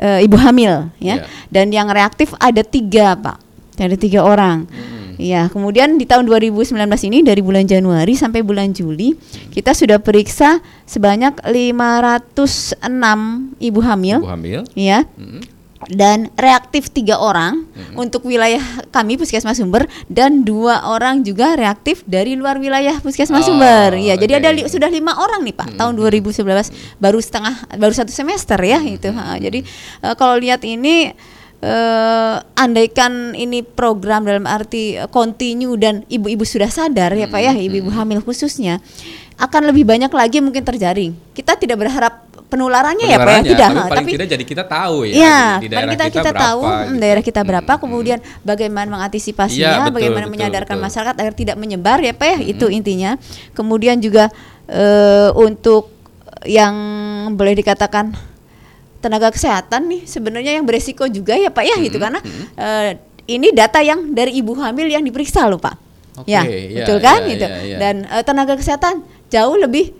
uh, 0.02 0.20
ibu 0.26 0.38
hamil 0.38 0.90
ya 0.98 1.22
yeah. 1.22 1.30
dan 1.54 1.70
yang 1.70 1.90
reaktif 1.94 2.34
ada 2.42 2.66
tiga 2.66 3.14
pak 3.14 3.38
ada 3.78 3.94
tiga 3.94 4.26
orang 4.26 4.66
hmm. 4.66 4.98
Ya, 5.18 5.50
kemudian 5.50 5.98
di 5.98 6.06
tahun 6.06 6.30
2019 6.30 6.78
ini 7.10 7.26
dari 7.26 7.42
bulan 7.42 7.66
Januari 7.66 8.14
sampai 8.14 8.46
bulan 8.46 8.70
Juli 8.70 9.18
kita 9.50 9.74
sudah 9.74 9.98
periksa 9.98 10.62
sebanyak 10.86 11.42
506 11.42 12.86
ibu 13.58 13.80
hamil. 13.82 14.22
Ibu 14.22 14.30
hamil. 14.30 14.62
Ya. 14.78 15.10
Dan 15.88 16.34
reaktif 16.34 16.90
tiga 16.90 17.16
orang 17.16 17.70
untuk 17.94 18.26
wilayah 18.26 18.60
kami 18.90 19.14
Puskesmas 19.14 19.56
Sumber 19.56 19.86
dan 20.08 20.42
dua 20.42 20.82
orang 20.84 21.22
juga 21.22 21.54
reaktif 21.54 22.02
dari 22.04 22.34
luar 22.34 22.58
wilayah 22.58 22.98
Puskesmas 22.98 23.46
Oh, 23.46 23.54
Sumber. 23.54 23.94
Ya, 23.94 24.18
jadi 24.18 24.36
oke. 24.36 24.42
ada 24.42 24.50
li- 24.52 24.66
sudah 24.66 24.90
lima 24.90 25.14
orang 25.14 25.46
nih 25.46 25.54
Pak 25.54 25.78
tahun 25.78 25.94
2019 25.94 26.42
baru 26.98 27.22
setengah 27.22 27.54
baru 27.76 27.94
satu 27.94 28.10
semester 28.10 28.58
ya 28.60 28.82
itu. 28.82 29.08
Ha, 29.08 29.38
jadi 29.38 29.62
eh, 30.02 30.14
kalau 30.14 30.36
lihat 30.36 30.62
ini 30.62 31.14
eh 31.58 32.36
andaikan 32.56 33.34
ini 33.34 33.62
program 33.62 34.22
dalam 34.22 34.46
arti 34.46 34.94
eh, 34.94 35.06
continue 35.08 35.74
dan 35.74 36.06
ibu-ibu 36.06 36.42
sudah 36.42 36.70
sadar 36.70 37.14
ya 37.14 37.26
Pak 37.26 37.40
ya, 37.40 37.54
ibu-ibu 37.56 37.90
hamil 37.90 38.22
khususnya 38.22 38.78
akan 39.38 39.70
lebih 39.70 39.82
banyak 39.82 40.10
lagi 40.10 40.38
mungkin 40.38 40.62
terjaring. 40.62 41.14
Kita 41.32 41.54
tidak 41.54 41.78
berharap 41.78 42.27
penularannya, 42.48 43.06
ya 43.08 43.18
Pak 43.20 43.24
ya, 43.24 43.24
Penularannya, 43.24 43.52
tidak. 43.52 43.70
tapi 43.70 43.90
paling 43.92 44.08
tidak 44.08 44.28
jadi 44.32 44.44
kita 44.48 44.64
tahu 44.64 44.98
ya. 45.04 45.14
Ya, 45.14 45.42
di, 45.60 45.68
daerah 45.68 45.92
kita 45.94 46.06
kita, 46.08 46.32
berapa, 46.32 46.44
tahu 46.48 46.62
mm, 46.64 46.72
gitu. 46.72 47.00
daerah 47.04 47.24
kita 47.24 47.42
berapa, 47.44 47.72
kemudian 47.76 48.20
bagaimana 48.42 48.88
mengantisipasinya, 48.88 49.68
Iya, 49.68 49.80
betul, 49.84 49.96
bagaimana 50.00 50.26
betul, 50.26 50.34
menyadarkan 50.40 50.76
betul. 50.80 50.86
masyarakat 50.88 51.16
agar 51.20 51.34
tidak 51.36 51.56
menyebar 51.60 51.98
ya 52.00 52.14
Pak 52.16 52.28
ya, 52.28 52.38
itu 52.42 52.66
intinya. 52.72 53.12
Kemudian 53.52 54.00
juga 54.00 54.32
eh, 54.72 55.30
untuk 55.36 55.92
yang 56.48 56.76
boleh 57.36 57.54
dikatakan 57.60 58.16
tenaga 59.04 59.30
kesehatan 59.30 59.88
nih 59.88 60.02
sebenarnya 60.10 60.58
yang 60.58 60.66
beresiko 60.66 61.06
juga 61.06 61.38
ya 61.38 61.52
Pak 61.54 61.64
ya 61.64 61.78
itu 61.84 61.98
karena 62.00 62.20
eh, 62.58 62.98
ini 63.28 63.52
data 63.52 63.84
yang 63.84 64.16
dari 64.16 64.40
ibu 64.40 64.56
hamil 64.56 64.88
yang 64.88 65.04
diperiksa 65.04 65.46
loh 65.52 65.60
Pak. 65.60 65.76
Oke, 66.18 66.34
ya, 66.34 66.42
iya, 66.48 66.82
betul 66.82 66.98
kan 66.98 67.22
iya, 67.30 67.36
itu. 67.38 67.46
iya, 67.46 67.60
iya. 67.62 67.78
Dan 67.78 67.96
eh, 68.10 68.24
tenaga 68.26 68.58
kesehatan 68.58 69.06
jauh 69.30 69.60
lebih 69.60 69.94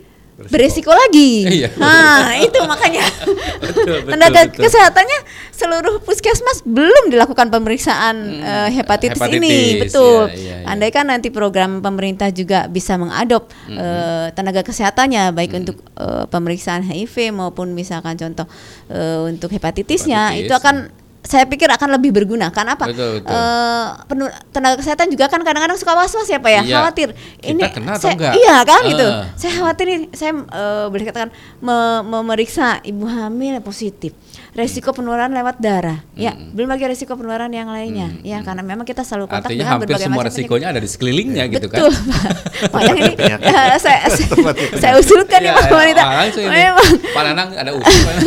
beresiko 0.46 0.94
lagi. 0.94 1.42
Iya. 1.50 1.68
Nah, 1.74 2.38
itu 2.38 2.58
makanya 2.62 3.02
Betul, 3.68 4.06
betul, 4.06 4.10
tenaga 4.14 4.40
betul. 4.46 4.62
kesehatannya 4.70 5.18
seluruh 5.50 5.98
puskesmas 6.06 6.62
belum 6.62 7.10
dilakukan 7.10 7.50
pemeriksaan 7.50 8.16
eh, 8.38 8.70
hepatitis, 8.78 9.18
ini, 9.26 9.34
hepatitis, 9.34 9.90
betul. 9.90 10.30
iya, 10.30 10.38
iya, 10.38 10.56
iya. 10.62 10.70
Andai 10.70 10.94
kan 10.94 11.10
nanti 11.10 11.34
program 11.34 11.82
pemerintah 11.82 12.30
juga 12.30 12.70
bisa 12.70 12.94
mengadop 12.94 13.50
eh, 13.66 14.30
tenaga 14.38 14.62
kesehatannya 14.62 15.34
baik 15.34 15.58
untuk 15.58 15.82
eh, 15.98 16.24
pemeriksaan 16.30 16.86
HIV 16.86 17.34
maupun 17.34 17.74
misalkan 17.74 18.14
contoh 18.14 18.46
eh, 18.94 19.18
untuk 19.26 19.50
hepatitisnya 19.50 20.38
Hepatitis. 20.38 20.46
itu 20.46 20.52
akan 20.54 20.74
saya 21.20 21.44
pikir 21.44 21.68
akan 21.68 21.98
lebih 21.98 22.14
berguna. 22.14 22.48
Karena 22.48 22.72
apa? 22.72 22.88
Betul, 22.88 23.20
betul. 23.20 23.30
Eh, 23.30 23.86
penu- 24.06 24.34
tenaga 24.48 24.76
kesehatan 24.78 25.10
juga 25.10 25.26
kan 25.26 25.40
kadang-kadang 25.40 25.76
suka 25.76 25.92
was-was 25.92 26.24
ya 26.24 26.38
Pak 26.38 26.50
ya, 26.50 26.62
Iya. 26.62 26.76
khawatir. 26.78 27.08
Kita 27.36 27.66
kena 27.68 27.92
atau 27.94 28.08
enggak? 28.10 28.32
Iya 28.32 28.56
kan 28.62 28.80
gitu. 28.86 29.06
Ah. 29.06 29.24
Saya 29.34 29.52
khawatir 29.56 29.84
nih, 29.86 30.00
saya 30.10 30.32
eh, 30.34 30.84
boleh 30.88 31.04
katakan 31.04 31.30
me- 31.58 32.02
memeriksa 32.02 32.80
ibu 32.82 33.04
hamil 33.04 33.60
positif. 33.60 34.14
Resiko 34.58 34.90
penularan 34.90 35.30
lewat 35.30 35.62
darah. 35.62 36.02
Ya, 36.18 36.34
belum 36.34 36.66
lagi 36.66 36.82
resiko 36.90 37.14
penularan 37.14 37.46
yang 37.54 37.70
lainnya. 37.70 38.10
Ya, 38.26 38.42
karena 38.42 38.66
memang 38.66 38.82
kita 38.82 39.06
selalu 39.06 39.30
kontak 39.30 39.54
Artinya 39.54 39.62
dengan 39.62 39.72
hampir 39.78 39.86
berbagai 39.86 40.06
semua 40.10 40.16
macam 40.18 40.26
penyakit. 40.26 40.42
resikonya 40.42 40.66
ada 40.74 40.80
di 40.82 40.88
sekelilingnya 40.90 41.44
gitu 41.46 41.66
kan. 41.70 41.78
Betul, 41.78 41.92
Pak. 41.94 42.30
Makanya 42.74 43.02
ini 43.06 43.14
eh, 43.54 43.78
saya, 43.78 44.00
saya, 44.10 44.52
saya 44.74 44.92
usulkan 44.98 45.38
nih 45.38 45.46
Iya, 45.46 45.54
Pak 45.54 45.64
iya, 45.64 45.76
Wanita. 45.78 46.02
Memang 46.42 46.88
Pak 47.14 47.22
Nanang 47.22 47.48
ada 47.54 47.70
usul. 47.70 48.02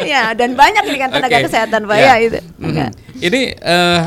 Ya 0.00 0.32
dan 0.32 0.56
banyak 0.56 0.84
nih 0.88 0.98
kan 0.98 1.10
tenaga 1.12 1.36
Oke. 1.36 1.44
kesehatan 1.46 1.80
Pak 1.86 1.96
Ya. 1.96 2.04
ya 2.04 2.14
itu. 2.20 2.38
Mhm. 2.58 2.64
Enggak. 2.66 2.90
Ini 3.20 3.40
eh, 3.54 4.00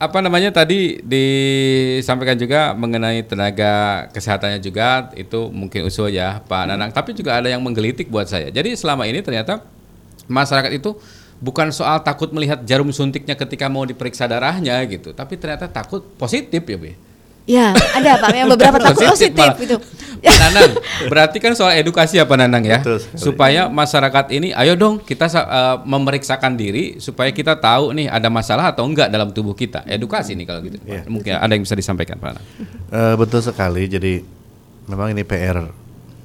apa 0.00 0.18
namanya 0.24 0.48
tadi 0.48 0.96
disampaikan 1.04 2.36
juga 2.36 2.72
mengenai 2.72 3.20
tenaga 3.20 4.06
kesehatannya 4.12 4.60
juga 4.60 5.12
itu 5.12 5.48
mungkin 5.52 5.84
usul 5.84 6.08
ya 6.08 6.40
Pak 6.40 6.62
Nanang. 6.68 6.90
Tapi 6.92 7.12
juga 7.12 7.36
ada 7.36 7.48
yang 7.48 7.60
menggelitik 7.60 8.08
buat 8.08 8.28
saya. 8.28 8.48
Jadi 8.48 8.76
selama 8.76 9.04
ini 9.04 9.20
ternyata 9.20 9.60
masyarakat 10.30 10.70
itu 10.70 10.94
bukan 11.42 11.74
soal 11.74 12.00
takut 12.06 12.30
melihat 12.30 12.62
jarum 12.62 12.88
suntiknya 12.94 13.34
ketika 13.34 13.66
mau 13.66 13.82
diperiksa 13.82 14.30
darahnya 14.30 14.78
gitu, 14.86 15.10
tapi 15.10 15.34
ternyata 15.40 15.66
takut 15.66 16.04
positif 16.14 16.62
ya, 16.62 16.78
Be. 16.78 16.92
Ya, 17.48 17.74
ada 17.74 18.20
Pak 18.20 18.30
yang 18.30 18.46
beberapa 18.52 18.78
takut 18.78 19.10
positif 19.10 19.34
malah. 19.34 19.58
itu. 19.58 19.74
Pak 20.20 20.36
Nanang, 20.38 20.72
berarti 21.08 21.40
kan 21.40 21.56
soal 21.56 21.80
edukasi 21.80 22.20
ya 22.20 22.28
Pak 22.28 22.36
Nanang 22.36 22.62
ya, 22.62 22.78
Betul 22.84 23.00
sekali. 23.00 23.18
supaya 23.24 23.62
masyarakat 23.72 24.24
ini, 24.36 24.52
ayo 24.52 24.76
dong 24.76 25.00
kita 25.00 25.26
eh, 25.32 25.76
memeriksakan 25.88 26.60
diri 26.60 27.00
supaya 27.00 27.32
kita 27.32 27.56
tahu 27.56 27.96
nih 27.96 28.06
ada 28.12 28.28
masalah 28.28 28.68
atau 28.70 28.84
enggak 28.84 29.08
dalam 29.08 29.32
tubuh 29.32 29.56
kita. 29.56 29.82
Edukasi 29.88 30.36
nih 30.36 30.46
kalau 30.46 30.60
gitu. 30.62 30.76
Iya. 30.84 31.08
Mungkin 31.08 31.40
ada 31.40 31.50
yang 31.56 31.64
bisa 31.64 31.72
disampaikan 31.74 32.20
Pak 32.20 32.28
Nanang. 32.36 32.46
Eh, 32.92 33.14
betul 33.16 33.40
sekali. 33.40 33.88
Jadi 33.88 34.20
memang 34.86 35.10
ini 35.16 35.24
PR 35.24 35.72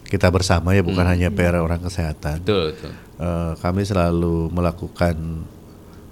kita 0.06 0.28
bersama 0.30 0.76
ya, 0.76 0.84
bukan 0.84 1.08
hanya 1.08 1.32
PR 1.32 1.58
orang 1.64 1.80
kesehatan. 1.80 2.44
Betul, 2.44 2.76
betul. 2.76 2.92
Eh, 3.16 3.54
kami 3.64 3.88
selalu 3.88 4.52
melakukan 4.52 5.16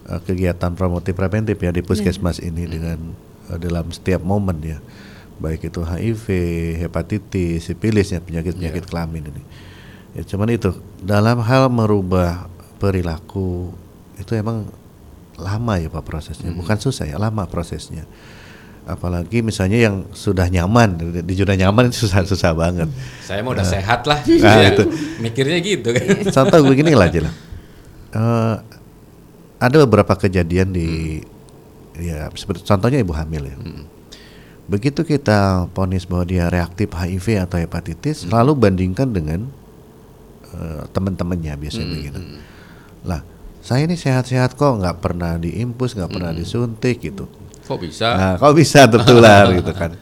eh, 0.08 0.22
kegiatan 0.24 0.72
promotif 0.72 1.12
preventif 1.12 1.60
ya 1.60 1.76
di 1.76 1.84
puskesmas 1.84 2.39
ini 2.39 2.64
dengan 2.64 3.12
eh, 3.51 3.60
dalam 3.60 3.91
setiap 3.91 4.24
momen 4.24 4.64
ya, 4.64 4.80
baik 5.43 5.68
itu 5.68 5.84
HIV, 5.84 6.26
hepatitis, 6.80 7.68
sipilis 7.68 8.16
ya 8.16 8.24
penyakit-penyakit 8.24 8.88
kelamin 8.88 9.36
ini. 9.36 9.43
Ya 10.16 10.24
cuman 10.24 10.56
itu 10.56 10.72
dalam 11.04 11.43
hal 11.43 11.68
merubah 11.68 12.47
perilaku 12.80 13.76
itu 14.16 14.32
emang 14.39 14.72
lama 15.36 15.74
ya 15.84 15.91
pak 15.91 16.08
prosesnya, 16.08 16.56
bukan 16.56 16.80
susah 16.80 17.04
ya 17.04 17.20
lama 17.20 17.43
prosesnya. 17.51 18.08
Apalagi 18.84 19.39
misalnya 19.39 19.79
yang 19.79 20.11
sudah 20.11 20.51
nyaman 20.51 20.99
di, 21.23 21.34
zona 21.39 21.55
nyaman 21.55 21.88
itu 21.88 22.03
susah-susah 22.03 22.51
banget. 22.51 22.91
Saya 23.23 23.39
mau 23.39 23.55
udah 23.55 23.63
sehat 23.63 24.03
lah. 24.03 24.19
Nah, 24.19 24.55
Ya, 24.59 24.75
itu. 24.75 24.84
Mikirnya 25.23 25.59
gitu 25.63 25.95
kan. 25.95 26.03
Contoh 26.36 26.59
begini 26.67 26.91
lah 26.91 27.07
aja 27.07 27.23
lah. 27.23 27.34
Eh, 28.13 28.55
ada 29.63 29.75
beberapa 29.88 30.13
kejadian 30.19 30.75
di 30.75 31.23
ya 31.95 32.27
seperti 32.34 32.65
contohnya 32.67 32.99
ibu 32.99 33.15
hamil 33.15 33.47
ya. 33.47 33.57
Begitu 34.67 35.07
kita 35.07 35.71
ponis 35.71 36.03
bahwa 36.03 36.27
dia 36.27 36.51
reaktif 36.51 36.91
HIV 36.91 37.39
atau 37.47 37.57
hepatitis, 37.59 38.27
lalu 38.27 38.55
bandingkan 38.59 39.15
dengan 39.15 39.47
eh, 40.51 40.84
teman-temannya 40.91 41.55
biasanya 41.55 41.88
begitu. 41.88 42.19
Lah, 43.07 43.23
saya 43.63 43.88
ini 43.88 43.95
sehat-sehat 43.95 44.59
kok, 44.59 44.84
nggak 44.84 44.99
pernah 44.99 45.39
diimpus, 45.39 45.95
nggak 45.95 46.11
pernah 46.11 46.36
disuntik 46.36 46.99
gitu. 46.99 47.31
Kok 47.64 47.78
bisa? 47.80 48.07
Nah, 48.16 48.34
kok 48.36 48.53
bisa 48.55 48.86
tertular 48.93 49.47
gitu 49.55 49.72
kan? 49.72 49.95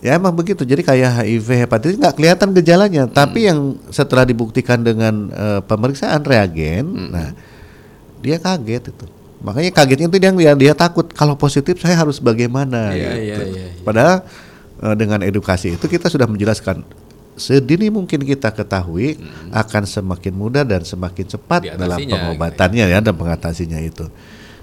Ya 0.00 0.16
emang 0.16 0.32
begitu. 0.32 0.64
Jadi 0.64 0.80
kayak 0.80 1.20
HIV, 1.20 1.68
hepatitis 1.68 2.00
nggak 2.00 2.16
kelihatan 2.16 2.56
gejalanya, 2.56 3.04
tapi 3.04 3.44
yang 3.44 3.76
setelah 3.92 4.24
dibuktikan 4.24 4.80
dengan 4.80 5.28
eh, 5.28 5.60
pemeriksaan 5.60 6.24
reagen, 6.24 7.12
nah 7.12 7.36
dia 8.24 8.40
kaget 8.40 8.96
itu. 8.96 9.06
Makanya 9.44 9.72
kagetnya 9.72 10.08
itu 10.08 10.18
dia 10.20 10.32
dia, 10.32 10.52
dia 10.56 10.74
takut 10.76 11.04
kalau 11.12 11.36
positif 11.36 11.80
saya 11.84 12.00
harus 12.00 12.16
bagaimana. 12.16 12.96
Iya, 12.96 12.96
gitu. 12.96 13.20
iya, 13.20 13.36
iya, 13.44 13.64
iya. 13.76 13.84
Padahal 13.84 14.24
eh, 14.80 14.96
dengan 14.96 15.20
edukasi 15.20 15.76
itu 15.76 15.84
kita 15.84 16.08
sudah 16.08 16.24
menjelaskan 16.24 16.80
sedini 17.36 17.88
mungkin 17.88 18.24
kita 18.24 18.52
ketahui 18.52 19.20
akan 19.52 19.84
semakin 19.84 20.32
mudah 20.32 20.64
dan 20.64 20.84
semakin 20.84 21.24
cepat 21.24 21.76
dalam 21.76 22.00
pengobatannya 22.00 22.88
ya 22.88 23.04
dan 23.04 23.12
pengatasinya 23.16 23.80
itu. 23.84 24.08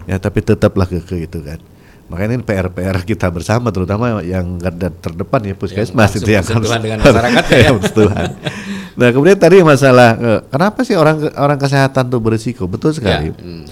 Ya 0.10 0.18
tapi 0.18 0.42
tetaplah 0.42 0.90
keke 0.90 1.30
itu 1.30 1.46
kan. 1.46 1.62
Makanya 2.08 2.40
ini 2.40 2.46
PR-PR 2.48 3.04
kita 3.04 3.28
bersama 3.28 3.68
terutama 3.68 4.24
yang 4.24 4.56
garda 4.56 4.88
terdepan 4.88 5.44
ya 5.44 5.56
puskesmas 5.60 6.08
langsung 6.08 6.24
itu 6.24 6.32
yang 6.32 6.46
bersentuhan 6.48 6.80
dengan 6.80 7.00
masyarakat 7.04 7.44
ya. 7.52 7.70
bersentuhan. 7.76 8.26
Nah 8.96 9.10
kemudian 9.12 9.38
tadi 9.38 9.56
masalah 9.60 10.10
eh, 10.16 10.40
kenapa 10.48 10.88
sih 10.88 10.96
orang 10.96 11.36
orang 11.36 11.60
kesehatan 11.60 12.08
tuh 12.08 12.24
berisiko? 12.24 12.64
Betul 12.72 12.96
sekali. 12.96 13.30
Ya, 13.30 13.36
hmm. 13.36 13.66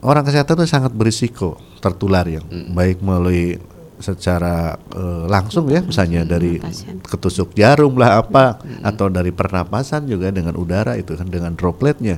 Orang 0.00 0.24
kesehatan 0.24 0.64
itu 0.64 0.66
sangat 0.70 0.96
berisiko 0.96 1.60
tertular 1.84 2.24
yang 2.24 2.48
baik 2.72 3.04
melalui 3.04 3.60
secara 4.00 4.80
eh, 4.96 5.24
langsung 5.28 5.68
ya 5.68 5.84
misalnya 5.84 6.24
dari 6.24 6.56
ketusuk 7.04 7.52
jarum 7.52 8.00
lah 8.00 8.24
apa 8.24 8.64
atau 8.80 9.12
dari 9.12 9.28
pernapasan 9.28 10.08
juga 10.08 10.32
dengan 10.32 10.56
udara 10.56 10.96
itu 10.96 11.12
kan 11.20 11.28
dengan 11.28 11.52
dropletnya. 11.52 12.16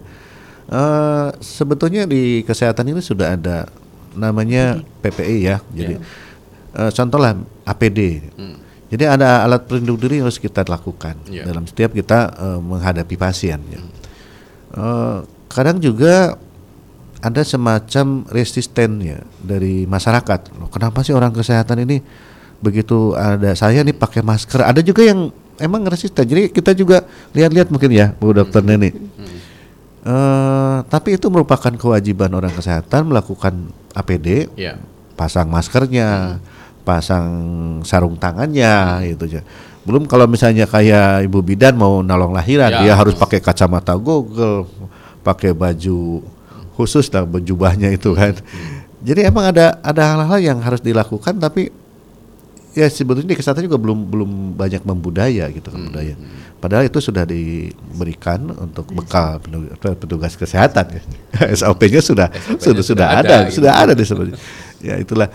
Eh, 0.70 1.28
sebetulnya 1.42 2.06
di 2.06 2.46
kesehatan 2.46 2.94
ini 2.94 3.02
sudah 3.02 3.34
ada 3.34 3.66
namanya 4.12 4.78
PPI 5.00 5.38
ya. 5.44 5.56
Jadi 5.70 5.94
eh, 6.74 6.90
contohlah 6.90 7.34
APD. 7.64 7.98
Jadi 8.90 9.04
ada 9.06 9.46
alat 9.46 9.70
pelindung 9.70 9.94
diri 9.94 10.18
yang 10.18 10.26
harus 10.26 10.42
kita 10.42 10.66
lakukan 10.66 11.14
Ya. 11.30 11.46
dalam 11.46 11.62
setiap 11.62 11.94
kita 11.94 12.30
eh, 12.30 12.58
menghadapi 12.58 13.14
pasien. 13.14 13.62
Ya. 13.70 13.80
Eh, 14.74 15.18
kadang 15.46 15.78
juga 15.78 16.34
ada 17.20 17.42
semacam 17.44 18.24
resisten 18.32 18.90
ya 18.98 19.18
dari 19.38 19.84
masyarakat. 19.84 20.56
Loh, 20.56 20.72
Kenapa 20.72 21.04
sih 21.04 21.12
orang 21.12 21.30
kesehatan 21.30 21.84
ini 21.84 22.00
begitu 22.58 23.12
ada 23.12 23.52
saya 23.52 23.84
nih 23.84 23.92
pakai 23.92 24.24
masker? 24.24 24.64
Ada 24.64 24.80
juga 24.80 25.04
yang 25.04 25.28
emang 25.60 25.84
resisten. 25.84 26.24
Jadi 26.24 26.48
kita 26.48 26.72
juga 26.72 27.04
lihat-lihat 27.30 27.68
mungkin 27.68 27.92
ya, 27.92 28.16
Bu 28.16 28.32
Dokter 28.32 28.64
Neni. 28.64 28.90
Eh, 30.00 30.76
tapi 30.88 31.20
itu 31.20 31.28
merupakan 31.28 31.68
kewajiban 31.76 32.32
orang 32.32 32.52
kesehatan 32.56 33.12
melakukan 33.12 33.68
APD 33.92 34.48
Ya. 34.56 34.80
pasang 35.12 35.52
maskernya, 35.52 36.40
pasang 36.88 37.28
sarung 37.84 38.16
tangannya 38.16 39.04
gitu 39.12 39.28
aja. 39.28 39.44
Belum 39.84 40.08
kalau 40.08 40.24
misalnya 40.24 40.64
kayak 40.64 41.28
ibu 41.28 41.44
bidan 41.44 41.76
mau 41.76 42.00
nolong 42.00 42.32
lahiran, 42.32 42.72
Ya. 42.72 42.80
dia 42.80 42.94
harus 42.96 43.12
pakai 43.12 43.44
kacamata 43.44 43.92
Google, 44.00 44.64
pakai 45.20 45.52
baju 45.52 46.24
khusus 46.80 47.12
lah 47.12 47.28
bejubahnya 47.28 47.92
itu 47.92 48.16
kan. 48.16 48.32
Jadi 49.04 49.20
emang 49.28 49.52
ada 49.52 49.76
ada 49.84 50.16
hal-hal 50.16 50.40
yang 50.40 50.58
harus 50.64 50.80
dilakukan 50.80 51.36
tapi 51.36 51.68
ya 52.70 52.86
sebetulnya 52.86 53.34
di 53.34 53.38
kesehatan 53.38 53.66
juga 53.66 53.78
belum 53.78 53.98
belum 54.06 54.30
banyak 54.54 54.82
membudaya 54.86 55.50
gitu 55.50 55.68
kan 55.68 55.80
budaya. 55.86 56.14
Padahal 56.60 56.84
itu 56.84 57.00
sudah 57.00 57.24
diberikan 57.24 58.52
untuk 58.52 58.92
bekal 58.92 59.40
pendu- 59.40 59.72
petugas 59.96 60.36
kesehatan 60.36 60.86
ya. 60.96 61.02
SOP-nya 61.56 61.98
sudah 61.98 62.28
sudah 62.60 62.60
sudah 62.60 62.84
sudah 62.84 63.06
ada, 63.10 63.18
ada 63.20 63.36
gitu. 63.48 63.62
sudah 63.62 63.72
ada 63.74 63.92
di 63.96 64.04
sebenarnya. 64.04 64.38
Ya 64.80 64.94
itulah. 64.96 65.28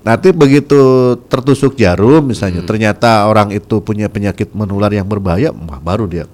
Nanti 0.00 0.32
begitu 0.32 0.80
tertusuk 1.28 1.76
jarum 1.76 2.24
misalnya 2.24 2.64
ternyata 2.64 3.28
orang 3.28 3.52
itu 3.52 3.84
punya 3.84 4.08
penyakit 4.08 4.48
menular 4.56 4.88
yang 4.88 5.04
berbahaya, 5.04 5.52
wah, 5.52 5.76
baru 5.76 6.08
dia 6.08 6.24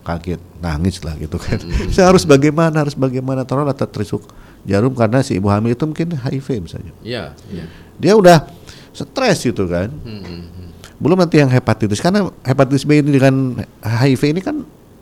kaget, 0.00 0.40
nangis 0.64 1.04
lah 1.04 1.12
gitu 1.20 1.36
kan. 1.36 1.60
Saya 1.94 2.08
harus 2.08 2.24
bagaimana, 2.24 2.80
harus 2.80 2.96
bagaimana 2.96 3.44
taruhlah 3.44 3.76
tertusuk 3.76 4.24
jarum 4.64 4.92
karena 4.96 5.20
si 5.20 5.36
ibu 5.36 5.48
hamil 5.48 5.72
itu 5.72 5.84
mungkin 5.84 6.12
HIV 6.16 6.48
misalnya 6.60 6.92
Iya, 7.00 7.32
iya. 7.48 7.64
dia 7.96 8.12
udah 8.12 8.44
stres 8.92 9.38
gitu 9.42 9.66
kan. 9.66 9.88
Hmm, 9.90 10.46
Belum 11.00 11.16
nanti 11.16 11.40
yang 11.40 11.48
hepatitis 11.48 11.96
karena 11.96 12.28
hepatitis 12.44 12.84
B 12.84 13.00
ini 13.00 13.16
dengan 13.16 13.56
HIV 13.80 14.22
ini 14.30 14.40
kan 14.40 14.56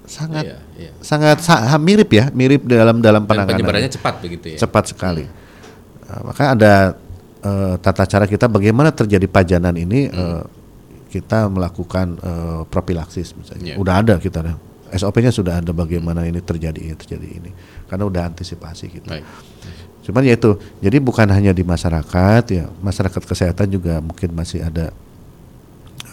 sangat 0.07 0.47
Iya, 0.47 0.59
iya. 0.79 0.91
sangat 1.03 1.43
sa- 1.43 1.77
mirip 1.77 2.09
ya, 2.09 2.31
mirip 2.31 2.65
dalam 2.65 3.03
dalam 3.03 3.27
Dan 3.27 3.29
penanganan. 3.29 3.59
penyebarannya 3.59 3.91
cepat 3.91 4.15
begitu 4.23 4.47
ya. 4.55 4.59
Cepat 4.63 4.85
sekali. 4.89 5.27
Uh, 6.07 6.23
makanya 6.25 6.51
ada 6.55 6.73
uh, 7.43 7.75
tata 7.77 8.07
cara 8.07 8.25
kita 8.25 8.47
bagaimana 8.47 8.89
terjadi 8.89 9.27
pajanan 9.27 9.75
ini 9.75 10.07
uh, 10.09 10.47
kita 11.09 11.51
melakukan 11.51 12.15
uh, 12.21 12.63
propilaksis 12.65 13.35
misalnya. 13.35 13.75
Iya. 13.75 13.77
Udah 13.77 13.95
ada 13.99 14.15
kita 14.17 14.39
ada. 14.41 14.55
SOP-nya 14.89 15.29
sudah 15.29 15.61
ada 15.61 15.69
bagaimana 15.69 16.25
ini 16.25 16.41
terjadi 16.41 16.81
terjadi 16.97 17.29
ini. 17.29 17.51
Karena 17.85 18.09
udah 18.09 18.23
antisipasi 18.25 18.89
gitu. 18.89 19.05
Baik. 19.05 19.27
Cuman 20.09 20.25
ya 20.25 20.41
itu, 20.41 20.57
jadi 20.81 20.97
bukan 21.05 21.29
hanya 21.29 21.53
di 21.53 21.61
masyarakat 21.61 22.43
ya, 22.49 22.65
masyarakat 22.81 23.23
kesehatan 23.29 23.69
juga 23.69 24.01
mungkin 24.01 24.33
masih 24.33 24.65
ada 24.65 24.89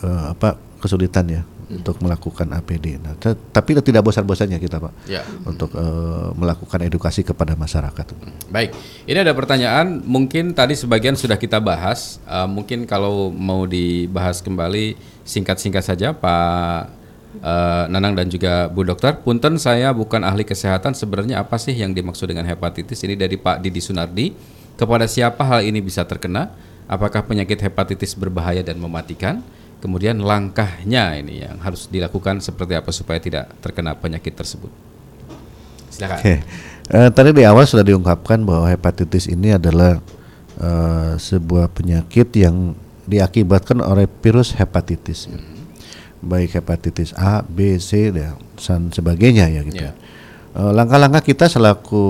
eh, 0.04 0.24
apa 0.36 0.60
kesulitan 0.84 1.24
ya 1.32 1.41
untuk 1.66 1.98
melakukan 1.98 2.46
APD. 2.54 3.02
Nah, 3.02 3.18
tapi 3.50 3.74
tidak 3.82 4.06
bosan-bosannya 4.06 4.62
kita 4.62 4.78
pak 4.78 4.93
Ya. 5.10 5.26
untuk 5.48 5.74
eh, 5.74 6.30
melakukan 6.38 6.80
edukasi 6.86 7.26
kepada 7.26 7.58
masyarakat. 7.58 8.06
Baik, 8.54 8.76
ini 9.10 9.18
ada 9.18 9.34
pertanyaan. 9.34 10.04
Mungkin 10.06 10.54
tadi 10.54 10.78
sebagian 10.78 11.18
sudah 11.18 11.39
kita 11.39 11.58
bahas. 11.58 12.22
Eh, 12.28 12.48
mungkin 12.52 12.86
kalau 12.86 13.34
mau 13.34 13.66
dibahas 13.66 14.43
kembali 14.43 14.93
singkat-singkat 15.26 15.84
saja, 15.84 16.14
Pak 16.14 16.95
eh, 17.39 17.83
Nanang 17.91 18.15
dan 18.15 18.27
juga 18.31 18.67
Bu 18.71 18.86
Dokter. 18.86 19.19
Punten, 19.19 19.59
saya 19.59 19.91
bukan 19.91 20.23
ahli 20.23 20.43
kesehatan. 20.43 20.93
Sebenarnya 20.93 21.43
apa 21.43 21.55
sih 21.59 21.75
yang 21.75 21.91
dimaksud 21.91 22.29
dengan 22.29 22.47
hepatitis? 22.47 23.01
Ini 23.03 23.15
dari 23.19 23.36
Pak 23.36 23.63
Didi 23.63 23.81
Sunardi. 23.81 24.31
Kepada 24.75 25.07
siapa 25.07 25.41
hal 25.47 25.63
ini 25.63 25.79
bisa 25.79 26.03
terkena? 26.03 26.51
Apakah 26.86 27.25
penyakit 27.25 27.63
hepatitis 27.63 28.13
berbahaya 28.13 28.61
dan 28.61 28.77
mematikan? 28.77 29.41
Kemudian 29.79 30.19
langkahnya 30.19 31.15
ini 31.17 31.45
yang 31.45 31.61
harus 31.61 31.88
dilakukan 31.88 32.41
seperti 32.41 32.73
apa 32.75 32.89
supaya 32.91 33.19
tidak 33.21 33.51
terkena 33.63 33.95
penyakit 33.95 34.33
tersebut. 34.36 34.69
Silakan. 35.89 36.19
Oke, 36.19 36.36
Eh, 36.86 37.09
tadi 37.09 37.33
di 37.33 37.41
awal 37.41 37.65
sudah 37.65 37.81
diungkapkan 37.81 38.45
bahwa 38.45 38.69
hepatitis 38.69 39.25
ini 39.25 39.57
adalah 39.57 39.97
eh, 40.61 41.13
sebuah 41.17 41.73
penyakit 41.73 42.29
yang 42.38 42.77
diakibatkan 43.09 43.81
oleh 43.81 44.05
virus 44.21 44.53
hepatitis, 44.53 45.29
ya. 45.29 45.38
Baik 46.26 46.57
hepatitis 46.57 47.13
A, 47.13 47.45
B, 47.45 47.78
C 47.78 48.09
dan 48.09 48.36
sebagainya 48.89 49.45
ya 49.47 49.61
gitu. 49.61 49.86
Ya. 49.86 49.93
Eh, 50.57 50.71
Langkah-langkah 50.73 51.21
kita 51.21 51.45
selaku 51.45 52.03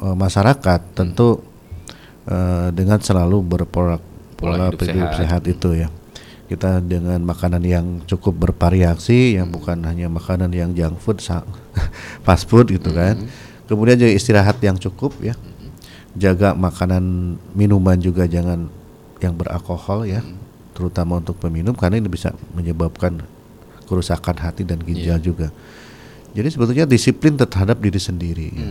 eh, 0.00 0.16
masyarakat 0.16 0.80
tentu 0.96 1.44
eh, 2.24 2.68
dengan 2.72 2.98
selalu 2.98 3.38
berpola 3.44 4.00
Pola 4.40 4.72
hidup 4.72 4.80
hidup 4.88 5.12
sehat. 5.12 5.20
sehat 5.20 5.42
itu 5.52 5.68
ya. 5.76 5.88
Kita 6.48 6.82
dengan 6.82 7.20
makanan 7.22 7.62
yang 7.62 7.86
cukup 8.08 8.48
bervariasi, 8.48 9.38
yang 9.38 9.52
bukan 9.52 9.84
hanya 9.86 10.10
makanan 10.10 10.50
yang 10.50 10.74
junk 10.74 10.98
food, 10.98 11.20
fast 12.26 12.48
food 12.48 12.72
gitu 12.72 12.90
kan. 12.90 13.20
Kemudian 13.70 14.00
juga 14.00 14.10
istirahat 14.10 14.58
yang 14.64 14.74
cukup 14.80 15.14
ya. 15.22 15.36
Jaga 16.18 16.58
makanan 16.58 17.36
minuman 17.54 17.94
juga 18.02 18.26
jangan 18.26 18.66
yang 19.22 19.36
beralkohol 19.38 20.08
ya, 20.08 20.24
terutama 20.80 21.20
untuk 21.20 21.36
peminum 21.36 21.76
karena 21.76 22.00
ini 22.00 22.08
bisa 22.08 22.32
menyebabkan 22.56 23.20
kerusakan 23.84 24.40
hati 24.40 24.64
dan 24.64 24.80
ginjal 24.80 25.20
juga. 25.20 25.52
Jadi 26.32 26.48
sebetulnya 26.48 26.86
disiplin 26.88 27.36
terhadap 27.36 27.76
diri 27.82 28.00
sendiri. 28.00 28.48
ya. 28.48 28.68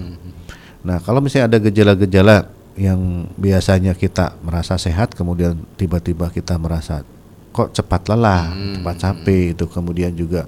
Nah, 0.80 0.98
kalau 1.04 1.20
misalnya 1.20 1.52
ada 1.52 1.60
gejala-gejala 1.60 2.50
yang 2.80 3.28
biasanya 3.36 3.92
kita 3.94 4.40
merasa 4.40 4.80
sehat, 4.80 5.12
kemudian 5.12 5.60
tiba-tiba 5.76 6.32
kita 6.32 6.56
merasa 6.56 7.04
kok 7.52 7.76
cepat 7.76 8.08
lelah, 8.08 8.56
cepat 8.80 8.96
capek, 8.96 9.46
itu 9.60 9.66
kemudian 9.68 10.16
juga 10.16 10.48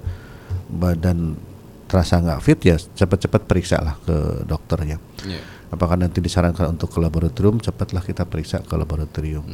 badan 0.72 1.36
terasa 1.84 2.16
nggak 2.24 2.40
fit 2.40 2.60
ya, 2.64 2.80
cepat-cepat 2.80 3.44
periksa 3.44 3.76
lah 3.84 4.00
ke 4.00 4.48
dokternya. 4.48 4.96
Ya. 5.28 5.44
Apakah 5.68 6.00
nanti 6.00 6.24
disarankan 6.24 6.72
untuk 6.72 6.88
ke 6.88 6.98
laboratorium, 7.00 7.60
cepatlah 7.60 8.00
kita 8.00 8.24
periksa 8.24 8.64
ke 8.64 8.72
laboratorium. 8.72 9.44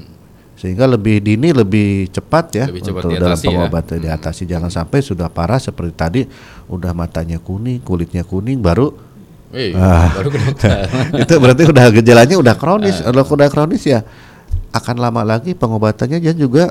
Sehingga 0.58 0.90
lebih 0.90 1.22
dini, 1.22 1.54
lebih 1.54 2.10
cepat 2.10 2.44
ya 2.52 2.64
Lebih 2.66 2.82
cepat 2.82 3.02
untuk 3.06 3.14
dalam 3.16 3.38
ya. 3.38 3.46
pengobatan 3.46 3.96
diatasi. 4.02 4.42
Jangan 4.42 4.68
sampai 4.68 4.98
sudah 5.00 5.30
parah 5.30 5.62
seperti 5.62 5.92
tadi, 5.94 6.20
udah 6.66 6.90
matanya 6.92 7.38
kuning, 7.38 7.78
kulitnya 7.80 8.26
kuning, 8.26 8.58
baru 8.58 8.90
Wih, 9.48 9.72
Ah. 9.72 10.12
baru 10.12 10.28
itu 11.24 11.34
berarti 11.40 11.62
udah 11.64 11.86
gejalanya 11.88 12.36
udah 12.36 12.52
kronis. 12.52 13.00
Kalau 13.00 13.24
udah 13.24 13.48
kronis 13.48 13.80
ya 13.86 14.04
akan 14.76 15.00
lama 15.00 15.24
lagi 15.24 15.56
pengobatannya 15.56 16.20
dan 16.20 16.36
juga 16.36 16.68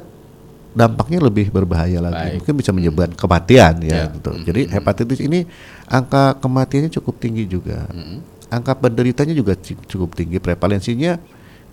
dampaknya 0.78 1.26
lebih 1.26 1.50
berbahaya 1.50 1.98
lagi. 1.98 2.38
Baik. 2.38 2.46
Mungkin 2.46 2.54
bisa 2.62 2.70
menyebabkan 2.70 3.18
kematian 3.18 3.74
ya, 3.82 4.06
Ya. 4.06 4.14
gitu. 4.14 4.30
Jadi 4.46 4.70
hepatitis 4.70 5.20
ini 5.26 5.50
angka 5.90 6.38
kematiannya 6.38 6.94
cukup 6.94 7.18
tinggi 7.18 7.50
juga. 7.50 7.90
Angka 8.54 8.78
penderitanya 8.78 9.34
juga 9.34 9.58
cukup 9.58 10.14
tinggi. 10.14 10.38
Prevalensinya 10.38 11.18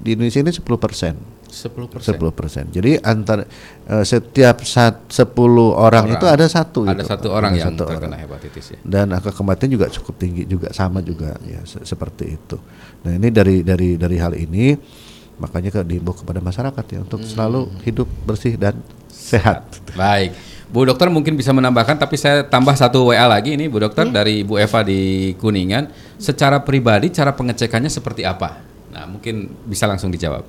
di 0.00 0.16
Indonesia 0.16 0.40
ini 0.40 0.56
10 0.56 0.80
persen. 0.80 1.14
10 1.54 1.86
persen. 1.86 2.12
10 2.12 2.34
persen. 2.34 2.64
Jadi 2.68 2.98
antara 2.98 3.46
eh, 3.86 4.02
setiap 4.02 4.60
sat, 4.60 5.06
10 5.06 5.30
orang, 5.70 6.04
Orang. 6.04 6.04
itu 6.10 6.26
ada 6.26 6.44
satu 6.44 6.82
Ada 6.82 6.98
itu. 6.98 7.06
satu 7.06 7.28
orang 7.30 7.52
Ada 7.54 7.60
yang 7.60 7.68
satu 7.70 7.82
terkena 7.86 8.06
orang 8.10 8.20
hepatitis 8.20 8.66
ya. 8.74 8.78
dan 8.82 9.06
angka 9.10 9.30
kematian 9.30 9.70
juga 9.70 9.86
cukup 9.88 10.14
tinggi 10.16 10.42
juga 10.44 10.68
sama 10.70 10.98
juga 10.98 11.38
ya 11.40 11.62
se- 11.62 11.82
seperti 11.82 12.34
itu. 12.34 12.58
Nah 13.02 13.14
ini 13.14 13.30
dari 13.30 13.62
dari 13.62 13.94
dari 13.94 14.16
hal 14.18 14.34
ini 14.34 14.74
makanya 15.34 15.70
ke 15.72 15.80
diimbau 15.82 16.14
kepada 16.14 16.38
masyarakat 16.38 16.84
ya 16.88 16.98
untuk 17.00 17.22
selalu 17.22 17.66
hidup 17.82 18.06
bersih 18.22 18.54
dan 18.54 18.78
sehat. 19.08 19.66
Baik. 19.94 20.34
Bu 20.64 20.82
dokter 20.82 21.06
mungkin 21.06 21.34
bisa 21.34 21.50
menambahkan 21.50 21.94
tapi 21.96 22.14
saya 22.14 22.42
tambah 22.42 22.74
satu 22.74 23.10
WA 23.10 23.26
lagi 23.26 23.54
ini 23.54 23.66
Bu 23.66 23.78
dokter 23.78 24.06
dari 24.08 24.42
Bu 24.42 24.58
Eva 24.58 24.82
di 24.82 25.30
Kuningan. 25.36 25.86
Secara 26.18 26.62
pribadi 26.62 27.10
cara 27.10 27.30
pengecekannya 27.30 27.86
seperti 27.86 28.22
apa? 28.22 28.58
Nah, 28.90 29.04
mungkin 29.04 29.50
bisa 29.66 29.84
langsung 29.84 30.08
dijawab. 30.08 30.46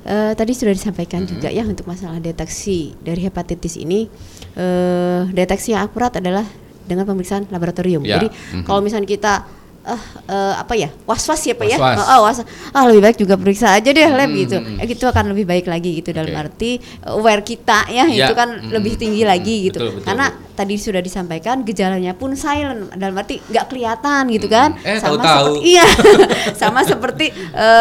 Eh, 0.00 0.32
tadi 0.32 0.52
sudah 0.52 0.72
disampaikan 0.72 1.20
Mm-hmm. 1.20 1.34
juga 1.36 1.48
ya 1.48 1.62
untuk 1.62 1.84
masalah 1.84 2.16
deteksi 2.18 2.96
dari 2.98 3.20
hepatitis 3.20 3.76
ini. 3.76 4.08
Eh, 4.54 5.22
deteksi 5.30 5.72
yang 5.72 5.84
akurat 5.84 6.10
adalah 6.12 6.42
dengan 6.82 7.04
pemeriksaan 7.04 7.46
laboratorium. 7.46 8.02
Ya, 8.02 8.16
Jadi 8.16 8.32
mhm. 8.32 8.64
kalau 8.64 8.80
misalnya 8.80 9.06
kita 9.06 9.34
eh 9.80 9.96
eh, 10.26 10.54
apa 10.56 10.76
ya 10.76 10.92
was-was 11.04 11.40
ya 11.40 11.54
pak 11.54 11.64
ya, 11.64 11.76
Was-was. 11.76 11.96
oh, 11.98 12.12
oh, 12.12 12.20
was 12.22 12.38
ah 12.70 12.84
lebih 12.84 13.00
baik 13.00 13.16
juga 13.16 13.40
periksa 13.40 13.72
aja 13.72 13.88
deh 13.88 14.04
lab 14.06 14.28
Mhm, 14.28 14.36
gitu, 14.38 14.56
mhm. 14.56 14.76
Eh, 14.76 14.86
itu 14.86 15.04
akan 15.04 15.32
lebih 15.32 15.46
baik 15.46 15.64
lagi 15.64 15.96
gitu 15.96 16.12
dalam 16.12 16.28
arti 16.34 16.76
aware 17.02 17.40
kita 17.40 17.88
ya, 17.88 18.04
Ya, 18.04 18.28
itu 18.28 18.34
kan 18.34 18.60
mhm, 18.60 18.76
lebih 18.76 18.96
tinggi 18.96 19.24
lagi 19.24 19.70
gitu, 19.70 19.80
betul, 19.80 19.92
betul, 19.96 20.04
karena 20.04 20.26
tadi 20.52 20.74
sudah 20.76 21.00
disampaikan 21.00 21.64
gejalanya 21.64 22.12
pun 22.12 22.36
silent 22.36 22.92
dalam 22.92 23.16
arti 23.16 23.40
nggak 23.40 23.64
kelihatan 23.66 24.22
gitu 24.28 24.46
kan, 24.46 24.76
Eh, 24.80 25.00
sama 25.00 25.16
tahu-tahu. 25.16 25.44
seperti 25.48 25.64
iya. 25.66 25.86
Sama 26.60 26.80
seperti 26.82 27.26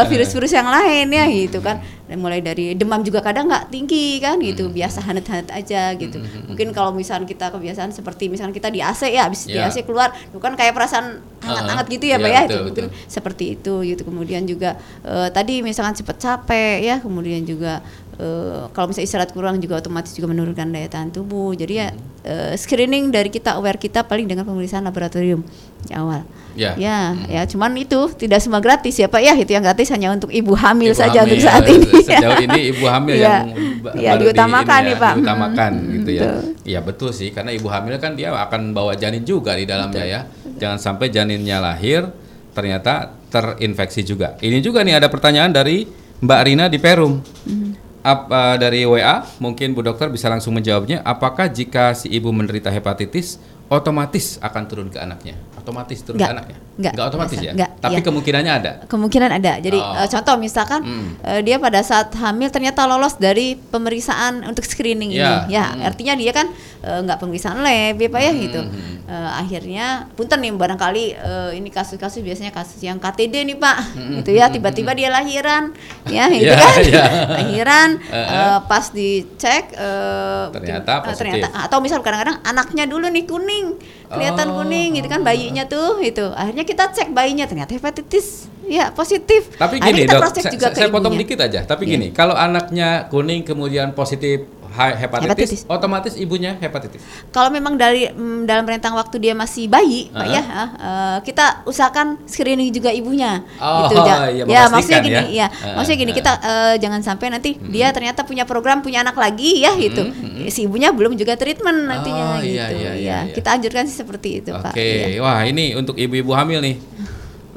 virus-virus 0.08 0.54
yang 0.54 0.68
lain 0.68 1.08
ya 1.10 1.26
gitu 1.28 1.60
kan 1.60 1.84
Dan 2.10 2.20
mulai 2.20 2.42
dari 2.42 2.74
demam 2.74 3.00
juga 3.00 3.22
kadang 3.22 3.46
nggak 3.46 3.70
tinggi 3.70 4.18
kan 4.18 4.42
gitu. 4.42 4.66
Hmm. 4.66 4.74
biasa 4.74 5.00
hanet-hanet 5.00 5.50
aja 5.50 5.94
gitu. 5.94 6.18
Mungkin 6.50 6.74
kalau 6.74 6.90
misalnya 6.90 7.24
kita 7.24 7.54
kebiasaan 7.54 7.94
seperti 7.94 8.28
misalnya 8.28 8.52
kita 8.52 8.68
di 8.68 8.82
AC 8.82 9.06
ya 9.08 9.30
habis 9.30 9.46
di 9.46 9.54
Ya. 9.54 9.70
AC 9.70 9.86
keluar 9.86 10.10
itu 10.12 10.38
kan 10.38 10.58
kayak 10.58 10.74
perasaan 10.74 11.22
hangat-hangat 11.40 11.86
gitu 11.88 12.06
ya 12.06 12.18
Iya, 12.18 12.18
Pak 12.18 12.30
ya 12.30 12.42
betul, 12.42 12.50
itu 12.50 12.64
mungkin 12.66 12.86
seperti 13.06 13.46
itu 13.54 13.74
gitu. 13.86 14.02
Kemudian 14.04 14.44
juga 14.44 14.74
eh, 15.06 15.30
tadi 15.30 15.62
misalkan 15.62 15.94
cepat 15.94 16.18
capek 16.18 16.78
ya 16.82 16.96
kemudian 16.98 17.46
juga 17.46 17.86
eh, 18.20 18.68
kalau 18.76 18.92
misalnya 18.92 19.08
istirahat 19.08 19.32
kurang 19.32 19.58
juga 19.58 19.80
otomatis 19.80 20.12
juga 20.12 20.30
menurunkan 20.30 20.70
daya 20.70 20.92
tahan 20.92 21.10
tubuh 21.10 21.56
jadi 21.56 21.74
ya 21.74 21.88
eh, 22.24 22.54
screening 22.54 23.10
dari 23.10 23.32
kita 23.32 23.56
aware 23.56 23.80
kita 23.80 24.04
paling 24.04 24.28
dengan 24.28 24.44
pemeriksaan 24.44 24.84
laboratorium 24.84 25.42
di 25.88 25.96
awal 25.96 26.22
Ya. 26.58 26.76
ya 26.76 27.16
ya 27.30 27.42
cuman 27.48 27.72
itu 27.78 28.10
tidak 28.20 28.44
semua 28.44 28.60
gratis 28.60 28.98
ya 28.98 29.08
Pak 29.08 29.22
ya 29.22 29.32
itu 29.38 29.48
yang 29.54 29.64
gratis 29.64 29.88
hanya 29.96 30.12
untuk 30.12 30.28
ibu 30.28 30.52
hamil 30.58 30.92
Ibu 30.92 30.98
saja 30.98 31.24
hamil, 31.24 31.40
untuk 31.40 31.40
saat 31.46 31.64
ini 31.72 31.88
Sejauh 32.10 32.42
ini 32.42 32.62
ibu 32.76 32.86
hamil 32.90 33.16
Ya. 33.16 33.46
yang 33.48 33.48
Ya, 33.96 34.12
baru 34.12 34.20
di 34.20 34.24
diutamakan 34.28 34.82
ini 34.84 34.88
nih, 34.92 34.96
Pak. 35.00 35.14
Diutamakan 35.24 35.72
Hmm, 35.72 35.92
gitu 35.96 36.12
ya. 36.12 36.24
Iya 36.68 36.80
betul 36.84 37.16
sih 37.16 37.32
karena 37.32 37.56
ibu 37.56 37.72
hamil 37.72 37.96
kan 37.96 38.12
dia 38.18 38.36
akan 38.36 38.76
bawa 38.76 38.92
janin 39.00 39.24
juga 39.24 39.56
di 39.56 39.64
dalamnya 39.64 40.04
ya. 40.04 40.20
Jangan 40.60 40.82
sampai 40.82 41.08
janinnya 41.08 41.64
lahir 41.64 42.12
ternyata 42.52 43.14
terinfeksi 43.32 44.04
juga. 44.04 44.36
Ini 44.44 44.60
juga 44.60 44.84
nih 44.84 45.00
ada 45.00 45.08
pertanyaan 45.08 45.54
dari 45.56 45.88
Mbak 46.20 46.40
Rina 46.44 46.66
di 46.68 46.76
Perum. 46.82 47.24
Hmm. 47.48 47.69
Ap- 48.10 48.32
eh, 48.34 48.56
dari 48.58 48.82
WA 48.90 49.22
mungkin 49.38 49.78
Bu 49.78 49.86
Dokter 49.86 50.10
bisa 50.10 50.26
langsung 50.34 50.58
menjawabnya. 50.58 51.06
Apakah 51.06 51.46
jika 51.46 51.94
si 51.94 52.10
ibu 52.10 52.34
menderita 52.34 52.74
hepatitis 52.74 53.38
otomatis 53.70 54.42
akan 54.42 54.64
turun 54.66 54.90
ke 54.90 54.98
anaknya? 54.98 55.38
Otomatis 55.70 56.02
turun 56.02 56.18
Nggak, 56.18 56.32
anaknya? 56.34 56.58
nggak, 56.80 56.94
otomatis 56.98 57.36
nggak, 57.36 57.46
ya. 57.46 57.54
nggak, 57.54 57.72
Tapi 57.78 57.94
iya. 57.94 58.02
kemungkinannya 58.02 58.54
ada. 58.56 58.72
kemungkinan 58.88 59.30
ada. 59.32 59.54
Jadi 59.60 59.78
Oh. 59.78 59.94
eh, 59.96 60.08
contoh 60.10 60.36
misalkan 60.36 60.80
Mm. 60.80 61.08
eh, 61.22 61.42
dia 61.42 61.58
pada 61.58 61.80
saat 61.82 62.10
hamil 62.14 62.48
ternyata 62.48 62.84
lolos 62.84 63.16
dari 63.16 63.54
pemeriksaan 63.54 64.42
untuk 64.44 64.64
screening 64.64 65.12
Ya. 65.12 65.44
ini. 65.46 65.54
Ya, 65.54 65.66
Mm. 65.70 65.86
artinya 65.86 66.14
dia 66.16 66.32
kan 66.32 66.48
eh, 66.80 67.00
nggak 67.02 67.18
pemeriksaan 67.18 67.60
lab 67.60 67.96
ya 67.96 68.08
Pak 68.08 68.22
ya 68.22 68.32
gitu. 68.34 68.62
Mm. 68.62 68.96
Eh, 69.06 69.32
akhirnya 69.36 69.86
punten 70.10 70.40
nih 70.40 70.52
barangkali 70.52 71.04
eh, 71.14 71.52
ini 71.54 71.68
kasus-kasus 71.68 72.22
biasanya 72.22 72.50
kasus 72.50 72.80
yang 72.80 72.96
KTD 72.96 73.44
nih 73.46 73.58
Pak. 73.58 73.78
Mm. 73.94 74.12
Gitu 74.18 74.32
ya, 74.34 74.48
tiba-tiba 74.48 74.92
dia 74.94 75.10
lahiran 75.10 75.76
ya 76.06 76.26
gitu 76.32 76.48
Ya, 76.48 76.56
kan. 76.56 76.80
ya. 76.82 77.06
lahiran 77.36 77.90
eh, 78.16 78.58
pas 78.64 78.86
dicek 78.88 79.76
eh, 79.76 80.46
Ternyata 80.50 80.92
positif. 81.02 81.18
ternyata 81.20 81.48
atau 81.60 81.78
misal 81.80 82.00
kadang-kadang 82.00 82.40
anaknya 82.42 82.86
dulu 82.86 83.06
nih 83.06 83.26
kuning. 83.26 83.68
Kelihatan 84.08 84.48
Oh. 84.50 84.56
kuning 84.60 84.96
gitu 84.96 85.06
kan 85.06 85.22
bayinya 85.22 85.59
tuh 85.66 86.00
itu. 86.00 86.24
Akhirnya 86.32 86.64
kita 86.64 86.94
cek 86.94 87.10
bayinya 87.10 87.44
ternyata 87.44 87.74
hepatitis 87.74 88.48
ya 88.64 88.94
positif. 88.94 89.50
Tapi 89.58 89.82
Akhirnya 89.82 89.90
gini 89.90 90.02
kita 90.06 90.16
dok, 90.16 90.32
saya, 90.32 90.52
juga 90.54 90.68
saya- 90.70 90.88
potong 90.88 91.14
ibunya. 91.14 91.24
dikit 91.26 91.40
aja. 91.42 91.60
Tapi 91.66 91.84
Iya. 91.84 91.92
gini, 91.98 92.08
kalau 92.12 92.38
anaknya 92.38 93.10
kuning 93.10 93.42
kemudian 93.42 93.92
positif 93.92 94.46
hepatitis, 94.70 95.26
Hepatitis. 95.26 95.62
otomatis 95.66 96.14
ibunya 96.14 96.56
hepatitis. 96.56 97.02
Kalau 97.30 97.50
memang 97.50 97.74
dari 97.74 98.06
mm, 98.08 98.46
dalam 98.46 98.64
rentang 98.64 98.94
waktu 98.94 99.18
dia 99.20 99.34
masih 99.34 99.66
bayi, 99.66 100.08
Pak 100.08 100.20
Uh-huh. 100.20 100.32
ya, 100.32 100.44
ah, 100.46 100.70
eh, 100.70 101.18
kita 101.24 101.46
usahakan 101.64 102.22
screening 102.24 102.70
juga 102.70 102.90
ibunya. 102.90 103.42
Oh, 103.58 103.86
gitu, 103.86 103.98
ja- 104.00 104.30
iya, 104.30 104.44
ya 104.44 104.62
memastikan 104.66 104.72
maksudnya 104.72 105.00
gini, 105.02 105.16
ya. 105.16 105.24
ya, 105.26 105.48
Uh-uh, 105.50 105.74
maksudnya 105.76 106.00
gini, 106.00 106.12
kita 106.14 106.32
eh, 106.40 106.76
jangan 106.78 107.02
sampai 107.02 107.28
nanti 107.30 107.50
dia 107.60 107.90
ternyata 107.90 108.22
punya 108.22 108.44
program 108.44 108.80
punya 108.80 109.02
anak 109.02 109.16
lagi 109.16 109.60
ya 109.60 109.74
gitu, 109.76 110.06
si 110.48 110.66
ibunya 110.66 110.90
belum 110.90 111.14
juga 111.14 111.34
treatment 111.34 111.86
nantinya 111.86 112.24
Oh, 112.30 112.40
iya, 112.40 112.70
gitu. 112.70 112.80
iya, 112.80 112.92
iya, 112.92 112.92
ya, 112.94 113.18
iya. 113.26 113.34
kita 113.34 113.50
anjurkan 113.54 113.84
sih 113.84 113.98
seperti 113.98 114.30
itu, 114.40 114.52
Oke, 114.52 114.64
Pak. 114.64 114.74
Iya. 114.76 115.20
wah 115.20 115.42
ini 115.44 115.74
untuk 115.74 115.96
ibu-ibu 115.96 116.32
hamil 116.32 116.60
nih. 116.60 116.76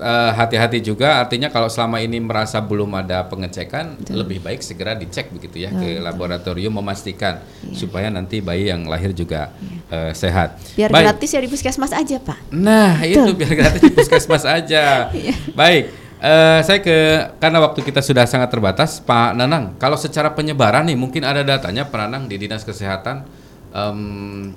Eh, 0.03 0.31
hati-hati 0.35 0.83
juga 0.83 1.23
artinya 1.23 1.47
kalau 1.47 1.71
selama 1.71 2.03
ini 2.03 2.19
merasa 2.19 2.59
belum 2.59 2.91
ada 2.99 3.23
pengecekan 3.23 4.03
lebih 4.11 4.43
baik 4.43 4.59
segera 4.59 4.99
dicek 4.99 5.31
begitu 5.31 5.63
ya 5.63 5.71
ke 5.71 6.03
laboratorium 6.03 6.75
memastikan 6.75 7.39
Iya. 7.63 7.79
supaya 7.79 8.11
nanti 8.11 8.43
bayi 8.43 8.67
yang 8.67 8.83
lahir 8.91 9.15
juga 9.15 9.55
eh, 9.87 10.11
sehat. 10.11 10.59
Biar 10.75 10.91
Baik. 10.91 11.07
gratis 11.07 11.31
ya 11.31 11.39
di 11.39 11.47
puskesmas 11.47 11.95
aja, 11.95 12.19
Pak. 12.19 12.51
Nah, 12.51 12.99
Betul. 12.99 13.31
itu 13.31 13.33
biar 13.39 13.53
gratis 13.55 13.81
di 13.87 13.93
puskesmas 13.95 14.43
aja. 14.43 14.85
Iya. 15.15 15.35
Baik, 15.55 15.85
eh, 16.19 16.61
saya 16.67 16.79
ke 16.83 16.97
karena 17.39 17.63
waktu 17.63 17.87
kita 17.87 18.03
sudah 18.03 18.27
sangat 18.27 18.51
terbatas, 18.51 18.99
Pak 18.99 19.39
Nanang. 19.39 19.79
Kalau 19.79 19.95
secara 19.95 20.35
penyebaran 20.35 20.83
nih, 20.91 20.99
mungkin 20.99 21.23
ada 21.23 21.47
datanya 21.47 21.87
Pak 21.87 21.99
Nanang 22.11 22.27
di 22.27 22.43
dinas 22.43 22.67
kesehatan 22.67 23.23
em, 23.71 24.01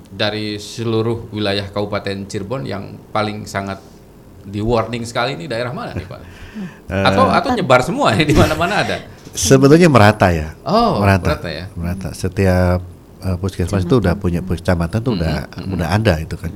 dari 0.10 0.58
seluruh 0.58 1.30
wilayah 1.30 1.70
Kabupaten 1.70 2.26
Cirebon 2.26 2.66
yang 2.66 2.98
paling 3.14 3.46
sangat 3.46 3.78
di 4.46 4.62
warning 4.62 5.04
sekali 5.04 5.34
ini 5.34 5.50
daerah 5.50 5.74
mana 5.74 5.92
nih 5.98 6.06
Pak? 6.06 6.22
Atau 6.88 7.28
atau 7.28 7.50
nyebar 7.52 7.82
semua 7.82 8.14
di 8.16 8.32
mana-mana 8.32 8.86
ada? 8.86 8.98
Sebetulnya 9.36 9.92
merata 9.92 10.32
ya. 10.32 10.56
Oh, 10.64 11.04
merata. 11.04 11.36
merata 11.36 11.50
ya. 11.52 11.66
Merata. 11.76 12.10
Setiap 12.16 12.80
uh, 13.20 13.36
puskesmas 13.42 13.84
itu 13.84 14.00
udah 14.00 14.16
punya 14.16 14.40
kecamatan 14.40 15.04
tuh 15.04 15.20
udah 15.20 15.52
udah 15.76 15.88
ada 15.92 16.22
itu 16.22 16.40
kan. 16.40 16.54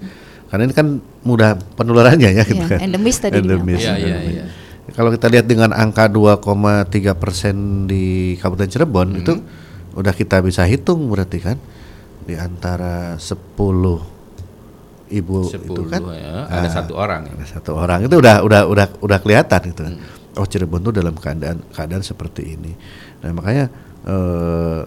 Karena 0.49 0.65
ini 0.65 0.73
kan 0.73 0.87
mudah 1.27 1.59
penularannya 1.77 2.29
ya 2.33 2.43
gitu 2.47 2.63
Iya, 2.65 2.71
kan. 2.73 2.79
endemis 2.81 3.17
tadi. 3.21 3.37
Endemis, 3.37 3.83
Iya, 3.85 3.93
iya, 3.99 4.17
iya. 4.23 4.43
Kalau 4.89 5.13
kita 5.13 5.29
lihat 5.29 5.45
dengan 5.45 5.69
angka 5.69 6.09
2,3 6.09 7.13
persen 7.13 7.85
di 7.85 8.33
Kabupaten 8.41 8.69
Cirebon 8.73 9.21
itu 9.21 9.37
udah 9.93 10.13
kita 10.17 10.41
bisa 10.41 10.65
hitung 10.65 11.05
berarti 11.13 11.37
kan 11.37 11.57
di 12.25 12.33
antara 12.33 13.13
10 13.21 14.18
ibu 15.09 15.49
itu 15.49 15.81
10 15.81 15.93
kan 15.93 16.01
ya, 16.13 16.45
ada 16.47 16.69
satu 16.69 16.93
orang 16.93 17.21
ya. 17.25 17.33
ada 17.35 17.47
satu 17.49 17.71
orang 17.75 18.05
itu 18.05 18.15
udah 18.15 18.45
udah 18.45 18.61
udah 18.69 18.85
udah 19.01 19.17
kelihatan 19.19 19.61
gitu. 19.73 19.81
Hmm. 19.85 20.01
Oh 20.37 20.45
Cirebon 20.45 20.85
tuh 20.85 20.93
dalam 20.93 21.17
keadaan 21.17 21.65
keadaan 21.73 22.05
seperti 22.05 22.55
ini. 22.55 22.71
Nah 23.25 23.33
makanya 23.33 23.65
eh, 24.05 24.81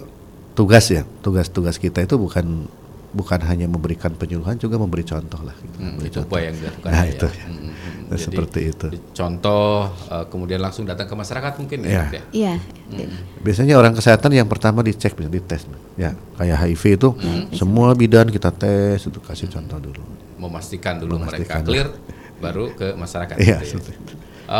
tugas 0.54 0.86
ya 0.88 1.02
tugas-tugas 1.20 1.76
kita 1.76 2.04
itu 2.06 2.14
bukan 2.16 2.70
bukan 3.12 3.40
hanya 3.44 3.68
memberikan 3.68 4.12
penyuluhan 4.12 4.56
juga 4.56 4.76
memberi 4.76 5.04
contoh 5.04 5.40
lah. 5.40 5.52
Gitu. 5.54 5.76
Hmm, 5.76 5.88
Memberi 5.94 6.08
itu 6.08 6.18
apa 6.18 6.36
yang 6.40 6.54
dilakukan 6.56 6.90
Nah, 6.90 7.04
ya. 7.04 7.12
itu. 7.12 7.26
Hmm, 7.28 7.36
hmm, 7.36 7.60
hmm. 7.60 8.00
Nah, 8.02 8.16
Jadi, 8.16 8.24
seperti 8.24 8.60
itu. 8.66 8.86
Contoh 9.12 9.68
eh, 10.08 10.24
kemudian 10.26 10.60
langsung 10.60 10.84
datang 10.84 11.06
ke 11.06 11.14
masyarakat 11.14 11.52
mungkin 11.56 11.78
ya. 11.82 11.88
Iya. 11.88 12.02
Dok, 12.08 12.24
ya? 12.32 12.54
Iya. 12.92 13.06
Biasanya 13.40 13.74
orang 13.76 13.92
kesehatan 13.92 14.30
yang 14.32 14.48
pertama 14.48 14.80
dicek, 14.80 15.12
dites, 15.14 15.62
ya 15.94 16.10
kayak 16.34 16.56
HIV 16.58 16.82
itu 16.96 17.08
Hmm. 17.12 17.48
semua 17.52 17.92
bidan 17.92 18.28
kita 18.28 18.48
tes, 18.48 19.00
itu 19.00 19.20
kasih 19.20 19.48
contoh 19.48 19.78
dulu. 19.78 20.02
memastikan 20.42 20.98
dulu 20.98 21.22
Memastikan 21.22 21.38
mereka 21.38 21.56
clear 21.62 21.88
baru 22.42 22.74
ke 22.74 22.98
masyarakat. 22.98 23.38
Iya, 23.38 23.62
gitu 23.62 23.78
ya. 23.94 23.98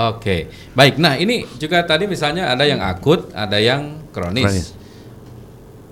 Oke, 0.08 0.46
baik. 0.72 0.96
Nah 0.96 1.18
ini 1.18 1.42
juga 1.58 1.82
tadi 1.82 2.06
misalnya 2.06 2.48
ada 2.48 2.62
yang 2.62 2.78
akut, 2.78 3.28
ada 3.34 3.58
yang 3.58 3.98
kronis. 4.14 4.46
Kronis. 4.46 4.66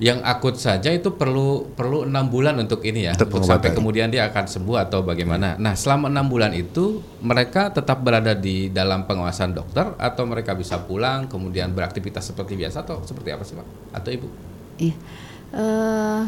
Yang 0.01 0.19
akut 0.25 0.57
saja 0.57 0.89
itu 0.89 1.13
perlu 1.13 1.77
perlu 1.77 2.09
enam 2.09 2.25
bulan 2.33 2.57
untuk 2.57 2.81
ini 2.89 3.05
ya, 3.05 3.13
Untuk 3.21 3.37
untuk 3.37 3.53
sampai 3.53 3.77
kemudian 3.77 4.09
dia 4.09 4.33
akan 4.33 4.49
sembuh 4.49 4.89
atau 4.89 5.05
bagaimana. 5.05 5.61
Nah 5.61 5.77
selama 5.77 6.09
enam 6.09 6.25
bulan 6.25 6.57
itu 6.57 7.05
mereka 7.21 7.69
tetap 7.69 8.01
berada 8.01 8.33
di 8.33 8.73
dalam 8.73 9.05
pengawasan 9.05 9.53
dokter 9.53 9.93
atau 10.01 10.25
mereka 10.25 10.57
bisa 10.57 10.81
pulang 10.81 11.29
kemudian 11.29 11.77
beraktivitas 11.77 12.33
seperti 12.33 12.57
biasa 12.57 12.81
atau 12.81 13.05
seperti 13.05 13.29
apa 13.29 13.45
sih 13.45 13.55
pak? 13.61 13.67
Atau 13.93 14.11
ibu? 14.17 14.29
Iya. 14.81 14.97
Eh, 15.51 16.23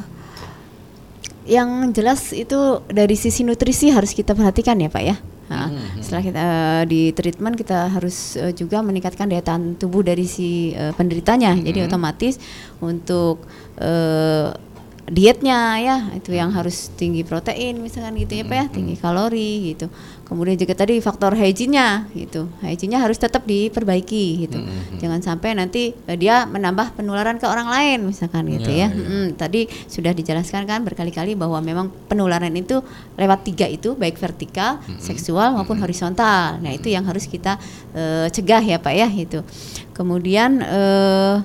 yang 1.48 1.90
jelas 1.90 2.30
itu 2.36 2.84
dari 2.86 3.18
sisi 3.18 3.42
nutrisi 3.42 3.90
harus 3.90 4.14
kita 4.14 4.36
perhatikan 4.36 4.78
ya 4.78 4.92
Pak 4.92 5.02
ya. 5.02 5.16
Nah, 5.52 5.68
Setelah 6.00 6.22
kita 6.24 6.40
eh, 6.40 6.82
di 6.88 7.00
treatment 7.12 7.54
kita 7.54 7.92
harus 7.92 8.40
eh, 8.40 8.52
juga 8.56 8.80
meningkatkan 8.80 9.28
daya 9.28 9.44
tahan 9.44 9.76
tubuh 9.76 10.00
dari 10.00 10.24
si 10.24 10.72
eh, 10.72 10.96
penderitanya. 10.96 11.52
Jadi 11.56 11.84
otomatis 11.84 12.40
untuk 12.80 13.44
eh, 13.76 14.71
dietnya 15.12 15.76
ya 15.76 15.96
itu 16.16 16.32
yang 16.32 16.48
harus 16.56 16.88
tinggi 16.96 17.20
protein 17.20 17.84
misalkan 17.84 18.16
gitu 18.16 18.40
ya 18.40 18.48
Pak 18.48 18.56
ya, 18.56 18.64
tinggi 18.72 18.96
kalori 18.96 19.76
gitu. 19.76 19.92
Kemudian 20.24 20.56
juga 20.56 20.72
tadi 20.72 20.96
faktor 20.96 21.36
hygiene-nya 21.36 22.08
gitu. 22.16 22.48
Hygiene-nya 22.64 23.04
harus 23.04 23.20
tetap 23.20 23.44
diperbaiki 23.44 24.48
gitu. 24.48 24.56
Jangan 24.96 25.20
sampai 25.20 25.52
nanti 25.52 25.92
eh, 26.08 26.16
dia 26.16 26.48
menambah 26.48 26.96
penularan 26.96 27.36
ke 27.36 27.44
orang 27.44 27.68
lain 27.68 28.08
misalkan 28.08 28.48
gitu 28.48 28.72
Ya, 28.72 28.88
ya. 28.88 28.96
ya. 28.96 28.96
Mm, 28.96 29.36
tadi 29.36 29.68
sudah 29.84 30.16
dijelaskan 30.16 30.64
kan 30.64 30.80
berkali-kali 30.80 31.36
bahwa 31.36 31.60
memang 31.60 31.92
penularan 32.08 32.56
itu 32.56 32.80
lewat 33.20 33.44
tiga 33.44 33.68
itu 33.68 33.92
baik 33.92 34.16
vertikal, 34.16 34.80
seksual 34.96 35.52
maupun 35.52 35.76
horizontal. 35.76 36.56
Nah 36.56 36.72
itu 36.72 36.88
yang 36.88 37.04
harus 37.04 37.28
kita 37.28 37.60
eh, 37.92 38.32
cegah 38.32 38.64
ya 38.64 38.80
Pak 38.80 38.94
ya 38.96 39.08
itu. 39.12 39.44
Kemudian 39.92 40.64
eh, 40.64 41.36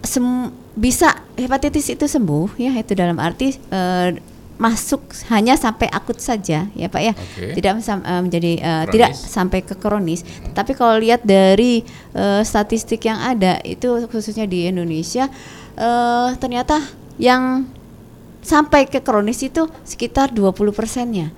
sem- 0.00 0.64
bisa 0.76 1.16
hepatitis 1.40 1.88
itu 1.88 2.04
sembuh 2.04 2.60
ya 2.60 2.76
itu 2.76 2.92
dalam 2.92 3.16
arti 3.16 3.56
eh, 3.56 4.08
masuk 4.56 5.12
hanya 5.28 5.52
sampai 5.56 5.88
akut 5.92 6.16
saja 6.16 6.68
ya 6.72 6.88
Pak 6.88 7.02
ya. 7.04 7.12
Oke. 7.12 7.56
Tidak 7.56 7.72
eh, 7.76 8.20
menjadi 8.24 8.52
Kronis. 8.60 8.92
tidak 8.92 9.10
sampai 9.16 9.60
ke 9.64 9.74
kronis. 9.76 10.20
Tapi 10.52 10.72
kalau 10.72 10.96
lihat 11.00 11.24
dari 11.24 11.84
eh, 12.16 12.42
statistik 12.44 13.04
yang 13.04 13.20
ada 13.20 13.60
itu 13.64 14.08
khususnya 14.08 14.48
di 14.48 14.68
Indonesia 14.68 15.28
eh, 15.76 16.28
ternyata 16.40 16.80
yang 17.16 17.64
sampai 18.44 18.86
ke 18.86 19.00
kronis 19.02 19.42
itu 19.42 19.66
sekitar 19.82 20.30
20 20.30 20.52
persennya 20.70 21.32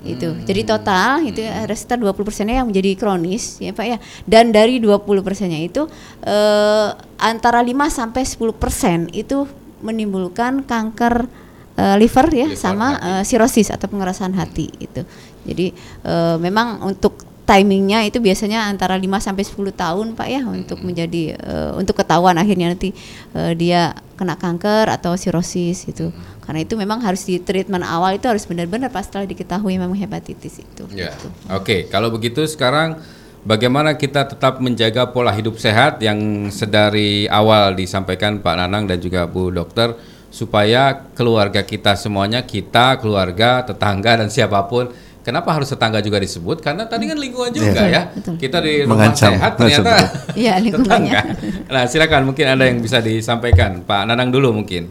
itu. 0.00 0.32
Jadi 0.48 0.62
total 0.64 1.20
itu 1.28 1.44
ada 1.44 1.72
sekitar 1.76 2.00
20 2.00 2.16
persennya 2.24 2.56
yang 2.64 2.68
menjadi 2.68 2.96
kronis 2.96 3.60
ya 3.60 3.76
Pak 3.76 3.86
ya. 3.86 3.98
Dan 4.24 4.52
dari 4.52 4.80
20 4.80 5.04
persennya 5.20 5.60
itu 5.60 5.84
eh, 6.24 6.88
antara 7.20 7.60
5 7.60 7.72
sampai 7.88 8.22
10 8.24 8.56
persen 8.56 8.98
itu 9.12 9.44
menimbulkan 9.84 10.64
kanker 10.64 11.28
eh, 11.76 11.96
liver 12.00 12.26
ya 12.32 12.48
sama 12.56 12.96
eh, 13.00 13.22
sirosis 13.28 13.68
atau 13.68 13.88
pengerasan 13.92 14.32
hati 14.32 14.72
itu. 14.80 15.04
Jadi 15.44 15.72
eh, 16.04 16.36
memang 16.40 16.80
untuk 16.84 17.28
timingnya 17.50 18.06
itu 18.06 18.22
biasanya 18.22 18.70
antara 18.70 18.94
5 18.94 19.10
sampai 19.18 19.42
10 19.42 19.74
tahun 19.74 20.06
Pak 20.14 20.28
ya 20.30 20.42
untuk 20.46 20.78
menjadi 20.86 21.34
eh, 21.34 21.72
untuk 21.74 21.98
ketahuan 21.98 22.38
akhirnya 22.38 22.70
nanti 22.72 22.94
eh, 23.34 23.52
dia 23.58 23.92
kena 24.14 24.38
kanker 24.38 24.86
atau 24.86 25.18
sirosis 25.18 25.90
itu. 25.90 26.14
Karena 26.50 26.66
itu 26.66 26.74
memang 26.74 26.98
harus 26.98 27.22
di 27.22 27.38
treatment 27.38 27.86
awal 27.86 28.18
itu 28.18 28.26
harus 28.26 28.42
benar-benar 28.42 28.90
pas 28.90 29.06
setelah 29.06 29.22
diketahui 29.22 29.78
memang 29.78 29.94
hepatitis 29.94 30.58
itu. 30.58 30.82
Ya. 30.90 31.14
Oke, 31.54 31.86
kalau 31.86 32.10
begitu 32.10 32.42
sekarang 32.42 32.98
bagaimana 33.46 33.94
kita 33.94 34.26
tetap 34.26 34.58
menjaga 34.58 35.06
pola 35.14 35.30
hidup 35.30 35.62
sehat 35.62 36.02
yang 36.02 36.50
sedari 36.50 37.30
awal 37.30 37.78
disampaikan 37.78 38.42
Pak 38.42 38.54
Nanang 38.58 38.90
dan 38.90 38.98
juga 38.98 39.30
Bu 39.30 39.54
Dokter 39.54 39.94
supaya 40.34 41.14
keluarga 41.14 41.62
kita 41.62 41.94
semuanya 41.94 42.42
kita, 42.42 42.98
keluarga, 42.98 43.62
tetangga 43.62 44.18
dan 44.18 44.26
siapa 44.26 44.66
pun 44.66 44.90
Kenapa 45.20 45.52
harus 45.54 45.68
tetangga 45.70 46.02
juga 46.02 46.18
disebut? 46.18 46.64
Karena 46.64 46.88
tadi 46.88 47.04
kan 47.04 47.14
lingkungan 47.14 47.52
juga 47.52 47.76
Betul, 47.76 47.92
ya. 47.92 48.02
betul. 48.10 48.34
Kita 48.40 48.58
di 48.58 48.82
rumah 48.88 49.06
Mengancam. 49.06 49.32
sehat 49.36 49.52
ternyata 49.54 49.96
Iya, 50.34 50.54
lingkungannya. 50.64 51.12
tetangga. 51.12 51.68
Nah, 51.70 51.82
silakan 51.86 52.22
mungkin 52.26 52.46
ada 52.48 52.64
yang 52.66 52.80
bisa 52.80 52.98
disampaikan. 53.04 53.84
Pak 53.84 54.08
Nanang 54.08 54.32
dulu 54.32 54.50
mungkin. 54.56 54.88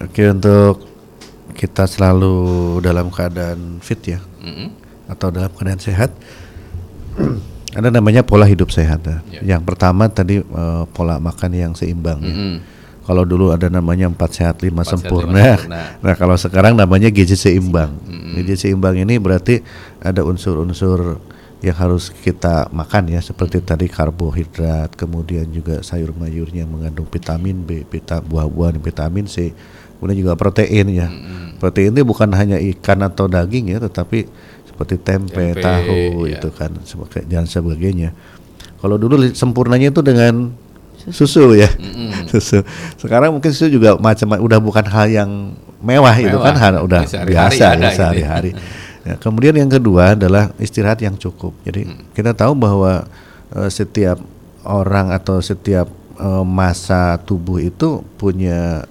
Oke 0.00 0.32
untuk 0.32 0.95
kita 1.56 1.88
selalu 1.88 2.78
dalam 2.84 3.08
keadaan 3.08 3.80
fit 3.80 3.98
ya 4.04 4.20
Mm-mm. 4.44 4.68
atau 5.08 5.32
dalam 5.32 5.48
keadaan 5.56 5.80
sehat 5.80 6.12
ada 7.78 7.88
namanya 7.92 8.24
pola 8.24 8.48
hidup 8.48 8.72
sehat 8.72 9.04
ya. 9.04 9.18
Ya. 9.28 9.56
Yang 9.56 9.62
pertama 9.72 10.08
tadi 10.08 10.40
eh, 10.40 10.84
pola 10.96 11.20
makan 11.20 11.50
yang 11.52 11.72
seimbang. 11.76 12.20
ya. 12.24 12.32
Mm-mm. 12.32 12.54
Kalau 13.06 13.22
dulu 13.22 13.54
ada 13.54 13.70
namanya 13.70 14.10
empat 14.10 14.34
sehat 14.34 14.56
lima 14.66 14.82
sehat, 14.82 15.06
sempurna. 15.06 15.54
sempurna. 15.60 15.82
Nah 16.04 16.14
kalau 16.18 16.34
sekarang 16.34 16.74
namanya 16.74 17.06
gizi 17.12 17.38
seimbang. 17.38 17.94
Gizi 18.34 18.66
seimbang 18.66 18.98
ini 18.98 19.14
berarti 19.22 19.62
ada 20.02 20.26
unsur-unsur 20.26 21.22
yang 21.64 21.76
harus 21.78 22.12
kita 22.12 22.68
makan 22.74 23.14
ya 23.14 23.22
seperti 23.22 23.64
tadi 23.64 23.88
karbohidrat, 23.88 24.92
kemudian 24.92 25.48
juga 25.48 25.80
sayur 25.80 26.12
mayurnya 26.12 26.68
mengandung 26.68 27.08
vitamin 27.08 27.64
B, 27.64 27.86
vita, 27.88 28.20
buah-buahan 28.20 28.76
vitamin 28.82 29.24
C, 29.24 29.56
kemudian 29.96 30.18
juga 30.20 30.32
protein 30.34 30.86
ya. 30.88 31.08
Protein 31.56 31.90
itu 31.90 32.04
bukan 32.04 32.28
hanya 32.36 32.60
ikan 32.60 33.00
atau 33.00 33.24
daging 33.26 33.72
ya, 33.72 33.78
tetapi 33.80 34.28
seperti 34.68 35.00
tempe, 35.00 35.56
Tempe, 35.56 35.64
tahu 35.64 36.28
ya. 36.28 36.36
itu 36.36 36.48
kan 36.52 36.68
sebagai 36.84 37.24
dan 37.24 37.48
sebagainya. 37.48 38.12
Kalau 38.76 39.00
dulu 39.00 39.16
sempurnanya 39.32 39.88
itu 39.88 40.04
dengan 40.04 40.52
susu 41.08 41.56
ya, 41.56 41.70
susu. 42.30 42.60
Sekarang 43.00 43.32
mungkin 43.32 43.56
susu 43.56 43.72
juga 43.72 43.96
macam 43.96 44.36
udah 44.36 44.58
bukan 44.60 44.84
hal 44.84 45.08
yang 45.08 45.30
mewah, 45.80 46.12
itu 46.16 46.28
Mewah. 46.28 46.44
kan 46.44 46.54
hal 46.60 46.74
udah 46.84 47.02
sehari-hari 47.08 47.56
biasa 47.56 47.64
ya 47.64 47.72
gitu 47.74 47.96
sehari-hari. 47.96 48.52
Ya, 49.06 49.14
kemudian 49.22 49.54
yang 49.54 49.70
kedua 49.70 50.18
adalah 50.18 50.50
istirahat 50.58 50.98
yang 50.98 51.14
cukup. 51.14 51.54
Jadi 51.62 51.86
Hmm. 51.86 52.10
kita 52.10 52.34
tahu 52.34 52.58
bahwa 52.58 53.06
eh, 53.54 53.70
setiap 53.70 54.18
orang 54.66 55.14
atau 55.14 55.38
setiap 55.38 55.86
eh, 56.18 56.42
masa 56.42 57.14
tubuh 57.22 57.62
itu 57.62 58.02
punya 58.18 58.82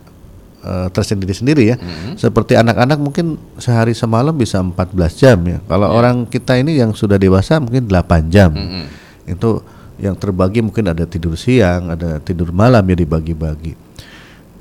eh, 0.66 0.88
tersendiri-sendiri 0.90 1.64
ya. 1.68 1.78
Hmm. 1.78 2.18
Seperti 2.18 2.58
anak-anak 2.58 2.98
mungkin 2.98 3.38
sehari 3.56 3.94
semalam 3.94 4.34
bisa 4.34 4.58
14 4.58 4.82
jam 5.14 5.38
ya. 5.46 5.62
Kalau 5.64 5.88
Iya. 5.88 5.96
orang 5.96 6.16
kita 6.26 6.58
ini 6.58 6.76
yang 6.76 6.92
sudah 6.92 7.16
dewasa 7.16 7.62
mungkin 7.62 7.86
8 7.86 8.28
jam. 8.28 8.50
Mm-mm. 8.50 8.86
Itu 9.26 9.62
yang 9.96 10.18
terbagi 10.18 10.60
mungkin 10.60 10.90
ada 10.90 11.06
tidur 11.06 11.34
siang, 11.36 11.88
ada 11.90 12.20
tidur 12.20 12.50
malam 12.50 12.84
ya 12.84 12.96
dibagi-bagi. 12.98 13.74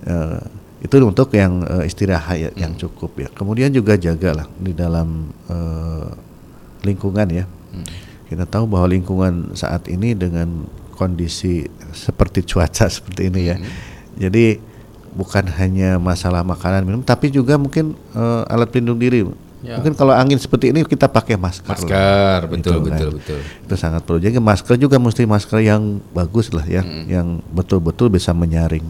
Eh, 0.05 0.41
itu 0.81 0.95
untuk 1.01 1.33
yang 1.33 1.65
eh, 1.65 1.89
istirahat 1.89 2.37
ya- 2.37 2.55
yang 2.55 2.77
cukup 2.77 3.17
ya. 3.17 3.29
Kemudian 3.33 3.73
juga 3.73 3.97
jagalah 3.97 4.45
di 4.55 4.71
dalam 4.71 5.33
eh, 5.49 6.09
lingkungan 6.85 7.29
ya. 7.33 7.45
Kita 8.25 8.45
tahu 8.45 8.69
bahwa 8.69 8.87
lingkungan 8.87 9.53
saat 9.53 9.89
ini 9.89 10.13
dengan 10.13 10.69
kondisi 10.95 11.67
seperti 11.91 12.45
cuaca 12.45 12.87
seperti 12.97 13.33
ini 13.33 13.41
ya. 13.49 13.57
Jadi 14.15 14.61
bukan 15.15 15.47
hanya 15.57 15.97
masalah 15.97 16.43
makanan 16.43 16.83
minum, 16.83 17.01
tapi 17.01 17.31
juga 17.31 17.55
mungkin 17.55 17.95
eh, 18.13 18.43
alat 18.53 18.69
pelindung 18.69 18.99
diri. 18.99 19.23
Ya. 19.65 19.81
Mungkin 19.81 19.97
kalau 19.97 20.13
angin 20.13 20.37
seperti 20.37 20.77
ini 20.77 20.85
kita 20.85 21.09
pakai 21.09 21.41
masker. 21.41 21.73
lah. 21.73 21.81
Masker, 21.81 22.39
betul, 22.53 22.59
Gitu 22.61 22.71
kan. 22.85 22.85
betul, 22.85 23.11
betul. 23.17 23.39
Itu 23.65 23.75
sangat 23.81 24.05
perlu. 24.05 24.21
Jadi 24.21 24.37
masker 24.37 24.77
juga 24.77 25.01
mesti 25.01 25.25
masker 25.25 25.59
yang 25.65 25.83
bagus 26.13 26.53
lah 26.53 26.67
ya, 26.69 26.85
yang 27.09 27.41
betul-betul 27.49 28.13
bisa 28.13 28.37
menyaring. 28.37 28.85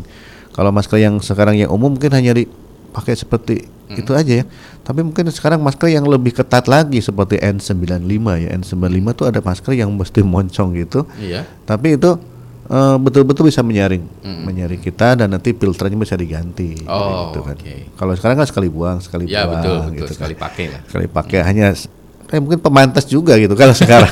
Kalau 0.50 0.74
masker 0.74 0.98
yang 0.98 1.22
sekarang 1.22 1.54
yang 1.54 1.70
umum 1.70 1.94
mungkin 1.94 2.10
hanya 2.10 2.34
dipakai 2.34 3.14
seperti 3.14 3.70
itu 3.94 4.10
aja 4.18 4.42
ya. 4.42 4.44
Tapi 4.82 5.06
mungkin 5.06 5.30
sekarang 5.30 5.62
masker 5.62 5.94
yang 5.94 6.10
lebih 6.10 6.34
ketat 6.34 6.66
lagi 6.66 6.98
seperti 6.98 7.38
N95 7.38 8.02
ya. 8.42 8.48
N95 8.58 9.06
tuh 9.14 9.26
ada 9.30 9.38
masker 9.38 9.72
yang 9.78 9.94
mesti 9.94 10.26
moncong 10.26 10.74
gitu. 10.74 11.06
Iya. 11.22 11.46
Tapi 11.62 11.94
itu 11.94 12.18
eh, 12.66 12.96
betul-betul 12.96 13.44
bisa 13.44 13.60
menyaring, 13.60 14.04
menyaring 14.22 14.78
kita 14.78 15.14
dan 15.14 15.28
nanti 15.28 15.52
filternya 15.52 15.94
bisa 15.94 16.14
diganti. 16.14 16.80
Oh, 16.84 17.28
gitu 17.28 17.40
kan. 17.42 17.54
oke. 17.54 17.74
Kalau 17.94 18.12
sekarang 18.14 18.36
kan 18.36 18.46
sekali 18.46 18.68
buang, 18.68 18.98
sekali 18.98 19.24
Ya, 19.26 19.44
buang 19.44 19.58
betul, 19.58 19.76
betul. 19.78 19.92
gitu 19.94 20.04
kan 20.06 20.14
Sekali 20.16 20.34
pakai 20.34 20.64
lah. 20.68 20.80
sekali 20.84 21.06
pakai 21.06 21.38
hanya 21.42 21.66
s- 21.70 21.88
eh, 22.26 22.38
mungkin 22.38 22.58
pemantas 22.58 23.04
juga 23.04 23.36
gitu 23.36 23.52
kalau 23.52 23.72
sekarang 23.72 24.10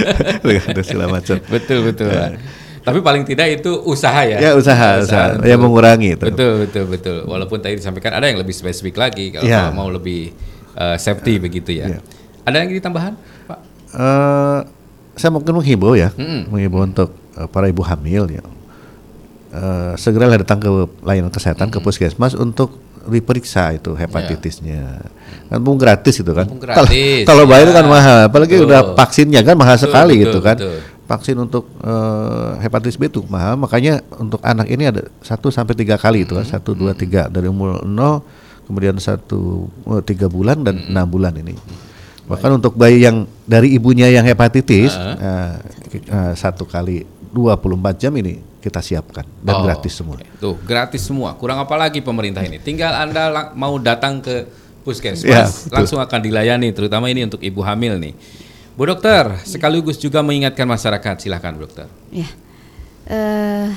gitu. 0.46 0.80
Segala 0.82 1.08
macam. 1.10 1.36
Betul, 1.42 1.78
betul. 1.84 2.08
Pak. 2.08 2.30
Tapi 2.82 3.02
paling 3.02 3.24
tidak 3.24 3.50
itu 3.56 3.82
usaha 3.82 4.22
ya. 4.22 4.38
Ya, 4.38 4.50
usaha, 4.52 5.02
usaha. 5.02 5.34
untuk- 5.34 5.42
Ya, 5.44 5.56
mengurangi 5.56 6.14
itu. 6.14 6.22
Betul, 6.24 6.52
betul, 6.62 6.84
betul. 6.86 7.16
Walaupun 7.24 7.58
tadi 7.58 7.74
disampaikan 7.74 8.14
ada 8.14 8.24
yang 8.24 8.38
lebih 8.38 8.54
spesifik 8.54 8.94
lagi 8.96 9.30
kalau, 9.30 9.42
Ya. 9.42 9.66
kalau 9.66 9.74
mau 9.76 9.88
lebih 9.88 10.30
eh, 10.72 10.96
safety 10.96 11.40
begitu 11.40 11.72
ya. 11.74 11.88
Ya. 11.88 12.00
Ada 12.44 12.62
yang 12.62 12.70
ditambahan, 12.70 13.18
Pak? 13.42 13.58
Eh, 13.90 14.58
saya 15.16 15.32
mungkin 15.32 15.52
menghimbau 15.52 15.92
ya, 15.92 16.12
Mm-mm. 16.12 16.48
menghimbau 16.48 16.84
untuk 16.84 17.08
eh, 17.34 17.48
para 17.48 17.66
ibu 17.66 17.80
hamil 17.80 18.28
ya. 18.30 18.44
Eh, 19.48 19.92
segeralah 19.96 20.36
datang 20.36 20.58
ke 20.58 20.68
layanan 21.00 21.30
kesehatan 21.30 21.68
ke 21.68 21.80
puskesmas 21.80 22.34
untuk 22.34 22.76
diperiksa 23.04 23.70
itu 23.72 23.94
hepatitisnya. 23.94 24.98
Kan 25.46 25.58
mumpung 25.58 25.78
gratis 25.78 26.18
itu 26.18 26.28
kan. 26.28 26.44
Kalau- 26.44 26.60
gratis, 26.60 27.22
Kalau 27.24 27.44
bayar 27.46 27.70
ya. 27.70 27.74
kan 27.74 27.86
mahal, 27.86 28.16
apalagi 28.26 28.58
Betul. 28.58 28.66
udah 28.66 28.80
vaksinnya 28.94 29.40
kan 29.40 29.54
mahal 29.54 29.74
Betul, 29.74 29.84
sekali 29.86 30.14
betul, 30.14 30.24
gitu 30.26 30.38
kan. 30.40 30.56
betul. 30.58 30.78
Vaksin 31.06 31.36
untuk 31.38 31.64
eh, 31.80 32.50
hepatitis 32.60 32.98
B 32.98 33.06
itu 33.06 33.22
mahal, 33.24 33.54
makanya 33.54 34.02
untuk 34.18 34.42
anak 34.42 34.66
ini 34.66 34.90
ada 34.90 35.06
1 35.22 35.38
sampai 35.48 35.72
tiga 35.72 35.94
kali 35.94 36.26
itu 36.26 36.34
kan, 36.34 36.42
Mm-hmm. 36.42 36.58
satu 36.58 36.74
dua 36.74 36.92
tiga 36.92 37.30
dari 37.30 37.46
umur 37.46 37.80
0 37.80 38.26
kemudian 38.66 38.98
satu 38.98 39.70
eh, 39.86 40.02
tiga 40.02 40.26
bulan 40.26 40.60
dan 40.60 40.74
Mm-hmm. 40.74 40.90
enam 40.90 41.06
bulan 41.06 41.32
ini. 41.38 41.54
Bahkan 42.26 42.50
untuk 42.54 42.74
bayi 42.74 43.02
yang 43.02 43.22
dari 43.42 43.70
ibunya 43.72 44.10
yang 44.10 44.22
hepatitis 44.22 44.92
eh, 44.92 45.54
ki- 45.88 46.04
eh, 46.04 46.34
satu 46.34 46.66
kali 46.66 47.06
24 47.30 47.70
jam 47.96 48.12
ini 48.12 48.36
kita 48.58 48.82
siapkan 48.82 49.22
dan 49.40 49.54
Oh, 49.54 49.62
gratis 49.62 49.94
semua. 49.94 50.18
Tuh, 50.36 50.58
gratis 50.58 50.98
semua. 51.00 51.38
Kurang 51.38 51.62
apa 51.62 51.76
lagi 51.76 52.02
pemerintah 52.02 52.42
ini? 52.42 52.58
Tinggal 52.58 52.90
Anda 52.98 53.30
lang- 53.30 53.50
mau 53.54 53.78
datang 53.78 54.18
ke 54.18 54.42
Ya, 54.42 54.82
puskesmas, 54.82 55.66
betul. 55.66 55.74
langsung 55.74 55.98
akan 55.98 56.18
dilayani, 56.20 56.70
terutama 56.70 57.06
ini 57.06 57.26
untuk 57.26 57.42
ibu 57.42 57.58
hamil 57.58 57.98
nih. 57.98 58.14
Bu 58.74 58.86
dokter, 58.86 59.42
sekaligus 59.42 59.96
juga 59.96 60.22
mengingatkan 60.22 60.62
masyarakat, 60.62 61.14
silahkan 61.18 61.50
Bu 61.50 61.66
dokter. 61.66 61.86
Ya. 62.10 62.30
Eh, 63.06 63.70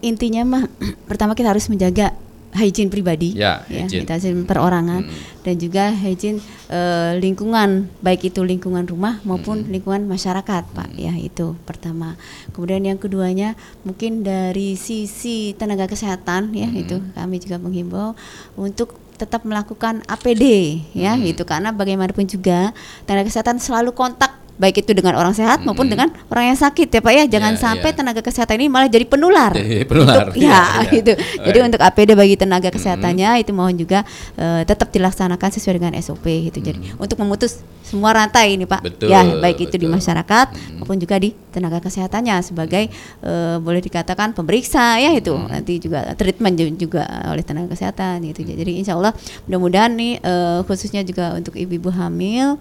intinya 0.00 0.42
mah 0.44 0.64
pertama 1.08 1.32
kita 1.32 1.50
harus 1.50 1.68
menjaga 1.68 2.12
hygiene 2.56 2.88
pribadi, 2.88 3.36
Ya, 3.36 3.60
hygiene. 3.68 4.04
kita 4.08 4.16
hygiene 4.16 4.48
perorangan. 4.48 5.04
Dan 5.44 5.54
juga 5.56 5.92
hygiene 5.92 6.40
eh, 6.68 7.16
lingkungan, 7.20 7.88
baik 8.00 8.32
itu 8.32 8.40
lingkungan 8.44 8.84
rumah 8.84 9.20
maupun 9.24 9.68
lingkungan 9.68 10.04
masyarakat, 10.04 10.64
Pak. 10.72 10.88
Ya, 10.96 11.12
itu 11.16 11.56
pertama. 11.64 12.16
Kemudian 12.52 12.84
yang 12.84 12.98
keduanya 13.00 13.56
mungkin 13.84 14.24
dari 14.24 14.76
sisi 14.76 15.52
tenaga 15.56 15.88
kesehatan 15.88 16.52
ya, 16.56 16.68
itu 16.72 17.00
kami 17.16 17.40
juga 17.40 17.56
menghimbau 17.60 18.12
untuk 18.56 18.96
tetap 19.18 19.42
melakukan 19.42 20.06
APD 20.06 20.78
ya 20.94 21.18
gitu. 21.18 21.42
Karena 21.42 21.74
bagaimanapun 21.74 22.22
juga 22.30 22.70
tenaga 23.02 23.26
kesehatan 23.26 23.58
selalu 23.58 23.90
kontak 23.90 24.37
baik 24.58 24.82
itu 24.82 24.90
dengan 24.90 25.14
orang 25.14 25.30
sehat 25.32 25.62
maupun 25.62 25.86
dengan 25.86 26.10
orang 26.28 26.50
yang 26.50 26.58
sakit 26.58 26.90
ya 26.90 26.98
Pak 26.98 27.12
ya. 27.14 27.24
Jangan 27.30 27.54
Ya, 27.54 27.60
sampai 27.60 27.90
ya. 27.90 27.96
tenaga 27.96 28.20
kesehatan 28.20 28.58
ini 28.58 28.66
malah 28.66 28.86
jadi 28.86 29.06
penular. 29.06 29.54
Jadi 29.54 29.86
penular, 29.86 30.28
Untuk- 30.28 30.36
ya, 30.36 30.50
ya, 30.50 30.62
ya. 30.82 30.90
gitu. 30.92 31.12
Jadi 31.40 31.58
untuk 31.62 31.80
APD 31.80 32.10
bagi 32.12 32.34
tenaga 32.34 32.68
kesehatannya 32.68 33.38
itu 33.38 33.50
mohon 33.50 33.72
juga 33.72 34.02
eh, 34.34 34.62
tetap 34.62 34.90
dilaksanakan 34.90 35.48
sesuai 35.48 35.78
dengan 35.78 35.94
SOP 35.96 36.26
gitu. 36.44 36.58
Jadi 36.58 36.92
untuk 36.94 37.16
memutus 37.16 37.58
semua 37.80 38.12
rantai 38.12 38.52
ini 38.52 38.66
Pak. 38.66 38.84
Betul, 38.84 39.08
ya 39.08 39.24
baik 39.38 39.64
itu 39.64 39.74
di 39.74 39.86
masyarakat 39.86 40.46
maupun 40.76 40.98
juga 40.98 41.16
di 41.16 41.32
tenaga 41.48 41.80
kesehatannya 41.80 42.36
sebagai 42.42 42.90
eh, 43.22 43.56
boleh 43.56 43.78
dikatakan 43.78 44.34
pemeriksa 44.34 44.98
ya 44.98 45.14
itu. 45.14 45.32
Nanti 45.32 45.78
juga 45.78 46.12
treatment 46.12 46.52
ju- 46.52 46.76
juga 46.76 47.06
oleh 47.26 47.40
tenaga 47.40 47.72
kesehatan 47.72 48.26
gitu. 48.26 48.42
Jadi 48.44 48.76
insya 48.76 48.92
Allah 48.92 49.14
mudah-mudahan 49.46 49.94
nih 49.94 50.12
eh, 50.18 50.58
khususnya 50.64 51.00
juga 51.00 51.32
untuk 51.32 51.54
ibu-ibu 51.54 51.88
hamil 51.88 52.58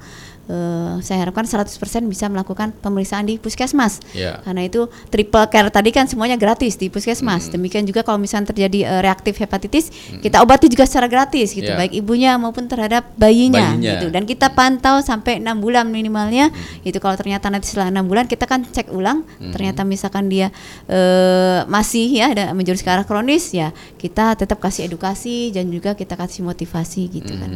eh, 0.48 0.96
saya 1.00 1.24
harapkan 1.24 1.44
100% 1.44 1.68
bisa 2.08 2.28
melakukan 2.28 2.72
pemeriksaan 2.80 3.24
di 3.24 3.38
puskesmas. 3.38 4.00
Ya. 4.12 4.40
Karena 4.42 4.64
itu 4.64 4.88
triple 5.08 5.48
care 5.48 5.70
tadi 5.70 5.92
kan 5.92 6.08
semuanya 6.08 6.36
gratis 6.36 6.76
di 6.76 6.88
puskesmas. 6.88 7.52
Demikian 7.52 7.84
juga 7.84 8.02
kalau 8.02 8.18
misalnya 8.18 8.52
terjadi 8.52 8.80
eh, 8.88 9.02
reaktif 9.04 9.38
hepatitis, 9.38 9.92
kita 10.20 10.42
obati 10.42 10.68
juga 10.68 10.88
secara 10.88 11.08
gratis 11.08 11.52
gitu, 11.52 11.68
Ya. 11.68 11.76
baik 11.76 11.94
ibunya 11.94 12.40
maupun 12.40 12.66
terhadap 12.66 13.12
bayinya, 13.20 13.76
Bayinya. 13.76 14.00
gitu. 14.00 14.08
Dan 14.10 14.24
kita 14.24 14.52
pantau 14.52 15.04
sampai 15.04 15.44
enam 15.44 15.60
bulan 15.60 15.88
minimalnya. 15.92 16.50
Itu 16.82 16.98
kalau 16.98 17.20
ternyata 17.20 17.52
nanti 17.52 17.68
setelah 17.68 17.92
enam 17.92 18.08
bulan 18.08 18.26
kita 18.26 18.48
kan 18.48 18.64
cek 18.64 18.90
ulang, 18.90 19.28
ternyata 19.52 19.84
misalkan 19.84 20.32
dia 20.32 20.50
eh, 20.88 21.68
masih 21.68 22.08
ya 22.10 22.32
ada 22.32 22.56
menjurus 22.56 22.82
ke 22.82 22.90
arah 22.90 23.04
kronis 23.04 23.52
ya, 23.52 23.76
kita 24.00 24.34
tetap 24.34 24.58
kasih 24.58 24.88
edukasi 24.88 25.52
dan 25.52 25.68
juga 25.68 25.94
kita 25.94 26.16
kasih 26.16 26.42
motivasi 26.42 27.02
gitu 27.12 27.34
kan. 27.36 27.50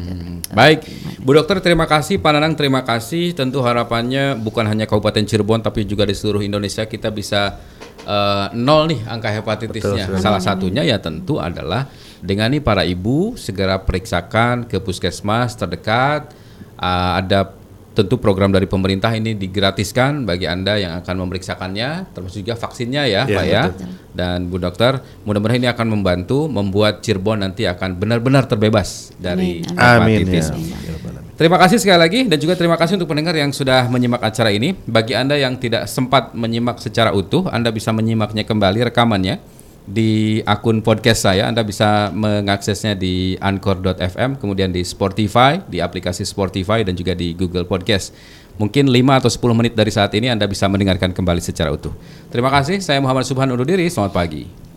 Baik, 0.52 0.84
Bu 1.24 1.32
Dokter 1.32 1.64
terima 1.64 1.88
kasih, 1.88 2.20
Pak 2.20 2.32
Nanang 2.36 2.54
terima 2.54 2.81
kasih. 2.84 3.32
Tentu 3.32 3.62
harapannya 3.62 4.36
bukan 4.36 4.66
hanya 4.66 4.86
Kabupaten 4.86 5.24
Cirebon 5.24 5.62
tapi 5.62 5.84
juga 5.84 6.04
di 6.04 6.14
seluruh 6.14 6.42
Indonesia 6.42 6.86
kita 6.86 7.10
bisa 7.10 7.58
eh, 8.02 8.46
nol 8.54 8.92
nih 8.92 9.00
angka 9.06 9.30
hepatitisnya. 9.32 10.18
Salah 10.18 10.42
satunya 10.42 10.82
ya 10.82 10.98
tentu 10.98 11.38
adalah 11.38 11.88
dengan 12.22 12.54
nih 12.54 12.62
para 12.62 12.86
ibu 12.86 13.34
segera 13.36 13.82
periksakan 13.82 14.66
ke 14.66 14.78
puskesmas 14.78 15.54
terdekat. 15.54 16.34
Ah, 16.78 17.22
ada 17.22 17.54
tentu 17.92 18.16
program 18.18 18.50
dari 18.50 18.66
pemerintah 18.66 19.12
ini 19.12 19.36
digratiskan 19.36 20.24
bagi 20.24 20.48
anda 20.48 20.80
yang 20.80 20.96
akan 21.04 21.28
memeriksakannya, 21.28 22.16
termasuk 22.16 22.40
juga 22.42 22.56
vaksinnya 22.56 23.04
ya, 23.04 23.28
Ya, 23.28 23.36
Pak 23.38 23.46
ya. 23.46 23.64
betul. 23.68 23.88
Dan 24.16 24.38
Bu 24.48 24.58
Dokter, 24.58 25.04
mudah-mudahan 25.28 25.60
ini 25.60 25.68
akan 25.68 25.88
membantu 25.92 26.48
membuat 26.48 27.04
Cirebon 27.04 27.44
nanti 27.44 27.68
akan 27.68 28.00
benar-benar 28.00 28.48
terbebas 28.48 29.12
dari 29.20 29.60
Amin 29.76 30.24
hepatitis. 30.24 30.56
ya. 30.56 31.21
Terima 31.42 31.58
kasih 31.58 31.82
sekali 31.82 31.98
lagi 31.98 32.20
dan 32.30 32.38
juga 32.38 32.54
terima 32.54 32.78
kasih 32.78 33.02
untuk 33.02 33.10
pendengar 33.10 33.34
yang 33.34 33.50
sudah 33.50 33.90
menyimak 33.90 34.22
acara 34.22 34.54
ini. 34.54 34.78
Bagi 34.86 35.18
Anda 35.18 35.42
yang 35.42 35.58
tidak 35.58 35.90
sempat 35.90 36.38
menyimak 36.38 36.78
secara 36.78 37.18
utuh, 37.18 37.50
Anda 37.50 37.74
bisa 37.74 37.90
menyimaknya 37.90 38.46
kembali 38.46 38.86
rekamannya 38.94 39.42
di 39.90 40.46
akun 40.46 40.86
podcast 40.86 41.26
saya. 41.26 41.50
Anda 41.50 41.66
bisa 41.66 42.14
mengaksesnya 42.14 42.94
di 42.94 43.42
anchor.fm, 43.42 44.38
kemudian 44.38 44.70
di 44.70 44.86
Spotify, 44.86 45.58
di 45.66 45.82
aplikasi 45.82 46.30
Spotify 46.30 46.86
dan 46.86 46.94
juga 46.94 47.18
di 47.18 47.34
Google 47.34 47.66
Podcast. 47.66 48.14
Mungkin 48.62 48.94
5 48.94 49.02
atau 49.26 49.34
10 49.34 49.58
menit 49.58 49.74
dari 49.74 49.90
saat 49.90 50.14
ini 50.14 50.30
Anda 50.30 50.46
bisa 50.46 50.70
mendengarkan 50.70 51.10
kembali 51.10 51.42
secara 51.42 51.74
utuh. 51.74 51.98
Terima 52.30 52.54
kasih, 52.54 52.86
saya 52.86 53.02
Muhammad 53.02 53.26
Subhan 53.26 53.50
undur 53.50 53.66
diri. 53.66 53.90
Selamat 53.90 54.14
pagi. 54.14 54.71